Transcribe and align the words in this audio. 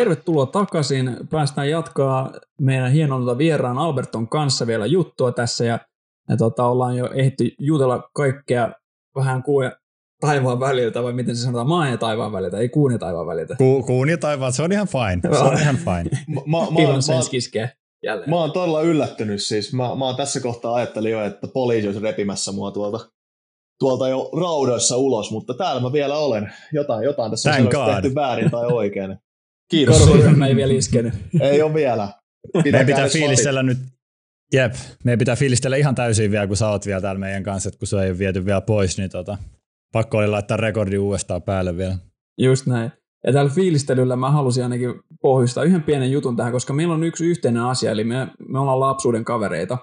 tervetuloa 0.00 0.46
takaisin. 0.46 1.16
Päästään 1.30 1.70
jatkaa 1.70 2.32
meidän 2.60 2.92
hienolta 2.92 3.38
vieraan 3.38 3.78
Alberton 3.78 4.28
kanssa 4.28 4.66
vielä 4.66 4.86
juttua 4.86 5.32
tässä 5.32 5.64
ja, 5.64 5.78
ja 6.28 6.36
tota, 6.36 6.64
ollaan 6.64 6.96
jo 6.96 7.10
ehti 7.14 7.54
jutella 7.58 8.10
kaikkea 8.14 8.72
vähän 9.16 9.42
kuin 9.42 9.72
taivaan 10.20 10.60
väliltä, 10.60 11.02
vai 11.02 11.12
miten 11.12 11.36
se 11.36 11.42
sanotaan, 11.42 11.68
maan 11.68 11.90
ja 11.90 11.96
taivaan 11.96 12.32
väliltä, 12.32 12.58
ei 12.58 12.68
kuun 12.68 12.92
ja 12.92 12.98
taivaan 12.98 13.26
väliltä. 13.26 13.56
Ku, 13.56 13.82
kuun 13.82 14.08
ja 14.08 14.18
taivaan, 14.18 14.52
se 14.52 14.62
on 14.62 14.72
ihan 14.72 14.88
fine. 14.88 15.36
Se 15.36 15.44
on 15.44 15.58
ihan 15.58 15.76
fine. 15.76 16.24
mä, 16.28 16.40
mä, 16.46 16.58
mä, 16.58 17.62
mä, 17.62 17.68
jälleen. 18.02 18.30
Mä 18.30 18.36
oon 18.36 18.52
todella 18.52 18.82
yllättynyt 18.82 19.42
siis. 19.42 19.72
Mä, 19.72 19.94
mä 19.94 20.04
oon 20.04 20.16
tässä 20.16 20.40
kohtaa 20.40 20.74
ajattelin 20.74 21.12
jo, 21.12 21.24
että 21.24 21.48
poliisi 21.54 21.88
olisi 21.88 22.00
repimässä 22.00 22.52
mua 22.52 22.70
tuolta, 22.70 23.10
tuolta 23.78 24.08
jo 24.08 24.30
raudoissa 24.40 24.96
ulos, 24.96 25.30
mutta 25.30 25.54
täällä 25.54 25.82
mä 25.82 25.92
vielä 25.92 26.18
olen. 26.18 26.52
Jotain, 26.72 27.04
jotain 27.04 27.30
tässä 27.30 27.50
Thank 27.50 27.74
on 27.74 27.94
tehty 27.94 28.14
väärin 28.14 28.50
tai 28.50 28.66
oikein. 28.66 29.18
Kiitos. 29.70 29.98
Korvaryhmä 29.98 30.46
ei 30.46 30.56
vielä 30.56 30.72
iskenyt. 30.72 31.14
ei 31.40 31.62
ole 31.62 31.74
vielä. 31.74 32.08
Meidän 32.64 32.86
pitää 32.86 33.08
fiilistellä 33.08 33.62
nyt, 33.62 33.78
jep, 34.52 34.72
meidän 35.04 35.18
pitää 35.18 35.36
fiilistellä 35.36 35.76
ihan 35.76 35.94
täysin 35.94 36.30
vielä, 36.30 36.46
kun 36.46 36.56
sä 36.56 36.68
oot 36.68 36.86
vielä 36.86 37.00
täällä 37.00 37.18
meidän 37.18 37.42
kanssa, 37.42 37.68
että 37.68 37.78
kun 37.78 37.88
se 37.88 38.02
ei 38.02 38.10
ole 38.10 38.18
viety 38.18 38.44
vielä 38.44 38.60
pois, 38.60 38.98
niin 38.98 39.10
tota, 39.10 39.38
pakko 39.92 40.18
oli 40.18 40.26
laittaa 40.26 40.56
rekordi 40.56 40.98
uudestaan 40.98 41.42
päälle 41.42 41.76
vielä. 41.76 41.94
Just 42.38 42.66
näin. 42.66 42.92
Ja 43.26 43.32
tällä 43.32 43.50
fiilistelyllä 43.50 44.16
mä 44.16 44.30
halusin 44.30 44.62
ainakin 44.62 44.94
pohjustaa 45.22 45.64
yhden 45.64 45.82
pienen 45.82 46.12
jutun 46.12 46.36
tähän, 46.36 46.52
koska 46.52 46.72
meillä 46.72 46.94
on 46.94 47.04
yksi 47.04 47.26
yhteinen 47.26 47.62
asia, 47.62 47.90
eli 47.90 48.04
me, 48.04 48.28
me 48.48 48.58
ollaan 48.58 48.80
lapsuuden 48.80 49.24
kavereita 49.24 49.78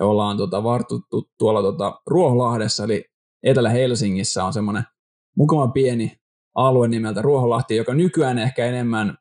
ja 0.00 0.06
ollaan 0.06 0.36
tota, 0.36 0.62
vartuttu 0.62 1.30
tuolla 1.38 1.62
tota, 1.62 2.00
Ruoholahdessa, 2.06 2.84
eli 2.84 3.04
Etelä-Helsingissä 3.42 4.44
on 4.44 4.52
semmoinen 4.52 4.82
mukava 5.36 5.68
pieni 5.68 6.16
alue 6.54 6.88
nimeltä 6.88 7.22
Ruoholahti, 7.22 7.76
joka 7.76 7.94
nykyään 7.94 8.38
ehkä 8.38 8.64
enemmän 8.66 9.16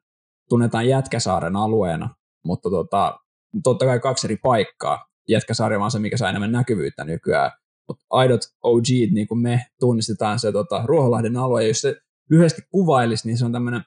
tunnetaan 0.49 0.87
Jätkäsaaren 0.87 1.55
alueena, 1.55 2.09
mutta 2.45 2.69
tota, 2.69 3.19
totta 3.63 3.85
kai 3.85 3.99
kaksi 3.99 4.27
eri 4.27 4.37
paikkaa. 4.37 5.05
Jätkäsaari 5.29 5.75
on 5.75 5.91
se, 5.91 5.99
mikä 5.99 6.17
saa 6.17 6.29
enemmän 6.29 6.51
näkyvyyttä 6.51 7.03
nykyään. 7.03 7.51
Mutta 7.87 8.05
aidot 8.09 8.41
OG, 8.63 8.87
niin 9.11 9.27
kuin 9.27 9.39
me 9.39 9.65
tunnistetaan 9.79 10.39
se 10.39 10.51
tota, 10.51 10.83
Ruoholahden 10.85 11.37
alue, 11.37 11.61
ja 11.61 11.67
jos 11.67 11.81
se 11.81 11.95
lyhyesti 12.29 12.61
kuvailisi, 12.71 13.27
niin 13.27 13.37
se 13.37 13.45
on 13.45 13.51
tämmöinen 13.51 13.83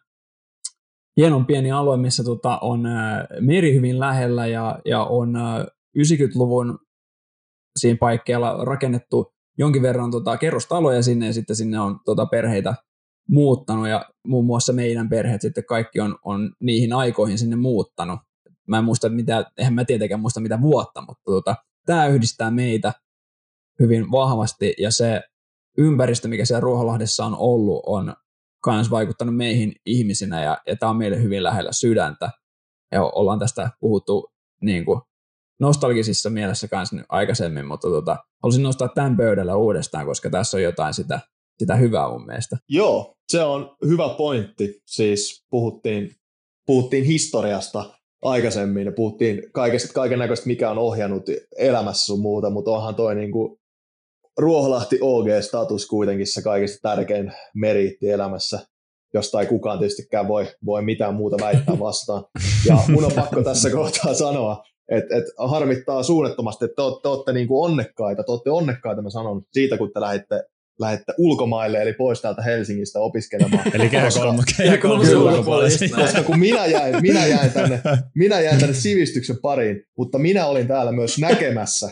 hienon 1.16 1.46
pieni 1.46 1.72
alue, 1.72 1.96
missä 1.96 2.24
tota, 2.24 2.58
on 2.58 2.86
ää, 2.86 3.26
meri 3.40 3.74
hyvin 3.74 4.00
lähellä 4.00 4.46
ja, 4.46 4.78
ja 4.84 5.04
on 5.04 5.36
ää, 5.36 5.66
90-luvun 5.98 6.78
siinä 7.78 7.98
paikkeilla 8.00 8.64
rakennettu 8.64 9.32
jonkin 9.58 9.82
verran 9.82 10.10
tota, 10.10 10.36
kerrostaloja 10.36 11.02
sinne 11.02 11.26
ja 11.26 11.32
sitten 11.32 11.56
sinne 11.56 11.80
on 11.80 12.00
tota, 12.04 12.26
perheitä 12.26 12.74
muuttanut 13.30 13.88
ja 13.88 14.10
muun 14.26 14.44
muassa 14.44 14.72
meidän 14.72 15.08
perheet 15.08 15.40
sitten 15.40 15.64
kaikki 15.64 16.00
on, 16.00 16.18
on 16.24 16.52
niihin 16.60 16.92
aikoihin 16.92 17.38
sinne 17.38 17.56
muuttanut. 17.56 18.20
Mä 18.68 18.78
en 18.78 18.84
muista 18.84 19.08
mitä, 19.08 19.50
eihän 19.58 19.74
mä 19.74 19.84
tietenkään 19.84 20.20
muista 20.20 20.40
mitä 20.40 20.60
vuotta, 20.60 21.00
mutta 21.00 21.22
tota, 21.24 21.56
tämä 21.86 22.06
yhdistää 22.06 22.50
meitä 22.50 22.92
hyvin 23.80 24.10
vahvasti 24.10 24.74
ja 24.78 24.90
se 24.90 25.22
ympäristö, 25.78 26.28
mikä 26.28 26.44
siellä 26.44 26.60
Ruoholahdessa 26.60 27.24
on 27.24 27.36
ollut, 27.38 27.82
on 27.86 28.14
myös 28.66 28.90
vaikuttanut 28.90 29.36
meihin 29.36 29.72
ihmisinä 29.86 30.42
ja, 30.44 30.58
ja 30.66 30.76
tämä 30.76 30.90
on 30.90 30.96
meille 30.96 31.22
hyvin 31.22 31.42
lähellä 31.42 31.72
sydäntä. 31.72 32.30
Ja 32.92 33.02
ollaan 33.02 33.38
tästä 33.38 33.70
puhuttu 33.80 34.32
niin 34.62 34.84
kuin 34.84 35.00
nostalgisissa 35.60 36.30
mielessä 36.30 36.68
kanssa 36.68 36.96
aikaisemmin, 37.08 37.66
mutta 37.66 37.88
tota, 37.88 38.16
haluaisin 38.42 38.62
nostaa 38.62 38.88
tämän 38.88 39.16
pöydällä 39.16 39.56
uudestaan, 39.56 40.06
koska 40.06 40.30
tässä 40.30 40.56
on 40.56 40.62
jotain 40.62 40.94
sitä, 40.94 41.20
sitä 41.60 41.76
hyvää 41.76 42.08
mun 42.08 42.26
mielestä. 42.26 42.56
Joo, 42.68 43.14
se 43.28 43.42
on 43.42 43.76
hyvä 43.86 44.08
pointti. 44.08 44.80
Siis 44.86 45.44
puhuttiin, 45.50 46.10
puhuttiin 46.66 47.04
historiasta 47.04 47.84
aikaisemmin 48.22 48.86
ja 48.86 48.92
puhuttiin 48.92 49.42
kaikesta, 49.52 49.92
kaiken 49.92 50.18
näköistä, 50.18 50.46
mikä 50.46 50.70
on 50.70 50.78
ohjannut 50.78 51.22
elämässä 51.58 52.06
sun 52.06 52.20
muuta, 52.20 52.50
mutta 52.50 52.70
onhan 52.70 52.94
toi 52.94 53.14
niin 53.14 53.32
kuin 53.32 53.60
Ruoholahti 54.38 54.98
OG-status 55.00 55.86
kuitenkin 55.86 56.26
se 56.26 56.42
kaikista 56.42 56.88
tärkein 56.88 57.32
meriitti 57.54 58.10
elämässä, 58.10 58.58
josta 59.14 59.40
ei 59.40 59.46
kukaan 59.46 59.78
tietystikään 59.78 60.28
voi, 60.28 60.46
voi 60.66 60.82
mitään 60.82 61.14
muuta 61.14 61.36
väittää 61.40 61.78
vastaan. 61.88 62.24
Ja 62.68 62.78
mun 62.88 63.04
on 63.04 63.12
pakko 63.12 63.42
tässä 63.42 63.70
kohtaa 63.70 64.14
sanoa, 64.14 64.62
että 64.90 65.16
et 65.16 65.24
harmittaa 65.38 66.02
suunnattomasti, 66.02 66.64
että 66.64 66.82
te, 66.82 66.82
te 67.02 67.08
olette 67.08 67.32
niin 67.32 67.48
kuin 67.48 67.70
onnekkaita, 67.70 68.22
te 68.22 68.32
olette 68.32 68.50
onnekkaita, 68.50 69.02
mä 69.02 69.10
sanon, 69.10 69.42
siitä 69.52 69.78
kun 69.78 69.90
te 69.94 70.00
lähditte, 70.00 70.42
lähditte 70.80 71.14
ulkomaille, 71.18 71.82
eli 71.82 71.92
pois 71.92 72.20
täältä 72.20 72.42
Helsingistä 72.42 73.00
opiskelemaan. 73.00 73.70
eli 73.74 73.88
Koska 75.96 76.22
kun 76.22 76.38
minä 76.38 76.66
jäin, 76.66 76.96
minä, 77.00 77.26
jäin 77.26 77.52
tänne, 77.52 77.80
minä 78.14 78.40
jäin 78.40 78.60
tänne 78.60 78.74
sivistyksen 78.74 79.36
pariin, 79.42 79.82
mutta 79.98 80.18
minä 80.18 80.46
olin 80.46 80.68
täällä 80.68 80.92
myös 80.92 81.18
näkemässä 81.18 81.90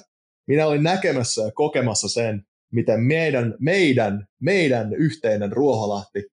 minä 0.48 0.66
olin 0.66 0.82
näkemässä 0.82 1.42
ja 1.42 1.50
kokemassa 1.54 2.08
sen, 2.08 2.42
miten 2.72 3.00
meidän, 3.00 3.54
meidän, 3.60 4.26
meidän 4.40 4.94
yhteinen 4.94 5.52
Ruoholahti, 5.52 6.24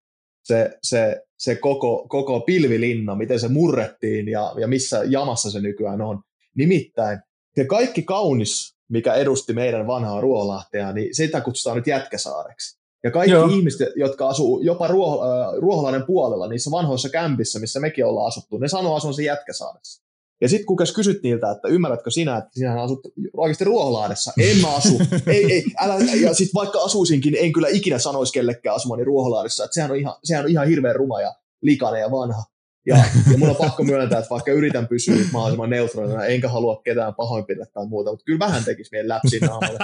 se, 0.44 0.78
se, 0.84 1.22
se 1.38 1.56
koko, 1.56 2.06
koko 2.10 2.40
pilvilinna, 2.40 3.16
miten 3.16 3.40
se 3.40 3.48
murrettiin 3.48 4.28
ja, 4.28 4.54
ja 4.60 4.68
missä 4.68 5.04
jamassa 5.06 5.52
se 5.52 5.62
nykyään 5.62 6.02
on. 6.02 6.22
Nimittäin 6.56 7.20
se 7.56 7.66
kaikki 7.66 8.04
kaunis, 8.04 8.75
mikä 8.90 9.14
edusti 9.14 9.54
meidän 9.54 9.88
vanhaa 9.88 10.22
Ruoholahtea, 10.22 10.92
niin 10.92 11.16
sitä 11.16 11.42
kutsutaan 11.42 11.78
nyt 11.78 11.88
Jätkäsaareksi. 11.88 12.80
Ja 13.04 13.12
kaikki 13.12 13.32
Joo. 13.32 13.48
ihmiset, 13.48 13.90
jotka 13.96 14.28
asuu 14.28 14.62
jopa 14.62 14.88
Ruoho, 14.88 15.24
äh, 15.24 15.54
Ruoholahden 15.58 16.06
puolella, 16.06 16.48
niissä 16.48 16.72
vanhoissa 16.72 17.10
kämpissä, 17.10 17.60
missä 17.60 17.80
mekin 17.80 18.06
ollaan 18.06 18.28
asuttu, 18.28 18.58
ne 18.58 18.68
sanoo 18.68 18.96
asuvansa 18.96 19.22
Jätkäsaaressa. 19.22 20.06
Ja 20.42 20.50
sitten 20.50 20.66
kun 20.66 20.78
kysyt 20.96 21.24
niiltä, 21.24 21.52
että 21.52 21.68
ymmärrätkö 21.68 22.12
sinä, 22.12 22.38
että 22.38 22.50
sinä 22.54 22.82
asut 22.82 23.00
oikeasti 23.38 23.64
Ruoholahdessa, 23.64 24.32
en 24.40 24.58
mä 24.58 24.76
asu. 24.76 25.00
ei, 25.28 25.54
ei, 25.54 25.64
älä, 25.82 25.96
ja 26.22 26.34
sitten 26.34 26.60
vaikka 26.60 26.80
asuisinkin, 26.80 27.36
en 27.40 27.54
kyllä 27.54 27.68
ikinä 27.68 28.00
sanoisi 28.00 28.34
kellekään 28.34 28.76
asumani 28.76 29.04
Ruoholahdessa, 29.04 29.64
että 29.64 29.76
sehän 29.76 29.92
on 29.92 29.98
ihan, 29.98 30.16
sehän 30.24 30.46
on 30.46 30.52
ihan 30.52 30.68
hirveän 30.68 30.96
ruma 30.96 31.22
ja 31.22 31.34
likainen 31.62 32.02
ja 32.02 32.12
vanha. 32.12 32.44
Ja, 32.86 32.96
ja 33.32 33.38
mun 33.38 33.50
on 33.50 33.56
pakko 33.56 33.84
myöntää, 33.84 34.20
että 34.20 34.30
vaikka 34.30 34.52
yritän 34.52 34.88
pysyä 34.88 35.16
mahdollisimman 35.34 35.70
neutraalina, 35.70 36.26
enkä 36.26 36.50
halua 36.50 36.82
ketään 36.84 37.16
pahoinpidellä 37.16 37.66
tai 37.74 37.88
muuta, 37.88 38.12
mutta 38.12 38.24
kyllä 38.26 38.40
vähän 38.40 38.64
tekisi 38.64 38.90
meidän 38.92 39.10
läpsiin 39.10 39.42
naamalle. 39.42 39.80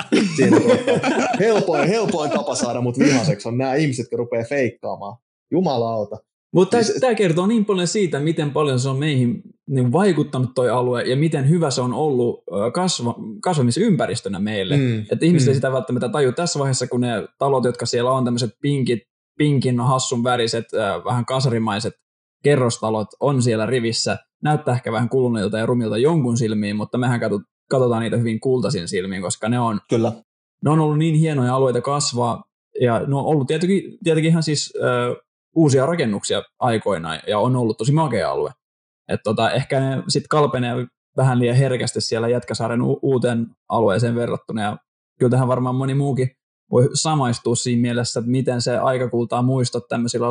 Helpoin, 1.39 1.89
helpoin 1.89 2.31
tapa 2.31 2.55
saada 2.55 2.81
mut 2.81 2.99
vihaseksi 2.99 3.47
on 3.47 3.57
nämä 3.57 3.75
ihmiset, 3.75 4.03
jotka 4.03 4.17
rupeaa 4.17 4.43
feikkaamaan. 4.49 5.17
Jumalauta. 5.51 6.17
Mutta 6.53 6.83
siis, 6.83 6.99
tämä 6.99 7.15
kertoo 7.15 7.47
niin 7.47 7.65
paljon 7.65 7.87
siitä, 7.87 8.19
miten 8.19 8.51
paljon 8.51 8.79
se 8.79 8.89
on 8.89 8.99
meihin 8.99 9.41
niin 9.69 9.91
vaikuttanut 9.91 10.53
toi 10.55 10.69
alue 10.69 11.03
ja 11.03 11.15
miten 11.15 11.49
hyvä 11.49 11.71
se 11.71 11.81
on 11.81 11.93
ollut 11.93 12.43
kasva, 12.73 13.15
kasvamisympäristönä 13.41 14.39
meille. 14.39 14.77
Mm, 14.77 14.99
että 15.11 15.25
ihmiset 15.25 15.47
mm. 15.47 15.49
ei 15.49 15.55
sitä 15.55 15.71
välttämättä 15.71 16.09
taju 16.09 16.31
tässä 16.31 16.59
vaiheessa, 16.59 16.87
kun 16.87 17.01
ne 17.01 17.27
talot, 17.37 17.65
jotka 17.65 17.85
siellä 17.85 18.11
on, 18.11 18.25
tämmöiset 18.25 18.51
pinkit, 18.61 18.99
pinkin 19.37 19.79
hassun 19.79 20.23
väriset, 20.23 20.65
vähän 21.05 21.25
kasarimaiset 21.25 21.93
kerrostalot 22.43 23.07
on 23.19 23.41
siellä 23.41 23.65
rivissä, 23.65 24.17
näyttää 24.43 24.73
ehkä 24.73 24.91
vähän 24.91 25.09
kuluneilta 25.09 25.57
ja 25.57 25.65
rumilta 25.65 25.97
jonkun 25.97 26.37
silmiin, 26.37 26.75
mutta 26.75 26.97
mehän 26.97 27.19
katsotaan 27.69 28.01
niitä 28.01 28.17
hyvin 28.17 28.39
kultaisin 28.39 28.87
silmiin, 28.87 29.21
koska 29.21 29.49
ne 29.49 29.59
on, 29.59 29.79
Kyllä. 29.89 30.11
ne 30.63 30.69
on 30.69 30.79
ollut 30.79 30.97
niin 30.97 31.15
hienoja 31.15 31.55
alueita 31.55 31.81
kasvaa, 31.81 32.43
ja 32.81 32.99
ne 32.99 33.15
on 33.15 33.25
ollut 33.25 33.47
tietenkin, 33.47 33.97
tietenkin 34.03 34.29
ihan 34.31 34.43
siis 34.43 34.73
uusia 35.55 35.85
rakennuksia 35.85 36.43
aikoinaan 36.59 37.19
ja 37.27 37.39
on 37.39 37.55
ollut 37.55 37.77
tosi 37.77 37.91
makea 37.91 38.31
alue. 38.31 38.51
Et 39.07 39.19
tota, 39.23 39.51
ehkä 39.51 39.79
ne 39.79 40.03
sitten 40.07 40.29
kalpenee 40.29 40.75
vähän 41.17 41.39
liian 41.39 41.55
herkästi 41.55 42.01
siellä 42.01 42.27
Jätkäsaaren 42.27 42.81
u- 42.81 42.99
uuteen 43.01 43.47
alueeseen 43.69 44.15
verrattuna 44.15 44.61
ja 44.61 44.77
kyllä 45.19 45.29
tähän 45.29 45.47
varmaan 45.47 45.75
moni 45.75 45.93
muukin 45.93 46.31
voi 46.71 46.89
samaistua 46.93 47.55
siinä 47.55 47.81
mielessä, 47.81 48.19
että 48.19 48.31
miten 48.31 48.61
se 48.61 48.77
aika 48.77 49.09
kultaa 49.09 49.41
muistot 49.41 49.87
tämmöisillä 49.89 50.27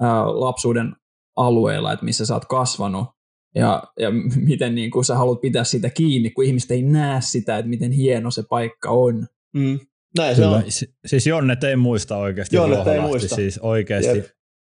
ää, 0.00 0.26
lapsuuden 0.40 0.96
alueilla, 1.36 1.92
että 1.92 2.04
missä 2.04 2.26
sä 2.26 2.34
oot 2.34 2.44
kasvanut 2.44 3.06
ja, 3.54 3.82
ja 3.98 4.10
miten 4.50 4.74
niin 4.74 4.90
kun 4.90 5.04
sä 5.04 5.14
haluat 5.14 5.40
pitää 5.40 5.64
sitä 5.64 5.90
kiinni, 5.90 6.30
kun 6.30 6.44
ihmiset 6.44 6.70
ei 6.70 6.82
näe 6.82 7.20
sitä, 7.20 7.58
että 7.58 7.68
miten 7.68 7.92
hieno 7.92 8.30
se 8.30 8.42
paikka 8.50 8.90
on. 8.90 9.26
Mm. 9.52 9.80
Näin 10.18 10.36
se 10.36 10.46
on. 10.46 10.62
Siis 11.06 11.26
Jonnet 11.26 11.64
ei 11.64 11.76
muista 11.76 12.16
oikeasti 12.16 12.56
Jonnet 12.56 12.86
ei 12.86 13.00
muista. 13.00 13.34
Siis 13.34 13.58
oikeasti 13.58 14.18
Jep. 14.18 14.26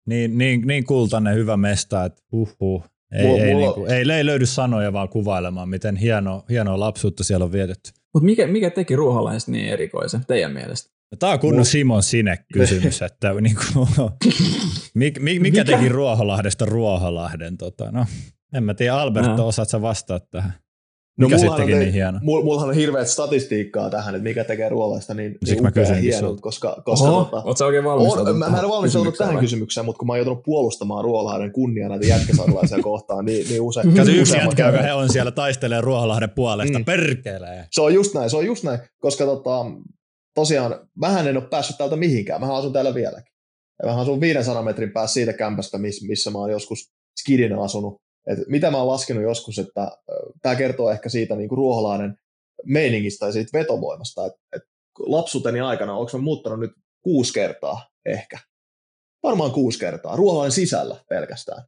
niin, 0.08 0.38
niin, 0.38 0.68
niin 0.68 0.86
kultainen 0.86 1.36
hyvä 1.36 1.58
mesta, 1.58 2.06
että 2.06 2.22
huh. 2.32 2.84
Ei, 3.12 3.28
mulla, 3.28 3.44
ei, 3.44 3.54
mulla... 3.54 3.66
Niin 3.66 3.74
kuin, 3.74 3.92
ei, 3.92 4.18
ei 4.18 4.26
löydy 4.26 4.46
sanoja 4.46 4.94
vaan 4.94 5.10
kuvailemaan, 5.10 5.70
miten 5.70 5.96
hieno, 5.96 6.46
hienoa 6.50 6.80
lapsuutta 6.80 7.24
siellä 7.24 7.44
on 7.44 7.52
vietetty. 7.52 7.92
Mutta 8.14 8.26
mikä, 8.26 8.48
mikä 8.48 8.70
teki 8.70 8.96
ruoholaiset 8.96 9.50
niin 9.50 9.70
erikoisen 9.70 10.26
teidän 10.28 10.52
mielestä? 10.52 10.91
No, 11.12 11.18
Tämä 11.20 11.34
on 11.34 11.40
kunnon. 11.40 11.66
Simon 11.66 12.04
Sinek-kysymys, 12.04 13.02
että 13.02 13.34
niin 13.42 13.56
kuin, 13.56 13.88
mikä, 14.94 15.20
mikä 15.20 15.66
teki 15.66 15.90
Ruoholahdesta 15.90 16.66
Ruoholahden? 16.66 17.58
Tota, 17.58 17.92
no, 17.92 18.06
en 18.54 18.64
mä 18.64 18.74
tiedä, 18.74 18.96
Alberto, 18.96 19.36
no. 19.36 19.48
osaat 19.48 19.70
sä 19.70 19.82
vastaa 19.82 20.20
tähän? 20.20 20.54
No, 21.20 21.28
mikä 21.28 21.38
sittenkin 21.38 21.80
niin 21.80 21.94
hieno? 21.94 22.20
Mullahan 22.22 22.70
on 22.70 22.76
hirveät 22.76 23.08
statistiikkaa 23.08 23.90
tähän, 23.90 24.16
että 24.16 24.24
mikä 24.24 24.44
tekee 24.44 24.70
ruoalaista 24.70 25.14
niin, 25.14 25.38
niin 25.46 25.68
upea 25.68 25.96
hieno, 25.96 26.38
koska, 26.42 26.82
koska 26.86 27.10
Oho, 27.10 27.24
tota, 27.24 27.44
Oletko 27.44 27.66
oikein 27.66 27.84
valmistautunut? 27.84 28.40
Mä, 28.40 28.50
mä 28.50 28.58
en 28.58 28.66
ole 28.66 28.74
valmistautunut 28.74 29.18
tähän 29.18 29.34
vai? 29.34 29.42
kysymykseen, 29.42 29.86
mutta 29.86 30.00
kun 30.00 30.08
mä 30.08 30.14
oon 30.14 30.20
joutunut 30.20 30.44
puolustamaan 30.44 31.04
Ruoholahden 31.04 31.52
kunniaa 31.52 31.90
näitä 31.90 32.06
jätkäsaarulaisia 32.06 32.78
kohtaan, 32.92 33.26
niin, 33.26 33.50
niin 33.50 33.62
usein. 33.62 33.96
Kato 33.96 34.12
yksi 34.12 34.38
jätkä, 34.38 34.68
joka 34.68 34.82
he 34.82 34.94
on 34.94 35.10
siellä 35.10 35.32
taistelee 35.42 35.82
Ruoholahden 35.82 36.30
puolesta, 36.30 36.80
mm. 36.80 36.86
perkelee. 36.86 37.66
Se 37.72 37.82
on 37.82 37.94
just 37.94 38.14
näin, 38.14 38.30
se 38.30 38.38
on 38.38 38.46
just 38.46 38.64
näin, 38.64 38.80
koska 39.00 39.26
tota, 39.26 39.66
tosiaan 40.36 40.90
vähän 41.02 41.28
en 41.28 41.38
ole 41.38 41.48
päässyt 41.50 41.78
täältä 41.78 41.96
mihinkään, 41.96 42.42
mä 42.42 42.56
asun 42.56 42.74
täällä 42.74 42.94
vieläkin. 42.94 43.34
Ja 43.84 43.90
mä 43.90 44.02
asun 44.02 44.22
500 44.22 44.64
metrin 44.64 44.92
päässä 44.92 45.14
siitä 45.14 45.34
kämpästä, 45.34 45.78
missä 45.78 46.32
mä 46.32 46.40
oon 46.40 46.52
joskus 46.52 46.92
skidinä 47.20 47.62
asunut 47.62 48.02
et 48.28 48.40
mitä 48.48 48.72
mä 48.72 48.78
oon 48.78 48.88
laskenut 48.88 49.24
joskus, 49.24 49.60
että 49.60 49.98
tämä 50.42 50.56
kertoo 50.56 50.92
ehkä 50.92 51.10
siitä 51.10 51.36
niin 51.36 51.50
kuin 51.50 51.58
Ruoholainen 51.58 52.16
meiningistä 52.66 53.26
ja 53.26 53.32
siitä 53.32 53.58
vetovoimasta, 53.60 54.26
että 54.26 54.40
et 54.56 54.62
lapsuuteni 55.00 55.60
aikana, 55.60 55.98
onko 55.98 56.18
mä 56.18 56.24
muuttanut 56.24 56.60
nyt 56.60 56.72
kuusi 57.04 57.34
kertaa 57.34 57.90
ehkä, 58.06 58.40
varmaan 59.24 59.52
kuusi 59.52 59.80
kertaa, 59.80 60.16
Ruoholainen 60.16 60.52
sisällä 60.52 60.96
pelkästään. 61.10 61.64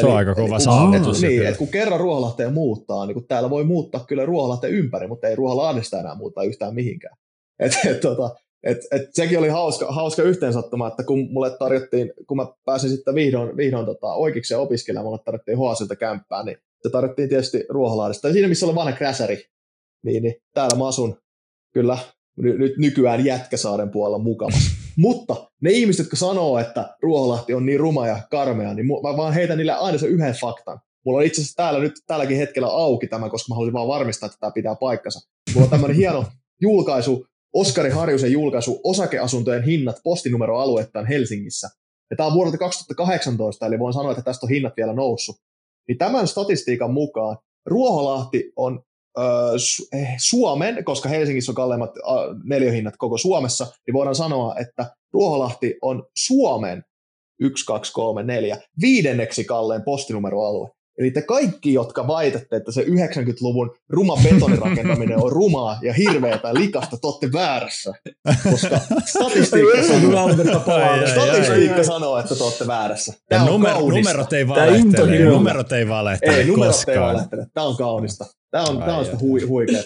Se 0.00 0.06
on 0.06 0.16
aika 0.16 0.34
kova 0.34 0.58
saavutus. 0.58 1.22
Niin, 1.22 1.46
että 1.46 1.58
kun 1.58 1.68
kerran 1.68 2.00
Ruoholahteen 2.00 2.52
muuttaa, 2.52 3.06
niin 3.06 3.14
kun 3.14 3.26
täällä 3.26 3.50
voi 3.50 3.64
muuttaa 3.64 4.04
kyllä 4.04 4.26
Ruoholahteen 4.26 4.72
ympäri, 4.72 5.08
mutta 5.08 5.28
ei 5.28 5.36
Ruoholahdesta 5.36 6.00
enää 6.00 6.14
muuttaa 6.14 6.44
yhtään 6.44 6.74
mihinkään. 6.74 7.16
Et, 7.62 7.78
et, 7.86 8.00
tota, 8.00 8.30
et, 8.62 8.78
et 8.90 9.02
sekin 9.12 9.38
oli 9.38 9.48
hauska, 9.48 9.92
hauska 9.92 10.22
yhteensattuma, 10.22 10.88
että 10.88 11.04
kun 11.04 11.32
mulle 11.32 11.50
tarjottiin, 11.58 12.12
kun 12.26 12.36
mä 12.36 12.46
pääsin 12.64 12.90
sitten 12.90 13.14
vihdoin, 13.14 13.56
vihdoin 13.56 13.86
tota, 13.86 14.14
oikeikseen 14.14 14.60
opiskelemaan, 14.60 15.06
mulle 15.06 15.22
tarjottiin 15.24 15.58
Hoasilta 15.58 15.96
kämppää, 15.96 16.42
niin 16.42 16.56
se 16.82 16.90
tarjottiin 16.90 17.28
tietysti 17.28 17.64
Ruoholahdesta. 17.68 18.28
Ja 18.28 18.32
siinä, 18.32 18.48
missä 18.48 18.66
oli 18.66 18.74
vanha 18.74 18.92
kräsäri, 18.92 19.44
niin, 20.04 20.22
niin 20.22 20.34
täällä 20.54 20.78
mä 20.78 20.88
asun 20.88 21.18
kyllä 21.74 21.98
nyt 22.36 22.78
nykyään 22.78 23.24
Jätkäsaaren 23.24 23.90
puolella 23.90 24.18
mukavassa. 24.18 24.70
Mutta 24.96 25.50
ne 25.60 25.70
ihmiset, 25.70 26.04
jotka 26.04 26.16
sanoo, 26.16 26.58
että 26.58 26.96
Ruoholahti 27.02 27.54
on 27.54 27.66
niin 27.66 27.80
ruma 27.80 28.06
ja 28.06 28.20
karmea, 28.30 28.74
niin 28.74 28.86
mä 28.86 29.16
vaan 29.16 29.34
heitän 29.34 29.58
niille 29.58 29.72
aina 29.72 29.98
sen 29.98 30.10
yhden 30.10 30.34
faktan. 30.40 30.80
Mulla 31.04 31.18
on 31.18 31.24
itse 31.24 31.40
asiassa 31.40 31.56
täällä 31.56 31.80
nyt 31.80 31.92
tälläkin 32.06 32.36
hetkellä 32.36 32.68
auki 32.68 33.06
tämä, 33.06 33.28
koska 33.28 33.48
mä 33.48 33.54
haluaisin 33.54 33.72
vaan 33.72 33.88
varmistaa, 33.88 34.26
että 34.26 34.38
tämä 34.40 34.50
pitää 34.50 34.74
paikkansa. 34.74 35.28
Mulla 35.54 35.64
on 35.64 35.70
tämmöinen 35.70 35.96
hieno 35.96 36.24
julkaisu 36.60 37.26
Oskari 37.52 37.90
Harjusen 37.90 38.32
julkaisu 38.32 38.80
Osakeasuntojen 38.84 39.64
hinnat 39.64 39.96
postinumeroaluettaan 40.04 41.06
Helsingissä. 41.06 41.68
Ja 42.10 42.16
tämä 42.16 42.26
on 42.26 42.34
vuodelta 42.34 42.58
2018, 42.58 43.66
eli 43.66 43.78
voin 43.78 43.94
sanoa, 43.94 44.10
että 44.12 44.22
tästä 44.22 44.46
on 44.46 44.50
hinnat 44.50 44.72
vielä 44.76 44.92
noussut. 44.92 45.36
Niin 45.88 45.98
tämän 45.98 46.28
statistiikan 46.28 46.92
mukaan 46.92 47.38
Ruoholahti 47.66 48.52
on 48.56 48.82
ö, 49.18 49.22
eh, 49.92 50.08
Suomen, 50.18 50.84
koska 50.84 51.08
Helsingissä 51.08 51.52
on 51.52 51.56
kalleimmat 51.56 51.96
ö, 51.96 52.00
neliöhinnat 52.44 52.94
koko 52.98 53.18
Suomessa, 53.18 53.66
niin 53.86 53.94
voidaan 53.94 54.14
sanoa, 54.14 54.56
että 54.56 54.96
Ruoholahti 55.12 55.78
on 55.82 56.06
Suomen 56.16 56.84
1, 57.40 57.66
2, 57.66 57.92
3, 57.92 58.22
4, 58.22 58.58
viidenneksi 58.80 59.44
kallein 59.44 59.82
postinumeroalue. 59.82 60.70
Eli 60.98 61.10
te 61.10 61.22
kaikki, 61.22 61.72
jotka 61.72 62.08
väitätte, 62.08 62.56
että 62.56 62.72
se 62.72 62.82
90-luvun 62.82 63.74
ruma 63.88 64.16
betonirakentaminen 64.22 65.22
on 65.22 65.32
rumaa 65.32 65.78
ja 65.82 65.92
hirveätä 65.92 66.48
ja 66.48 66.54
likasta, 66.54 66.96
te 66.96 67.06
olette 67.06 67.32
väärässä. 67.32 67.92
Koska 68.50 68.78
statistiikka, 69.04 69.82
sanoo, 69.82 70.28
statistiikka 71.06 71.84
sanoo, 71.84 72.18
että 72.18 72.34
te 72.34 72.44
olette 72.44 72.66
väärässä. 72.66 73.12
Tämä 73.28 73.44
on 73.44 73.60
numer- 73.60 73.78
numerot 73.78 74.32
ei 74.32 74.48
valehtele. 74.48 75.24
Numerot 75.24 75.72
ei 75.72 75.88
valehtele 75.88 76.36
Ei, 76.36 76.46
numerot 76.46 76.88
ei 76.88 77.00
valehtele. 77.00 77.46
Tämä 77.54 77.66
on 77.66 77.76
kaunista. 77.76 78.24
Tämä 78.50 78.64
on, 78.64 78.78
tämä 78.78 78.96
on 78.96 79.04
sitä 79.04 79.18
hui, 79.18 79.40
huikeaa. 79.40 79.82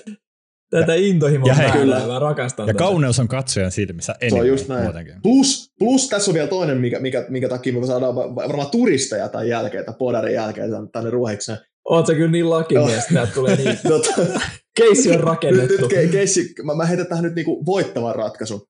Tätä 0.80 0.94
intohimoa 0.94 1.52
ja 1.62 1.72
kyllä. 1.72 2.06
mä 2.06 2.18
rakastan 2.18 2.68
Ja 2.68 2.74
tätä. 2.74 2.84
kauneus 2.84 3.18
on 3.18 3.28
katsojan 3.28 3.70
silmissä 3.70 4.14
enemmän. 4.20 4.38
Se 4.38 4.42
on 4.42 4.48
just 4.48 4.68
näin. 4.68 4.92
Plus, 5.22 5.72
plus 5.78 6.08
tässä 6.08 6.30
on 6.30 6.34
vielä 6.34 6.48
toinen, 6.48 6.78
mikä, 6.78 7.00
mikä, 7.00 7.26
mikä 7.28 7.48
takia 7.48 7.72
me 7.72 7.86
saadaan 7.86 8.14
varmaan 8.14 8.70
turisteja 8.70 9.28
tämän 9.28 9.48
jälkeen, 9.48 9.84
tai 9.84 9.94
podarin 9.98 10.34
jälkeen 10.34 10.70
tänne 10.92 11.10
ruohikseen. 11.10 11.58
Oot 11.90 12.06
sä 12.06 12.14
kyllä 12.14 12.30
niin 12.30 12.50
lakimies, 12.50 13.04
että 13.04 13.28
tulee 13.34 13.56
niin. 13.56 13.78
tota, 13.88 14.40
keissi 14.76 15.10
on 15.10 15.20
rakennettu. 15.20 15.72
Nyt, 15.72 15.92
nyt 15.92 16.10
keissi, 16.10 16.54
mä, 16.62 16.74
mä 16.74 16.84
heitän 16.86 17.06
tähän 17.06 17.24
nyt 17.24 17.34
niinku 17.34 17.66
voittavan 17.66 18.14
ratkaisun. 18.14 18.66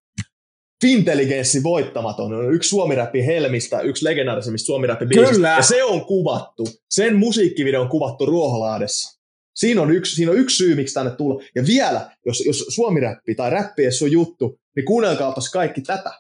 Fintelligenssi 0.85 1.63
voittamaton 1.63 2.35
on 2.35 2.55
yksi 2.55 2.69
suomiräppi 2.69 3.27
Helmistä, 3.27 3.81
yksi 3.81 4.05
legendaarisimmista 4.05 4.67
suomiräppi 4.67 5.07
Kyllä. 5.07 5.49
Ja 5.49 5.63
se 5.63 5.85
on 5.85 6.07
kuvattu, 6.07 6.69
sen 6.91 7.17
musiikkivideo 7.17 7.81
on 7.81 7.89
kuvattu 7.89 8.27
Ruoholaadessa. 8.27 9.16
Siinä 9.57 9.83
on, 9.83 9.91
yksi, 9.91 10.15
siinä 10.15 10.33
on 10.33 10.39
yksi 10.39 10.57
syy, 10.57 10.75
miksi 10.75 10.95
tänne 10.95 11.11
tulla. 11.17 11.43
Ja 11.55 11.67
vielä, 11.67 12.11
jos, 12.27 12.43
jos 12.47 12.59
suomiräppi 12.69 13.35
tai 13.35 13.51
räppi 13.51 13.83
ei 13.83 13.91
ole 14.03 14.11
juttu, 14.11 14.59
niin 14.77 14.85
kuunnelkaapas 14.85 15.51
kaikki 15.51 15.81
tätä. 15.81 16.13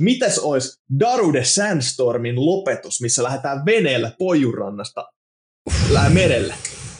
Mitäs 0.00 0.38
olisi 0.38 0.80
Darude 1.00 1.44
Sandstormin 1.44 2.46
lopetus, 2.46 3.00
missä 3.00 3.22
lähdetään 3.22 3.64
veneellä 3.66 4.12
Pojurannasta 4.18 5.04
lähe 5.90 6.14
merelle? 6.14 6.54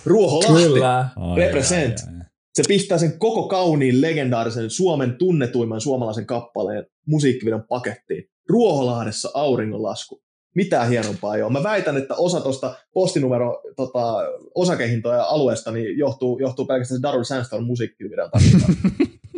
Ruoholahti, 0.07 0.63
Kyllä. 0.63 1.09
represent. 1.37 1.99
Ai, 1.99 2.15
ai, 2.15 2.21
ai. 2.21 2.27
Se 2.55 2.63
pistää 2.69 2.99
sen 2.99 3.19
koko 3.19 3.49
kauniin, 3.49 4.01
legendaarisen 4.01 4.71
Suomen 4.71 5.19
tunnetuimman 5.19 5.81
suomalaisen 5.81 6.27
kappaleen 6.27 6.87
musiikkivideon 7.07 7.65
pakettiin. 7.69 8.25
Ruoholahdessa 8.49 9.31
auringonlasku 9.35 10.23
mitään 10.57 10.89
hienompaa 10.89 11.37
ei 11.37 11.43
ole. 11.43 11.53
Mä 11.53 11.63
väitän, 11.63 11.97
että 11.97 12.15
osa 12.15 12.41
tuosta 12.41 12.75
postinumero 12.95 13.63
tota, 13.77 14.15
osakehintoja 14.55 15.23
alueesta 15.25 15.71
niin 15.71 15.99
johtuu, 15.99 16.39
johtuu 16.39 16.67
pelkästään 16.67 16.99
se 16.99 17.03
Darul 17.03 17.25
Sandstorm 17.25 17.65
musiikkivideon 17.65 18.31
takia. 18.31 18.59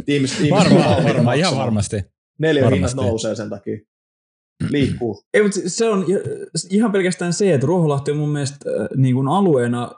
ihmiset, 0.07 0.41
ihmiset 0.41 0.51
varmaan, 0.51 1.05
varma, 1.05 1.33
ihan 1.33 1.57
varmasti. 1.57 2.03
Neljä 2.39 2.71
hinnat 2.71 2.95
nousee 2.95 3.35
sen 3.35 3.51
takia. 3.51 3.79
Liikkuu. 4.71 5.23
Ei, 5.35 5.43
mutta 5.43 5.61
se 5.67 5.89
on 5.89 6.05
ihan 6.71 6.93
pelkästään 6.93 7.33
se, 7.33 7.55
että 7.55 7.67
Ruoholahti 7.67 8.11
on 8.11 8.17
mun 8.17 8.29
mielestä 8.29 8.57
äh, 8.71 8.89
niin 8.97 9.15
kuin 9.15 9.29
alueena 9.29 9.91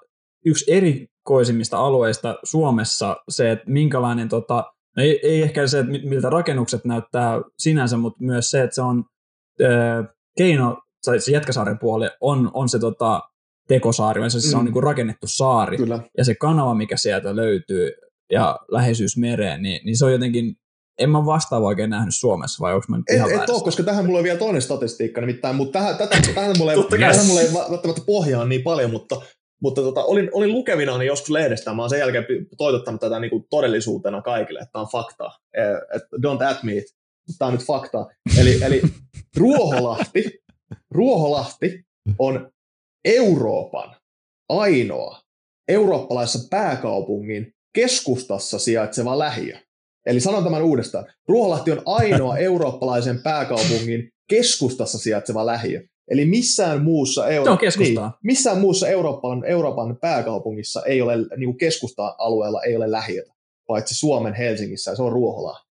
yksi 0.46 0.72
erikoisimmista 0.72 1.78
alueista 1.78 2.38
Suomessa 2.44 3.16
se, 3.28 3.50
että 3.50 3.70
minkälainen, 3.70 4.28
tota, 4.28 4.64
no 4.96 5.02
ei, 5.02 5.20
ei 5.22 5.42
ehkä 5.42 5.66
se, 5.66 5.78
että 5.78 5.92
miltä 5.92 6.30
rakennukset 6.30 6.84
näyttää 6.84 7.40
sinänsä, 7.58 7.96
mutta 7.96 8.24
myös 8.24 8.50
se, 8.50 8.62
että 8.62 8.74
se 8.74 8.82
on 8.82 9.04
äh, 9.62 10.06
keino 10.38 10.82
se 11.02 11.32
Jätkäsaaren 11.32 11.78
puoli 11.78 12.08
on, 12.20 12.50
on 12.54 12.68
se 12.68 12.78
tota, 12.78 13.20
tekosaari, 13.68 14.30
se, 14.30 14.38
mm. 14.38 14.42
se 14.42 14.56
on 14.56 14.64
mm. 14.64 14.72
niin 14.72 14.82
rakennettu 14.82 15.26
saari. 15.26 15.76
Kyllä. 15.76 16.02
Ja 16.18 16.24
se 16.24 16.34
kanava, 16.34 16.74
mikä 16.74 16.96
sieltä 16.96 17.36
löytyy 17.36 17.90
ja 18.32 18.58
läheisyys 18.70 19.16
mereen, 19.16 19.62
niin, 19.62 19.80
niin 19.84 19.96
se 19.96 20.04
on 20.04 20.12
jotenkin, 20.12 20.56
en 20.98 21.10
mä 21.10 21.26
vastaava 21.26 21.66
oikein 21.66 21.90
nähnyt 21.90 22.14
Suomessa, 22.14 22.60
vai 22.60 22.74
onko 22.74 22.86
mä 22.88 22.96
nyt 22.96 23.10
et, 23.10 23.16
ihan 23.16 23.30
et 23.30 23.50
ole, 23.50 23.62
koska 23.62 23.82
tähän 23.82 24.06
mulla 24.06 24.18
on 24.18 24.24
vielä 24.24 24.38
toinen 24.38 24.62
statistiikka, 24.62 25.20
nimittäin, 25.20 25.56
mutta 25.56 25.78
tähän, 25.78 25.96
tätä, 25.96 26.16
tähän, 26.34 26.58
mulla 26.58 26.72
ei, 26.72 26.78
tähän 27.00 27.26
mulla 27.26 27.40
ei 27.40 27.48
välttämättä 27.70 28.02
pohjaa 28.06 28.44
niin 28.44 28.62
paljon, 28.62 28.90
mutta, 28.90 29.22
mutta 29.62 29.82
tota, 29.82 30.04
olin, 30.04 30.30
olin 30.32 30.52
lukevina 30.52 30.98
niin 30.98 31.06
joskus 31.06 31.30
lehdestä, 31.30 31.74
mä 31.74 31.82
oon 31.82 31.90
sen 31.90 31.98
jälkeen 31.98 32.26
toitottanut 32.58 33.00
tätä 33.00 33.20
niin 33.20 33.30
kuin 33.30 33.44
todellisuutena 33.50 34.22
kaikille, 34.22 34.60
että 34.60 34.72
tämä 34.72 34.82
on 34.82 34.88
fakta, 34.92 35.30
et, 35.94 36.02
don't 36.26 36.46
admit, 36.46 36.84
tämä 37.38 37.46
on 37.46 37.54
nyt 37.54 37.66
fakta. 37.66 38.06
Eli, 38.38 38.62
eli 38.62 38.82
Ruoholahti 39.36 40.40
Ruoholahti 40.90 41.84
on 42.18 42.50
Euroopan 43.04 43.96
ainoa 44.48 45.20
eurooppalaisessa 45.68 46.48
pääkaupungin 46.50 47.52
keskustassa 47.74 48.58
sijaitseva 48.58 49.18
lähiö. 49.18 49.56
Eli 50.06 50.20
sanon 50.20 50.44
tämän 50.44 50.62
uudestaan. 50.62 51.06
Ruoholahti 51.28 51.72
on 51.72 51.82
ainoa 51.86 52.38
eurooppalaisen 52.48 53.22
pääkaupungin 53.22 54.08
keskustassa 54.28 54.98
sijaitseva 54.98 55.46
lähiö. 55.46 55.82
Eli 56.10 56.24
missään 56.24 56.82
muussa, 56.82 57.28
Euro- 57.28 57.58
niin, 57.78 57.98
missään 58.24 58.58
muussa 58.58 58.88
Euroopan, 58.88 59.44
Euroopan 59.44 59.96
pääkaupungissa 60.00 60.82
ei 60.82 61.02
ole, 61.02 61.16
niin 61.36 61.58
keskusta-alueella 61.58 62.62
ei 62.62 62.76
ole 62.76 62.90
lähiötä, 62.90 63.32
paitsi 63.66 63.94
Suomen 63.94 64.34
Helsingissä, 64.34 64.90
ja 64.90 64.96
se 64.96 65.02
on 65.02 65.12
Ruoholahti. 65.12 65.70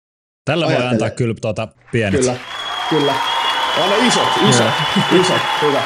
Tällä 0.46 0.66
voi 0.66 0.76
antaa 0.76 1.10
kyllä 1.10 1.36
tuota 1.42 1.68
pienet. 1.92 2.20
Kyllä, 2.20 2.38
kyllä. 2.90 3.35
Anna 3.78 3.96
isot, 4.08 4.28
isot, 4.50 4.74
isot, 5.22 5.42
hyvä. 5.62 5.84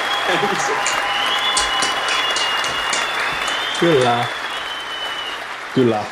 Kyllä. 3.79 4.25
Kyllä. 5.75 6.03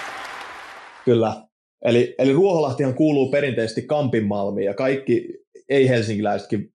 Kyllä. 1.05 1.41
Eli, 1.85 2.15
eli 2.19 2.33
Ruoholahtihan 2.33 2.93
kuuluu 2.93 3.31
perinteisesti 3.31 3.81
Kampinmalmiin 3.81 4.65
ja 4.65 4.73
kaikki 4.73 5.27
ei-helsinkiläisetkin 5.69 6.73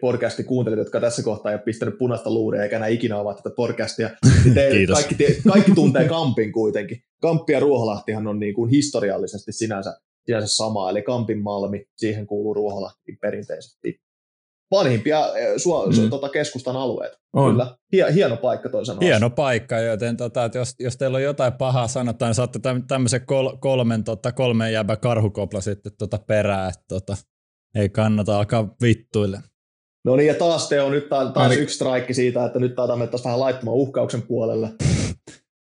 podcastin 0.00 0.44
kuuntelijat, 0.44 0.78
jotka 0.78 1.00
tässä 1.00 1.22
kohtaa 1.22 1.52
ei 1.52 1.56
ole 1.56 1.62
pistänyt 1.62 1.98
punaista 1.98 2.30
luuria 2.30 2.62
eikä 2.62 2.76
enää 2.76 2.88
ikinä 2.88 3.18
avaa 3.18 3.34
tätä 3.34 3.50
podcastia, 3.56 4.10
niin 4.44 4.54
te, 4.54 4.70
kaikki, 4.94 5.14
te, 5.14 5.36
kaikki 5.48 5.72
tuntee 5.74 6.08
Kampin 6.08 6.52
kuitenkin. 6.52 6.98
Kamppi 7.22 7.52
ja 7.52 7.60
Ruoholahtihan 7.60 8.26
on 8.26 8.40
niin 8.40 8.54
kuin 8.54 8.70
historiallisesti 8.70 9.52
sinänsä, 9.52 9.96
sinänsä 10.26 10.56
sama, 10.56 10.90
eli 10.90 11.02
Kampin 11.02 11.42
malmi, 11.42 11.86
siihen 11.96 12.26
kuuluu 12.26 12.54
Ruoholahti 12.54 13.12
perinteisesti. 13.20 14.03
Vanhimpia 14.70 15.20
Suo, 15.56 15.86
mm. 15.86 16.10
tota 16.10 16.28
keskustan 16.28 16.76
alueita. 16.76 17.18
On. 17.32 17.50
Kyllä, 17.50 17.76
hieno 18.12 18.36
paikka 18.36 18.68
toisen 18.68 18.96
Hieno 19.00 19.30
paikka, 19.30 19.78
joten 19.78 20.16
tota, 20.16 20.44
että 20.44 20.58
jos, 20.58 20.74
jos 20.80 20.96
teillä 20.96 21.16
on 21.16 21.22
jotain 21.22 21.52
pahaa 21.52 21.88
sanotaan, 21.88 22.28
niin 22.28 22.34
saatte 22.34 22.58
tämmöisen 22.88 23.26
kol, 23.26 23.56
kolmen, 23.56 24.04
tota, 24.04 24.32
kolmen 24.32 24.72
jäbä 24.72 24.96
karhukopla 24.96 25.60
sitten 25.60 25.92
tota 25.98 26.18
perää, 26.18 26.68
että 26.68 26.84
tota, 26.88 27.16
ei 27.74 27.88
kannata 27.88 28.38
alkaa 28.38 28.74
vittuille. 28.82 29.40
No 30.04 30.16
niin, 30.16 30.26
ja 30.26 30.34
taas 30.34 30.68
Teo, 30.68 30.90
nyt 30.90 31.08
taas 31.08 31.32
Aini. 31.34 31.56
yksi 31.56 31.74
strike 31.74 32.12
siitä, 32.14 32.44
että 32.44 32.58
nyt 32.58 32.74
taitaa 32.74 32.96
mennä 32.96 33.18
vähän 33.24 33.40
laittamaan 33.40 33.76
uhkauksen 33.76 34.22
puolelle. 34.22 34.68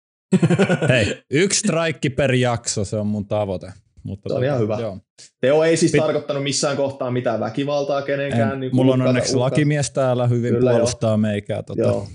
Hei, 0.89 1.23
yksi 1.31 1.59
strike 1.59 2.09
per 2.09 2.33
jakso, 2.33 2.85
se 2.85 2.97
on 2.97 3.07
mun 3.07 3.27
tavoite. 3.27 3.73
Mutta 4.03 4.29
se 4.29 4.35
on 4.35 4.43
ihan 4.43 4.59
hyvä. 4.59 4.77
Joo. 4.79 4.97
Teo 5.41 5.63
ei 5.63 5.77
siis 5.77 5.93
Pit- 5.93 6.01
tarkoittanut 6.01 6.43
missään 6.43 6.77
kohtaa 6.77 7.11
mitään 7.11 7.39
väkivaltaa 7.39 8.01
kenenkään. 8.01 8.53
En, 8.53 8.59
niin 8.59 8.75
mulla 8.75 8.93
on 8.93 9.01
onneksi 9.01 9.31
uhka. 9.31 9.39
lakimies 9.39 9.91
täällä 9.91 10.27
hyvin 10.27 10.53
Kyllä, 10.53 10.71
puolustaa 10.71 11.11
jo. 11.11 11.17
meikää. 11.17 11.63
Tota. 11.63 11.81
Joo. 11.81 12.07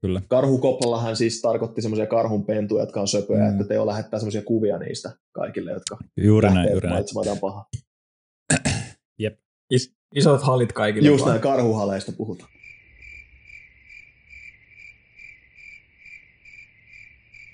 Kyllä. 0.00 0.22
Karhukoplallahan 0.28 1.16
siis 1.16 1.40
tarkoitti 1.40 1.82
semmoisia 1.82 2.06
karhunpentuja, 2.06 2.82
jotka 2.82 3.00
on 3.00 3.08
söpöjä, 3.08 3.44
mm. 3.44 3.50
että 3.50 3.64
Teo 3.64 3.86
lähettää 3.86 4.20
semmoisia 4.20 4.42
kuvia 4.42 4.78
niistä 4.78 5.12
kaikille, 5.32 5.72
jotka 5.72 5.96
juuri 6.16 6.50
näin, 6.50 6.70
juuri 6.70 6.88
näin. 6.88 7.04
paha. 7.40 7.66
Jep. 9.18 9.38
Is, 9.70 9.94
isot 10.14 10.42
halit 10.42 10.72
kaikille. 10.72 11.08
Just 11.08 11.26
näin, 11.26 11.40
karhuhaleista 11.40 12.12
puhutaan. 12.12 12.50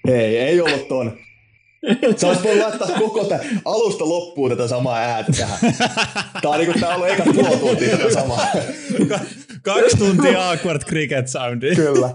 Ei, 0.09 0.39
ei 0.39 0.61
ollut 0.61 0.89
ton. 0.89 1.19
Sä 2.17 2.27
olisit 2.27 2.45
voinut 2.45 2.63
laittaa 2.63 2.89
koko 2.99 3.25
tämän 3.25 3.61
alusta 3.65 4.09
loppuun 4.09 4.51
tätä 4.51 4.69
samaa 4.69 4.99
ääntä 4.99 5.33
tähän. 5.33 5.59
Tää 6.43 6.51
on, 6.51 6.59
niinku, 6.59 6.79
tää 6.81 6.89
on 6.89 6.95
ollut 6.95 7.09
eka 7.09 7.25
puoli 7.25 7.57
tuntia 7.57 7.97
tätä 7.97 8.15
samaa. 8.15 8.47
Kaksi 9.63 9.97
tuntia 9.97 10.51
awkward 10.51 10.83
cricket 10.83 11.29
soundi. 11.29 11.75
Kyllä 11.75 12.11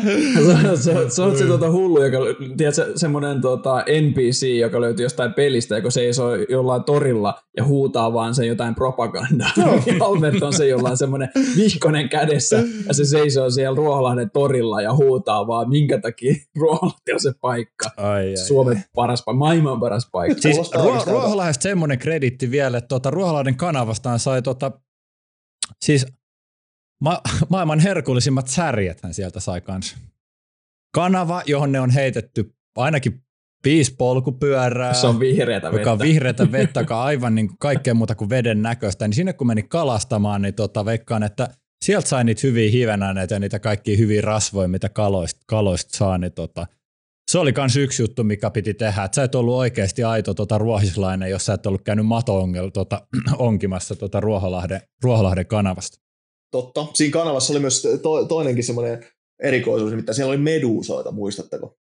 se, 0.00 0.82
se, 0.82 1.10
se 1.10 1.22
on 1.22 1.38
se 1.38 1.46
tota 1.46 1.70
hullu, 1.70 2.04
joka, 2.04 2.18
tiedätkö, 2.56 2.92
semmoinen 2.96 3.40
tota 3.40 3.84
NPC, 4.08 4.46
joka 4.60 4.80
löytyy 4.80 5.04
jostain 5.04 5.34
pelistä, 5.34 5.76
joka 5.76 5.90
seisoo 5.90 6.34
jollain 6.34 6.84
torilla 6.84 7.34
ja 7.56 7.64
huutaa 7.64 8.12
vaan 8.12 8.34
sen 8.34 8.46
jotain 8.46 8.74
propagandaa. 8.74 9.50
No. 9.56 9.80
Albert 10.06 10.42
on 10.42 10.52
se 10.52 10.66
jollain 10.68 10.96
semmoinen 10.96 11.28
vihkonen 11.56 12.08
kädessä 12.08 12.62
ja 12.86 12.94
se 12.94 13.04
seisoo 13.04 13.50
siellä 13.50 13.76
Ruoholahden 13.76 14.30
torilla 14.30 14.82
ja 14.82 14.94
huutaa 14.94 15.46
vaan, 15.46 15.68
minkä 15.68 16.00
takia 16.00 16.34
Ruoholahti 16.56 17.12
on 17.12 17.20
se 17.20 17.32
paikka. 17.40 17.90
Ai, 17.96 18.28
ai, 18.28 18.36
Suomen 18.36 18.76
ai. 18.76 18.82
paras 18.94 19.22
paikka, 19.24 19.38
maailman 19.38 19.80
paras 19.80 20.08
paikka. 20.12 20.42
Siis 20.42 20.72
Ruo- 20.74 21.10
Ruoholahdesta 21.10 21.62
semmoinen 21.62 21.98
kreditti 21.98 22.50
vielä, 22.50 22.78
että 22.78 22.88
tuota, 22.88 23.10
Ruoholahden 23.10 23.56
kanavastaan 23.56 24.18
sai 24.18 24.42
tota, 24.42 24.72
siis 25.80 26.06
Ma- 27.04 27.20
maailman 27.48 27.80
herkullisimmat 27.80 28.48
särjet 28.48 29.02
hän 29.02 29.14
sieltä 29.14 29.40
sai 29.40 29.60
kanssa. 29.60 29.96
Kanava, 30.94 31.42
johon 31.46 31.72
ne 31.72 31.80
on 31.80 31.90
heitetty 31.90 32.54
ainakin 32.76 33.22
viisi 33.64 33.94
polkupyörää. 33.98 34.94
Se 34.94 35.06
on 35.06 35.20
vihreätä 35.20 35.66
vettä. 35.66 35.80
Joka 35.80 35.92
on 35.92 35.98
vihreätä 35.98 36.52
vettä, 36.52 36.80
joka 36.80 36.98
on 36.98 37.06
aivan 37.10 37.34
niin 37.34 37.50
kaikkea 37.58 37.94
muuta 37.94 38.14
kuin 38.14 38.30
veden 38.30 38.62
näköistä. 38.62 39.08
Niin 39.08 39.14
sinne 39.14 39.32
kun 39.32 39.46
meni 39.46 39.62
kalastamaan, 39.62 40.42
niin 40.42 40.54
tota, 40.54 40.84
veikkaan, 40.84 41.22
että 41.22 41.48
sieltä 41.84 42.08
sai 42.08 42.24
niitä 42.24 42.40
hyviä 42.44 42.70
hivenaineita 42.70 43.34
ja 43.34 43.40
niitä 43.40 43.58
kaikkia 43.58 43.96
hyviä 43.96 44.20
rasvoja, 44.20 44.68
mitä 44.68 44.88
kaloista, 44.88 45.40
kaloista 45.46 45.96
saa. 45.96 46.18
Niin 46.18 46.32
tota, 46.32 46.66
se 47.30 47.38
oli 47.38 47.52
myös 47.56 47.76
yksi 47.76 48.02
juttu, 48.02 48.24
mikä 48.24 48.50
piti 48.50 48.74
tehdä. 48.74 49.04
Että 49.04 49.14
sä 49.14 49.22
et 49.22 49.34
ollut 49.34 49.54
oikeasti 49.54 50.04
aito 50.04 50.34
tota, 50.34 50.58
ruohislainen, 50.58 51.30
jos 51.30 51.46
sä 51.46 51.54
et 51.54 51.66
ollut 51.66 51.82
käynyt 51.82 52.06
mato 52.06 52.48
tota, 52.72 53.06
onkimassa 53.38 53.96
tota, 53.96 54.20
Ruoholahden, 54.20 54.80
Ruoholahden 55.02 55.46
kanavasta. 55.46 56.03
Totta. 56.54 56.86
Siinä 56.92 57.12
kanavassa 57.12 57.52
oli 57.52 57.60
myös 57.60 57.82
to, 58.02 58.24
toinenkin 58.24 58.64
semmoinen 58.64 59.06
erikoisuus, 59.42 59.90
nimittäin 59.90 60.16
siellä 60.16 60.30
oli 60.30 60.38
meduusoita, 60.38 61.12
muistatteko? 61.12 61.76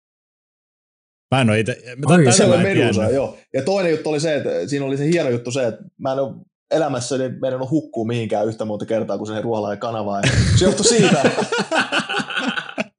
Mä 1.35 1.41
en 1.41 1.51
ole 1.51 1.61
itse... 1.61 1.83
Ai, 2.07 2.47
oli 2.47 2.63
meduusoja, 2.63 3.11
joo. 3.11 3.39
Ja 3.55 3.63
toinen 3.63 3.91
juttu 3.91 4.11
oli 4.11 4.21
se, 4.21 4.35
että 4.35 4.51
siinä 4.67 4.87
oli 4.87 4.97
se 4.97 5.07
hieno 5.07 5.31
juttu 5.31 5.51
se, 5.51 5.67
että 5.67 5.85
mä 5.99 6.13
en 6.13 6.19
ole 6.19 6.35
elämässäni 6.71 7.29
meidän 7.41 7.63
on 7.63 7.71
hukkuu 7.71 8.05
mihinkään 8.05 8.49
yhtä 8.49 8.65
monta 8.65 8.87
kertaa 8.87 9.19
kuin 9.19 9.29
se 9.29 9.41
ruohalainen 9.41 9.81
kanava. 9.81 10.17
Ja 10.17 10.23
se 10.59 10.65
johtui 10.65 10.85
siitä, 10.85 11.23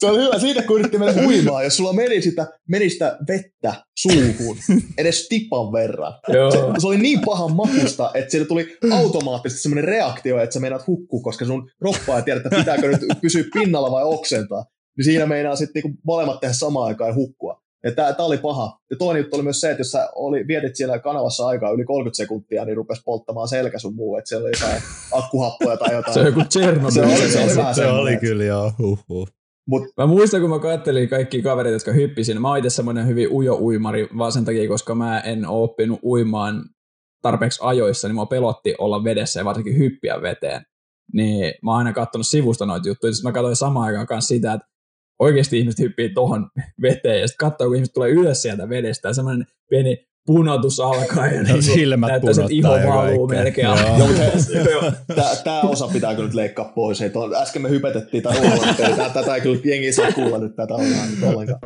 Se 0.03 0.07
on 0.07 0.19
hyvä 0.19 0.39
siitä, 0.39 0.61
kun 0.61 0.79
yritti 0.79 0.97
mennä 0.97 1.23
uimaan, 1.25 1.63
jos 1.63 1.77
sulla 1.77 1.93
meni 1.93 2.21
sitä, 2.21 2.47
meni 2.69 2.89
sitä 2.89 3.17
vettä 3.27 3.73
suuhun 3.97 4.57
edes 4.97 5.27
tipan 5.27 5.71
verran. 5.71 6.13
Se, 6.31 6.59
se, 6.81 6.87
oli 6.87 6.97
niin 6.97 7.21
pahan 7.25 7.55
makusta, 7.55 8.11
että 8.13 8.31
siitä 8.31 8.47
tuli 8.47 8.77
automaattisesti 8.91 9.63
semmoinen 9.63 9.83
reaktio, 9.83 10.39
että 10.39 10.53
sä 10.53 10.59
meinaat 10.59 10.87
hukkuu, 10.87 11.21
koska 11.21 11.45
sun 11.45 11.69
roppaa 11.81 12.17
ei 12.17 12.23
tiedä, 12.23 12.37
että 12.37 12.57
pitääkö 12.57 12.87
nyt 12.87 13.01
pysyä 13.21 13.43
pinnalla 13.53 13.91
vai 13.91 14.03
oksentaa. 14.03 14.65
Niin 14.97 15.05
siinä 15.05 15.25
meinaa 15.25 15.55
sitten 15.55 15.81
niinku 15.83 16.01
molemmat 16.05 16.39
tehdä 16.39 16.53
samaan 16.53 16.87
aikaan 16.87 17.09
ja 17.09 17.15
hukkua. 17.15 17.63
Tämä 17.95 18.15
oli 18.19 18.37
paha. 18.37 18.79
Ja 18.89 18.97
toinen 18.97 19.21
juttu 19.21 19.35
oli 19.35 19.43
myös 19.43 19.61
se, 19.61 19.71
että 19.71 19.81
jos 19.81 19.91
sä 19.91 20.09
oli, 20.15 20.47
vietit 20.47 20.75
siellä 20.75 20.99
kanavassa 20.99 21.47
aikaa 21.47 21.71
yli 21.71 21.85
30 21.85 22.17
sekuntia, 22.17 22.65
niin 22.65 22.77
rupesi 22.77 23.01
polttamaan 23.05 23.47
selkä 23.47 23.79
sun 23.79 23.95
muu, 23.95 24.17
että 24.17 24.29
siellä 24.29 24.45
oli 24.45 24.53
jotain 24.61 24.81
akkuhappoja 25.11 25.77
tai 25.77 25.93
jotain. 25.93 26.13
Se 26.13 26.19
on 26.19 26.25
joku 26.25 26.41
Chernobyl. 26.49 26.91
Se 26.91 27.01
oli, 27.01 27.31
se 27.31 27.43
oli, 27.43 27.75
se 27.75 27.87
oli 27.87 28.17
kyllä 28.17 28.43
joo. 28.43 28.71
Uh, 28.79 28.99
uh. 29.09 29.27
Mut, 29.67 29.83
mä 29.97 30.05
muistan, 30.05 30.41
kun 30.41 30.49
mä 30.49 30.59
kattelin 30.59 31.09
kaikki 31.09 31.41
kavereita, 31.41 31.75
jotka 31.75 31.91
hyppisin. 31.91 32.41
Mä 32.41 32.47
oon 32.47 32.57
itse 32.57 32.69
semmoinen 32.69 33.07
hyvin 33.07 33.31
ujo 33.31 33.55
uimari, 33.55 34.07
vaan 34.17 34.31
sen 34.31 34.45
takia, 34.45 34.67
koska 34.67 34.95
mä 34.95 35.19
en 35.19 35.45
ole 35.45 35.63
oppinut 35.63 35.99
uimaan 36.03 36.63
tarpeeksi 37.21 37.59
ajoissa, 37.63 38.07
niin 38.07 38.15
mä 38.15 38.25
pelotti 38.25 38.75
olla 38.77 39.03
vedessä 39.03 39.39
ja 39.39 39.45
varsinkin 39.45 39.77
hyppiä 39.77 40.21
veteen. 40.21 40.61
Niin 41.13 41.53
mä 41.63 41.71
oon 41.71 41.77
aina 41.77 41.93
katsonut 41.93 42.27
sivusta 42.27 42.65
noita 42.65 42.87
juttuja. 42.87 43.13
Sitten 43.13 43.29
mä 43.29 43.33
katsoin 43.33 43.55
samaan 43.55 43.87
aikaan 43.87 44.07
kanssa 44.07 44.27
sitä, 44.27 44.53
että 44.53 44.67
oikeasti 45.19 45.59
ihmiset 45.59 45.79
hyppii 45.79 46.09
tohon 46.09 46.49
veteen 46.81 47.21
ja 47.21 47.27
sitten 47.27 47.49
katsoo, 47.49 47.67
kun 47.67 47.75
ihmiset 47.75 47.93
tulee 47.93 48.09
ylös 48.09 48.41
sieltä 48.41 48.69
vedestä 48.69 49.07
ja 49.07 49.13
semmoinen 49.13 49.47
pieni 49.69 50.07
punotus 50.25 50.79
alkaa 50.79 51.27
ja 51.27 51.43
no, 51.43 51.53
niin 51.53 51.63
silmät 51.63 52.09
näyttää, 52.09 52.31
että 52.31 52.45
iho 52.49 52.69
valuu 52.69 53.27
melkein. 53.27 53.67
Tämä 55.43 55.61
osa 55.61 55.87
pitää 55.87 56.15
kyllä 56.15 56.27
nyt 56.27 56.35
leikkaa 56.35 56.71
pois. 56.75 56.99
Hei, 56.99 57.09
tuon, 57.09 57.35
äsken 57.35 57.61
me 57.61 57.69
hypetettiin 57.69 58.23
tätä 58.23 59.09
Tätä 59.13 59.35
ei 59.35 59.41
kyllä 59.41 59.61
jengi 59.63 59.91
saa 59.91 60.11
kuulla 60.11 60.37
nyt 60.37 60.55
tätä 60.55 60.73
ollenkaan. 60.73 61.59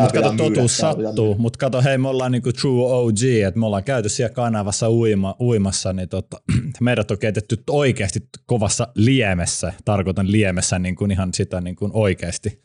Mutta 0.00 0.22
kato, 0.22 0.34
totuus 0.36 0.76
sattuu. 0.76 1.34
Mutta 1.38 1.58
kato, 1.58 1.82
hei, 1.82 1.98
me 1.98 2.08
ollaan 2.08 2.32
niinku 2.32 2.52
true 2.52 2.92
OG, 2.92 3.22
että 3.46 3.60
me 3.60 3.66
ollaan 3.66 3.84
käyty 3.84 4.08
siellä 4.08 4.34
kanavassa 4.34 4.90
uima, 4.90 5.36
uimassa, 5.40 5.92
niin 5.92 6.08
tota, 6.08 6.36
meidät 6.80 7.10
on 7.10 7.18
keitetty 7.18 7.56
oikeasti 7.70 8.20
kovassa 8.46 8.88
liemessä. 8.94 9.72
Tarkoitan 9.84 10.32
liemessä 10.32 10.78
niin 10.78 10.96
kuin 10.96 11.10
ihan 11.10 11.34
sitä 11.34 11.60
niin 11.60 11.76
kuin 11.76 11.90
oikeasti 11.94 12.64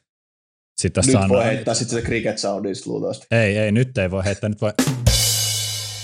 sitä 0.79 1.01
nyt 1.05 1.12
sanaa. 1.12 1.29
voi 1.29 1.45
heittää 1.45 1.74
sitten 1.74 2.00
se 2.00 2.05
cricket 2.05 2.38
soundista 2.38 2.89
luultavasti. 2.89 3.27
Ei, 3.31 3.57
ei, 3.57 3.71
nyt 3.71 3.98
ei 3.98 4.12
voi 4.12 4.25
heittää, 4.25 4.50
nyt 4.50 4.62
voi... 4.62 4.69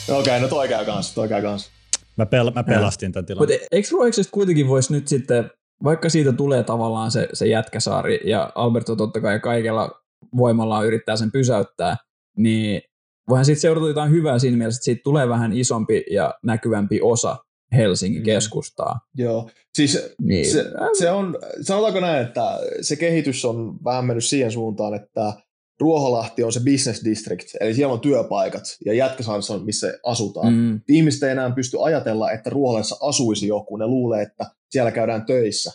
Okei, 0.09 0.19
okay, 0.19 0.39
no 0.39 0.47
toi 0.47 0.67
käy 0.67 0.85
kans, 0.85 1.13
toi 1.13 1.27
käy 1.27 1.41
kans. 1.41 1.69
Mä, 2.17 2.23
pel- 2.23 2.53
mä 2.53 2.63
pelastin 2.63 3.11
tämän 3.11 3.25
tilanteen. 3.25 3.59
Mutta 3.59 3.67
eikö 3.71 3.87
Ruoiksesta 3.91 4.31
kuitenkin 4.31 4.67
voisi 4.67 4.93
nyt 4.93 5.07
sitten, 5.07 5.51
vaikka 5.83 6.09
siitä 6.09 6.33
tulee 6.33 6.63
tavallaan 6.63 7.11
se, 7.11 7.27
se 7.33 7.47
jätkäsaari, 7.47 8.19
ja 8.23 8.51
Alberto 8.55 8.95
totta 8.95 9.21
kai 9.21 9.39
kaikella 9.39 9.91
voimallaan 10.37 10.85
yrittää 10.85 11.15
sen 11.15 11.31
pysäyttää, 11.31 11.97
niin 12.37 12.81
voihan 13.29 13.45
sitten 13.45 13.61
seurata 13.61 13.87
jotain 13.87 14.11
hyvää 14.11 14.39
siinä 14.39 14.57
mielessä, 14.57 14.79
että 14.79 14.85
siitä 14.85 15.01
tulee 15.03 15.29
vähän 15.29 15.53
isompi 15.53 16.03
ja 16.11 16.33
näkyvämpi 16.43 16.99
osa 17.01 17.37
Helsingin 17.71 18.21
mm. 18.21 18.25
keskustaa. 18.25 18.99
Joo, 19.17 19.49
siis 19.73 20.15
niin. 20.21 20.51
se, 20.51 20.65
se 20.99 21.11
on, 21.11 21.37
sanotaanko 21.61 21.99
näin, 21.99 22.25
että 22.27 22.59
se 22.81 22.95
kehitys 22.95 23.45
on 23.45 23.83
vähän 23.83 24.05
mennyt 24.05 24.25
siihen 24.25 24.51
suuntaan, 24.51 24.93
että 24.93 25.33
Ruoholahti 25.79 26.43
on 26.43 26.53
se 26.53 26.59
business 26.59 27.03
district, 27.03 27.47
eli 27.59 27.73
siellä 27.73 27.93
on 27.93 27.99
työpaikat 27.99 28.63
ja 28.85 28.93
Jätkäsaaressa 28.93 29.53
on, 29.53 29.65
missä 29.65 29.93
asutaan. 30.03 30.53
Mm. 30.53 30.81
Ihmiset 30.89 31.23
ei 31.23 31.31
enää 31.31 31.51
pysty 31.51 31.77
ajatella, 31.81 32.31
että 32.31 32.49
Ruoholassa 32.49 32.97
asuisi 33.01 33.47
joku, 33.47 33.77
ne 33.77 33.87
luulee, 33.87 34.21
että 34.21 34.45
siellä 34.69 34.91
käydään 34.91 35.25
töissä. 35.25 35.71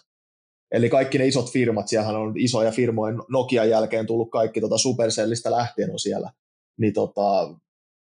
Eli 0.72 0.90
kaikki 0.90 1.18
ne 1.18 1.26
isot 1.26 1.52
firmat, 1.52 1.88
siellähän 1.88 2.16
on 2.16 2.32
isoja 2.36 2.70
firmoja, 2.70 3.14
Nokian 3.28 3.70
jälkeen 3.70 4.06
tullut 4.06 4.30
kaikki 4.30 4.60
tota 4.60 4.78
Supercellistä 4.78 5.50
lähtien 5.50 5.90
on 5.90 5.98
siellä. 5.98 6.32
Niin 6.78 6.92
tota, 6.92 7.54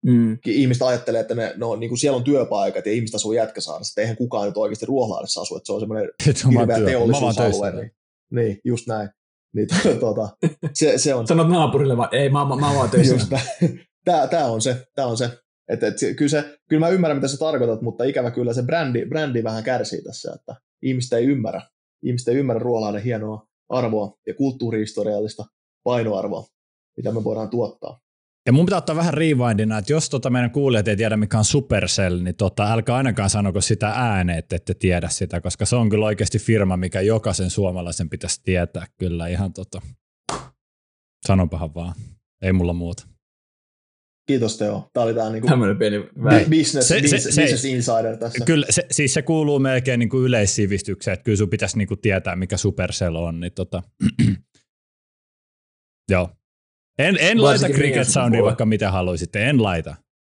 Mm. 0.08 0.38
Ihmiset 0.46 0.82
ajattelee, 0.82 1.20
että 1.20 1.34
ne, 1.34 1.54
no, 1.56 1.76
niin 1.76 1.90
kuin 1.90 1.98
siellä 1.98 2.16
on 2.16 2.24
työpaikat 2.24 2.86
ja 2.86 2.92
ihmiset 2.92 3.14
asuu 3.14 3.32
Jätkäsaaressa, 3.32 4.00
eihän 4.00 4.16
kukaan 4.16 4.46
nyt 4.46 4.56
oikeasti 4.56 4.86
Ruoholahdessa 4.86 5.40
asu, 5.40 5.56
että 5.56 5.66
se 5.66 5.72
on 5.72 5.80
semmoinen 5.80 6.10
hirveä 6.60 6.84
teollisuusalue. 6.84 7.72
Niin, 7.72 7.90
niin, 8.30 8.60
just 8.64 8.86
näin. 8.86 9.08
Niin, 9.54 9.68
tuota, 10.00 10.28
se, 10.72 10.98
se 10.98 11.14
on. 11.14 11.26
Sanot 11.26 11.48
naapurille 11.48 11.96
vaan, 11.96 12.08
ei, 12.12 12.30
mä, 12.30 12.44
mä, 12.44 12.56
mä 12.56 12.74
vaan 12.74 12.90
töissä. 12.90 13.14
Just 13.14 13.32
tämä, 14.04 14.26
tämä 14.26 14.46
on 14.46 14.60
se, 14.60 14.86
tämä 14.94 15.08
on 15.08 15.16
se. 15.16 15.30
Et, 15.68 15.82
et, 15.82 15.96
kyllä, 16.16 16.28
se, 16.28 16.58
kyllä 16.68 16.86
mä 16.86 16.88
ymmärrän, 16.88 17.16
mitä 17.16 17.28
sä 17.28 17.36
tarkoitat, 17.36 17.82
mutta 17.82 18.04
ikävä 18.04 18.30
kyllä 18.30 18.52
se 18.52 18.62
brändi, 18.62 19.06
brändi 19.06 19.44
vähän 19.44 19.64
kärsii 19.64 20.02
tässä, 20.02 20.32
että 20.34 20.56
ihmiset 20.82 21.12
ei 21.12 21.24
ymmärrä. 21.24 21.62
Ihmiset 22.02 22.28
ei 22.28 22.36
ymmärrä 22.36 22.60
Ruoholahden 22.62 23.02
hienoa 23.02 23.46
arvoa 23.68 24.14
ja 24.26 24.34
kulttuurihistoriallista 24.34 25.44
painoarvoa, 25.84 26.46
mitä 26.96 27.12
me 27.12 27.24
voidaan 27.24 27.50
tuottaa. 27.50 28.00
Ja 28.48 28.52
mun 28.52 28.66
pitää 28.66 28.78
ottaa 28.78 28.96
vähän 28.96 29.14
rewindina, 29.14 29.78
että 29.78 29.92
jos 29.92 30.10
tota 30.10 30.30
meidän 30.30 30.50
kuulijat 30.50 30.88
ei 30.88 30.96
tiedä 30.96 31.16
mikä 31.16 31.38
on 31.38 31.44
Supercell, 31.44 32.20
niin 32.20 32.36
tota, 32.36 32.72
älkää 32.72 32.96
ainakaan 32.96 33.30
sanoko 33.30 33.60
sitä 33.60 33.88
ääneen, 33.88 34.38
että 34.38 34.56
ette 34.56 34.74
tiedä 34.74 35.08
sitä, 35.08 35.40
koska 35.40 35.66
se 35.66 35.76
on 35.76 35.88
kyllä 35.88 36.06
oikeasti 36.06 36.38
firma, 36.38 36.76
mikä 36.76 37.00
jokaisen 37.00 37.50
suomalaisen 37.50 38.08
pitäisi 38.10 38.40
tietää 38.44 38.86
kyllä 38.98 39.26
ihan 39.26 39.52
tota. 39.52 39.82
Sanonpahan 41.26 41.74
vaan, 41.74 41.94
ei 42.42 42.52
mulla 42.52 42.72
muuta. 42.72 43.08
Kiitos 44.26 44.58
Teo. 44.58 44.90
Tämä 44.92 45.04
oli 45.04 45.14
tämä 45.14 45.30
niinku 45.30 45.48
pieni 45.78 45.98
business, 46.44 46.88
se, 46.88 47.00
business, 47.00 47.24
se, 47.24 47.42
business 47.42 47.64
insider 47.64 48.16
tässä. 48.16 48.44
Kyllä, 48.44 48.66
se, 48.70 48.86
siis 48.90 49.14
se 49.14 49.22
kuuluu 49.22 49.58
melkein 49.58 49.98
niinku 49.98 50.20
yleissivistykseen, 50.20 51.12
että 51.12 51.24
kyllä 51.24 51.36
sun 51.36 51.50
pitäisi 51.50 51.78
niinku 51.78 51.96
tietää, 51.96 52.36
mikä 52.36 52.56
Supercell 52.56 53.16
on. 53.16 53.40
Niin 53.40 53.52
tota. 53.52 53.82
Joo, 56.10 56.30
en, 56.98 57.16
en 57.20 57.42
laita 57.42 57.68
cricket 57.68 58.08
soundia 58.08 58.42
vaikka 58.42 58.66
mitä 58.66 58.90
haluaisitte, 58.90 59.44
en 59.44 59.62
laita. 59.62 59.94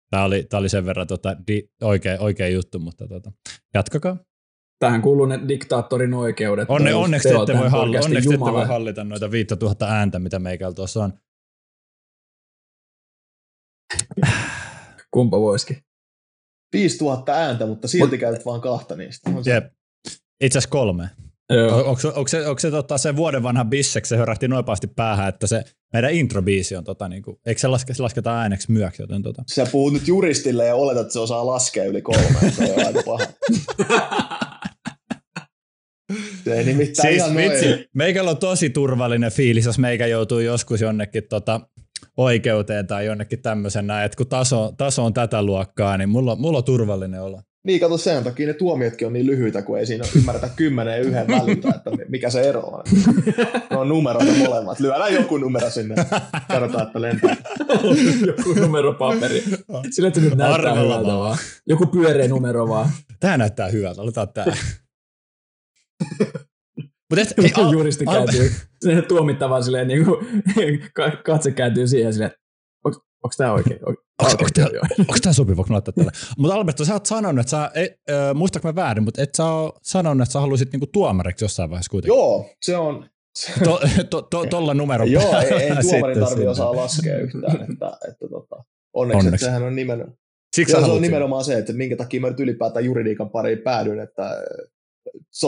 Tämä 0.09 0.23
oli, 0.23 0.43
tämä 0.43 0.59
oli 0.59 0.69
sen 0.69 0.85
verran 0.85 1.07
tota, 1.07 1.35
di, 1.47 1.69
oikea, 1.81 2.17
oikea 2.19 2.47
juttu, 2.47 2.79
mutta 2.79 3.07
tota, 3.07 3.31
jatkakaa. 3.73 4.17
Tähän 4.79 5.01
kuuluu 5.01 5.25
ne 5.25 5.39
diktaattorin 5.47 6.13
oikeudet. 6.13 6.69
Onne, 6.69 6.93
onneksi 6.93 7.29
ette 7.29 7.57
voi, 7.57 7.69
halli, 7.69 7.97
onneksi 7.97 8.33
ette 8.33 8.39
voi 8.39 8.65
hallita 8.65 9.03
noita 9.03 9.31
5000 9.31 9.87
ääntä, 9.87 10.19
mitä 10.19 10.39
meikällä 10.39 10.75
tuossa 10.75 11.03
on. 11.03 11.13
Kumpa 15.11 15.39
voisikin? 15.39 15.77
5000 16.73 17.33
ääntä, 17.33 17.65
mutta 17.65 17.87
silti 17.87 18.11
Mut, 18.11 18.19
käytät 18.19 18.45
vaan 18.45 18.61
kahta 18.61 18.95
niistä. 18.95 19.31
Jep. 19.45 19.73
Itse 20.41 20.57
asiassa 20.57 20.69
kolme. 20.69 21.09
Joo. 21.49 21.77
Onko, 21.77 22.07
onko, 22.07 22.27
se, 22.27 22.47
onko 22.47 22.59
se, 22.59 22.71
tota, 22.71 22.97
se 22.97 23.15
vuoden 23.15 23.43
vanha 23.43 23.65
bisseksi, 23.65 24.09
se 24.09 24.17
hörähti 24.17 24.47
nopeasti 24.47 24.87
päähän, 24.87 25.29
että 25.29 25.47
se 25.47 25.63
meidän 25.93 26.13
introbiisi 26.13 26.75
on, 26.75 26.83
tota, 26.83 27.07
niinku, 27.09 27.39
eikö 27.45 27.61
se, 27.61 27.67
laske, 27.67 27.93
se 27.93 28.03
lasketa 28.03 28.39
ääneksi 28.39 28.71
myöksi? 28.71 29.01
Joten, 29.01 29.21
tota. 29.21 29.43
Sä 29.53 29.65
puhut 29.71 29.93
nyt 29.93 30.07
juristille 30.07 30.65
ja 30.65 30.75
oletat, 30.75 31.01
että 31.01 31.13
se 31.13 31.19
osaa 31.19 31.45
laskea 31.45 31.83
yli 31.83 32.01
kolme, 32.01 32.51
se 32.51 32.73
on 32.73 32.85
aika 32.85 33.03
paha. 33.05 33.25
Se 36.43 36.53
ei 36.53 36.63
nimittäin 36.65 37.13
siis, 37.13 37.23
ihan 37.23 37.35
vitsi, 37.37 37.69
noin. 37.69 37.85
meikällä 37.93 38.31
on 38.31 38.37
tosi 38.37 38.69
turvallinen 38.69 39.31
fiilis, 39.31 39.65
jos 39.65 39.79
meikä 39.79 40.07
joutuu 40.07 40.39
joskus 40.39 40.81
jonnekin 40.81 41.23
tota, 41.29 41.61
oikeuteen 42.17 42.87
tai 42.87 43.05
jonnekin 43.05 43.41
tämmöisen 43.41 43.87
näin, 43.87 44.05
että 44.05 44.17
kun 44.17 44.27
taso, 44.27 44.73
taso 44.77 45.05
on 45.05 45.13
tätä 45.13 45.43
luokkaa, 45.43 45.97
niin 45.97 46.09
mulla, 46.09 46.35
mulla 46.35 46.57
on 46.57 46.63
turvallinen 46.63 47.21
olo. 47.21 47.41
Niin, 47.63 47.79
kato 47.79 47.97
sen 47.97 48.23
takia 48.23 48.47
ne 48.47 48.53
tuomiotkin 48.53 49.07
on 49.07 49.13
niin 49.13 49.25
lyhyitä, 49.25 49.61
kun 49.61 49.79
ei 49.79 49.85
siinä 49.85 50.05
ymmärretä 50.15 50.49
kymmenen 50.55 50.93
ja 50.93 50.99
yhden 50.99 51.27
väliltä, 51.27 51.69
että 51.69 51.91
mikä 52.09 52.29
se 52.29 52.41
ero 52.41 52.61
on. 52.61 52.83
Ne 53.69 53.77
on 53.77 53.89
numeroita 53.89 54.33
molemmat. 54.33 54.79
Lyödään 54.79 55.13
joku 55.13 55.37
numero 55.37 55.69
sinne. 55.69 55.95
Katsotaan, 56.47 56.87
että 56.87 57.01
lentää. 57.01 57.35
joku 58.27 58.53
numeropaperi. 58.53 59.43
Sillä 59.91 60.07
että 60.07 60.21
nyt 60.21 60.35
näyttää 60.35 60.73
hyvältä 60.73 61.07
vaan. 61.07 61.37
Joku 61.67 61.85
pyöreä 61.85 62.27
numero 62.27 62.67
vaan. 62.67 62.89
Tämä 63.19 63.37
näyttää 63.37 63.67
hyvältä. 63.67 64.01
Otetaan 64.01 64.33
tämä. 64.33 64.45
Mutta 67.09 67.21
et, 67.21 67.33
hei, 67.37 67.51
al- 67.55 67.73
juristi 67.73 68.05
kääntyy, 68.05 68.51
se 68.83 69.01
tuomittava 69.01 69.61
silleen, 69.61 69.87
niin 69.87 70.05
kuin, 70.05 70.25
katse 71.25 71.51
kääntyy 71.51 71.87
siihen 71.87 72.13
silleen, 72.13 72.31
onko 72.85 73.33
tämä 73.37 73.51
oikein? 73.51 73.79
Onko 74.19 75.15
tämä 75.23 75.33
sopiva, 75.33 75.63
kun 75.63 75.73
laittaa 75.73 75.93
tällä? 75.93 76.11
Mutta 76.37 76.55
Alberto, 76.55 76.85
sä 76.85 76.93
oot 76.93 77.05
sanonut, 77.05 77.39
että 77.39 77.51
sä, 77.51 77.71
e, 77.75 77.81
äh, 77.81 78.35
muistatko 78.35 78.67
mä 78.67 78.75
väärin, 78.75 79.03
mutta 79.03 79.21
et 79.21 79.35
sä 79.35 79.45
ole 79.45 79.73
sanonut, 79.81 80.21
että 80.21 80.33
sä 80.33 80.39
haluaisit 80.39 80.71
niinku 80.71 80.87
tuomareksi 80.87 81.45
jossain 81.45 81.69
vaiheessa 81.69 81.89
kuitenkin. 81.89 82.17
Joo, 82.17 82.49
se 82.61 82.77
on... 82.77 83.09
to, 83.63 83.79
to, 84.09 84.21
to, 84.21 84.45
tolla 84.45 84.73
numero 84.73 85.05
Joo, 85.05 85.39
ei, 85.39 85.53
ei 85.53 85.69
tuomari 85.81 86.19
tarvitse 86.19 86.49
osaa 86.49 86.75
laskea 86.75 87.17
yhtään. 87.17 87.61
Että, 87.71 87.97
että 88.09 88.27
tota, 88.29 88.63
onneksi, 88.93 89.17
onneksi. 89.17 89.27
Että 89.27 89.45
sehän 89.45 89.63
on 89.63 89.75
nimenomaan, 89.75 90.17
Siksi 90.55 90.71
se 90.71 90.91
on 90.91 91.01
nimenomaan 91.01 91.43
se, 91.43 91.57
että 91.57 91.73
minkä 91.73 91.95
takia 91.95 92.21
mä 92.21 92.29
nyt 92.29 92.39
ylipäätään 92.39 92.85
juridiikan 92.85 93.29
pariin 93.29 93.59
päädyin, 93.59 93.99
että 93.99 94.43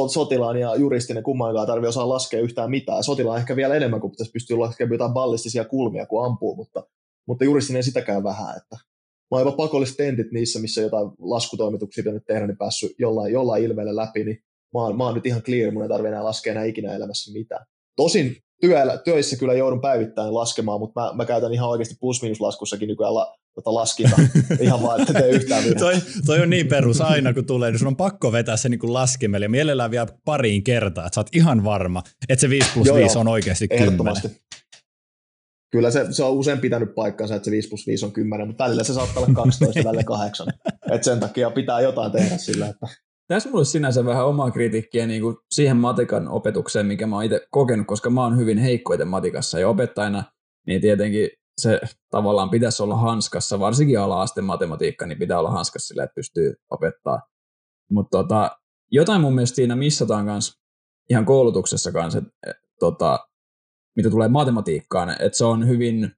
sotilaan 0.07 0.57
ja 0.57 0.75
juristin 0.75 1.23
kummankaan 1.23 1.67
tarvitse 1.67 1.89
osaa 1.89 2.09
laskea 2.09 2.39
yhtään 2.39 2.69
mitään. 2.69 3.03
Sotilaan 3.03 3.39
ehkä 3.39 3.55
vielä 3.55 3.75
enemmän, 3.75 4.01
kun 4.01 4.11
pitäisi 4.11 4.31
pystyä 4.31 4.59
laskemaan 4.59 4.93
jotain 4.93 5.13
ballistisia 5.13 5.65
kulmia, 5.65 6.05
kuin 6.05 6.25
ampuu, 6.25 6.55
mutta 6.55 6.83
mutta 7.27 7.43
juuri 7.43 7.61
sinne 7.61 7.81
sitäkään 7.81 8.23
vähän, 8.23 8.57
että 8.57 8.77
mä 9.31 9.39
jopa 9.39 9.51
pakolliset 9.51 9.97
tentit 9.97 10.31
niissä, 10.31 10.59
missä 10.59 10.81
jotain 10.81 11.07
laskutoimituksia 11.19 12.11
nyt 12.11 12.25
tehdä, 12.27 12.47
niin 12.47 12.57
päässyt 12.57 12.91
jollain, 12.99 13.33
jollain 13.33 13.63
ilmeellä 13.63 13.95
läpi, 13.95 14.23
niin 14.23 14.37
mä 14.73 14.81
oon, 14.81 14.97
mä 14.97 15.03
oon 15.03 15.15
nyt 15.15 15.25
ihan 15.25 15.41
clear, 15.41 15.71
mun 15.71 15.83
ei 15.83 15.89
tarvitse 15.89 16.09
enää 16.09 16.23
laskea 16.23 16.51
enää 16.51 16.63
ikinä 16.63 16.93
elämässä 16.93 17.33
mitään. 17.33 17.65
Tosin 17.95 18.35
työ, 18.61 18.97
työissä 19.03 19.37
kyllä 19.37 19.53
joudun 19.53 19.81
päivittäin 19.81 20.33
laskemaan, 20.33 20.79
mutta 20.79 21.01
mä, 21.01 21.13
mä 21.13 21.25
käytän 21.25 21.53
ihan 21.53 21.69
oikeasti 21.69 21.95
plus-minus-laskussakin 21.99 22.87
nykyään 22.87 23.13
la, 23.13 23.35
tota 23.55 23.73
laskinta. 23.73 24.15
Ihan 24.59 24.81
vaan, 24.81 25.01
että 25.01 25.13
tee 25.13 25.29
yhtään 25.29 25.63
toi, 25.79 25.95
toi, 26.25 26.41
on 26.41 26.49
niin 26.49 26.67
perus 26.67 27.01
aina, 27.01 27.33
kun 27.33 27.45
tulee, 27.45 27.71
niin 27.71 27.79
sun 27.79 27.87
on 27.87 27.95
pakko 27.95 28.31
vetää 28.31 28.57
se 28.57 28.69
niin 28.69 28.93
laskimelle 28.93 29.45
ja 29.45 29.49
mielellään 29.49 29.91
vielä 29.91 30.07
pariin 30.25 30.63
kertaa, 30.63 31.05
että 31.05 31.15
sä 31.15 31.21
oot 31.21 31.35
ihan 31.35 31.63
varma, 31.63 32.03
että 32.29 32.41
se 32.41 32.49
5 32.49 32.69
plus 32.73 32.93
5 32.93 33.17
on 33.17 33.27
oikeasti 33.27 33.67
10 33.67 33.97
kyllä 35.75 35.91
se, 35.91 36.07
se 36.11 36.23
on 36.23 36.33
usein 36.33 36.59
pitänyt 36.59 36.95
paikkansa, 36.95 37.35
että 37.35 37.45
se 37.45 37.51
5 37.51 37.69
plus 37.69 37.87
5 37.87 38.05
on 38.05 38.11
10, 38.11 38.47
mutta 38.47 38.63
välillä 38.63 38.83
se 38.83 38.93
saattaa 38.93 39.23
olla 39.23 39.35
12, 39.35 39.83
välillä 39.83 40.03
8. 40.03 40.47
Et 40.93 41.03
sen 41.03 41.19
takia 41.19 41.51
pitää 41.51 41.81
jotain 41.81 42.11
tehdä 42.11 42.37
sillä, 42.37 42.67
että 42.67 42.87
tässä 43.27 43.49
mulla 43.49 43.63
sinänsä 43.63 44.05
vähän 44.05 44.25
omaa 44.25 44.51
kritiikkiä 44.51 45.07
niin 45.07 45.21
kuin 45.21 45.37
siihen 45.51 45.77
matikan 45.77 46.27
opetukseen, 46.27 46.85
mikä 46.85 47.07
mä 47.07 47.15
oon 47.15 47.25
itse 47.25 47.47
kokenut, 47.51 47.87
koska 47.87 48.09
mä 48.09 48.23
oon 48.23 48.37
hyvin 48.37 48.57
heikkoiten 48.57 49.07
matikassa 49.07 49.59
ja 49.59 49.69
opettajana, 49.69 50.23
niin 50.67 50.81
tietenkin 50.81 51.29
se 51.61 51.81
tavallaan 52.11 52.49
pitäisi 52.49 52.83
olla 52.83 52.95
hanskassa, 52.95 53.59
varsinkin 53.59 53.99
ala-asteen 53.99 54.45
matematiikka, 54.45 55.05
niin 55.05 55.19
pitää 55.19 55.39
olla 55.39 55.51
hanskassa 55.51 55.87
sillä, 55.87 56.03
että 56.03 56.15
pystyy 56.15 56.53
opettaa. 56.69 57.21
Mutta 57.91 58.17
tota, 58.17 58.51
jotain 58.91 59.21
mun 59.21 59.35
mielestä 59.35 59.55
siinä 59.55 59.75
missataan 59.75 60.25
kanssa 60.25 60.61
ihan 61.09 61.25
koulutuksessa 61.25 61.91
kanssa, 61.91 62.19
että 62.19 62.31
tota, 62.79 63.19
mitä 63.95 64.09
tulee 64.09 64.27
matematiikkaan, 64.27 65.09
että 65.09 65.37
se 65.37 65.45
on 65.45 65.67
hyvin, 65.67 66.11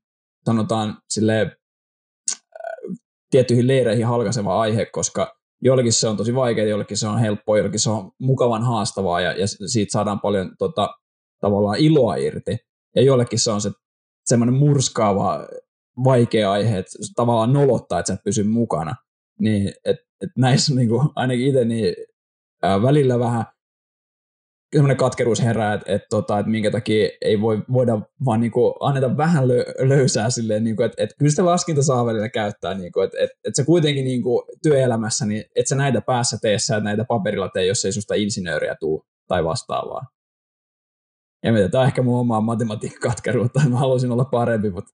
sanotaan 0.46 0.98
sille 1.10 1.42
äh, 1.42 1.52
tiettyihin 3.30 3.68
leireihin 3.68 4.08
halkaiseva 4.08 4.62
aihe, 4.62 4.86
koska 4.86 5.38
joillekin 5.62 5.94
se 5.94 6.08
on 6.08 6.18
tosi 6.18 6.36
vaikea, 6.36 6.66
jollekin 6.66 6.98
se 6.98 7.08
on 7.08 7.20
helppoa, 7.20 7.58
jollekin 7.58 7.80
se 7.80 7.90
on 7.90 8.12
mukavan 8.20 8.64
haastavaa 8.64 9.22
ja, 9.22 9.32
ja 9.32 9.48
siitä 9.48 9.92
saadaan 9.92 10.20
paljon 10.20 10.56
tota, 10.58 10.90
tavallaan 11.40 11.78
iloa 11.78 12.16
irti. 12.16 12.58
Ja 12.96 13.02
jollekin 13.02 13.40
se 13.40 13.52
on 13.52 13.62
se 13.62 13.72
semmoinen 14.26 14.56
murskaava, 14.56 15.48
vaikea 16.04 16.52
aihe, 16.52 16.78
että 16.78 16.92
tavallaan 17.16 17.54
nolottaa, 17.54 18.00
että 18.00 18.08
sä 18.08 18.14
et 18.14 18.24
pysy 18.24 18.44
mukana. 18.44 18.96
Niin, 19.40 19.74
et, 19.86 19.98
et 20.22 20.30
näissä 20.38 20.76
niin 20.76 20.90
kuin, 20.90 21.10
ainakin 21.16 21.48
itse 21.48 21.66
niin, 21.66 21.96
ää, 22.64 22.82
välillä 22.82 23.20
vähän 23.20 23.46
semmoinen 24.74 24.98
katkeruus 24.98 25.44
herää, 25.44 25.74
että, 25.74 25.94
että, 25.94 26.08
tota, 26.10 26.40
että 26.40 26.50
minkä 26.50 26.72
takia 26.72 27.10
ei 27.22 27.42
voi, 27.42 27.64
voida 27.74 28.02
vaan 28.26 28.40
niin 28.40 28.52
kuin, 28.52 28.74
anneta 28.80 29.18
vähän 29.18 29.48
lö, 29.48 29.66
löysää 29.80 30.30
silleen, 30.30 30.64
niin 30.64 30.76
kuin, 30.76 30.86
että, 30.86 31.04
että 31.04 31.16
kyllä 31.20 31.30
sitä 31.30 31.46
laskinta 31.46 31.84
saa 31.84 32.06
välillä 32.06 32.30
käyttää, 32.30 32.74
niin 32.74 32.92
kuin, 32.92 33.06
että, 33.06 33.18
että, 33.20 33.38
että 33.44 33.62
se 33.62 33.66
kuitenkin 33.66 34.06
niin 34.06 34.24
kuin, 34.24 34.44
työelämässä, 34.64 35.26
niin 35.26 35.44
että 35.56 35.70
sä 35.70 35.76
näitä 35.76 36.02
päässä 36.02 36.38
tee, 36.42 36.60
sä 36.60 36.80
näitä 36.80 37.06
paperilla 37.06 37.50
tee, 37.50 37.66
jos 37.66 37.86
ei 37.86 37.92
susta 37.92 38.14
insinööriä 38.14 38.76
tuu 38.80 39.04
tai 39.28 39.44
vastaavaa. 39.44 40.02
Ja 41.44 41.54
mitä, 41.54 41.70
tämä 41.70 41.82
on 41.82 41.88
ehkä 41.88 42.02
mun 42.02 42.20
omaa 42.20 42.42
matematiikkatkeruutta, 42.42 43.70
mä 43.70 43.78
haluaisin 43.80 44.12
olla 44.12 44.26
parempi, 44.26 44.70
mutta, 44.70 44.92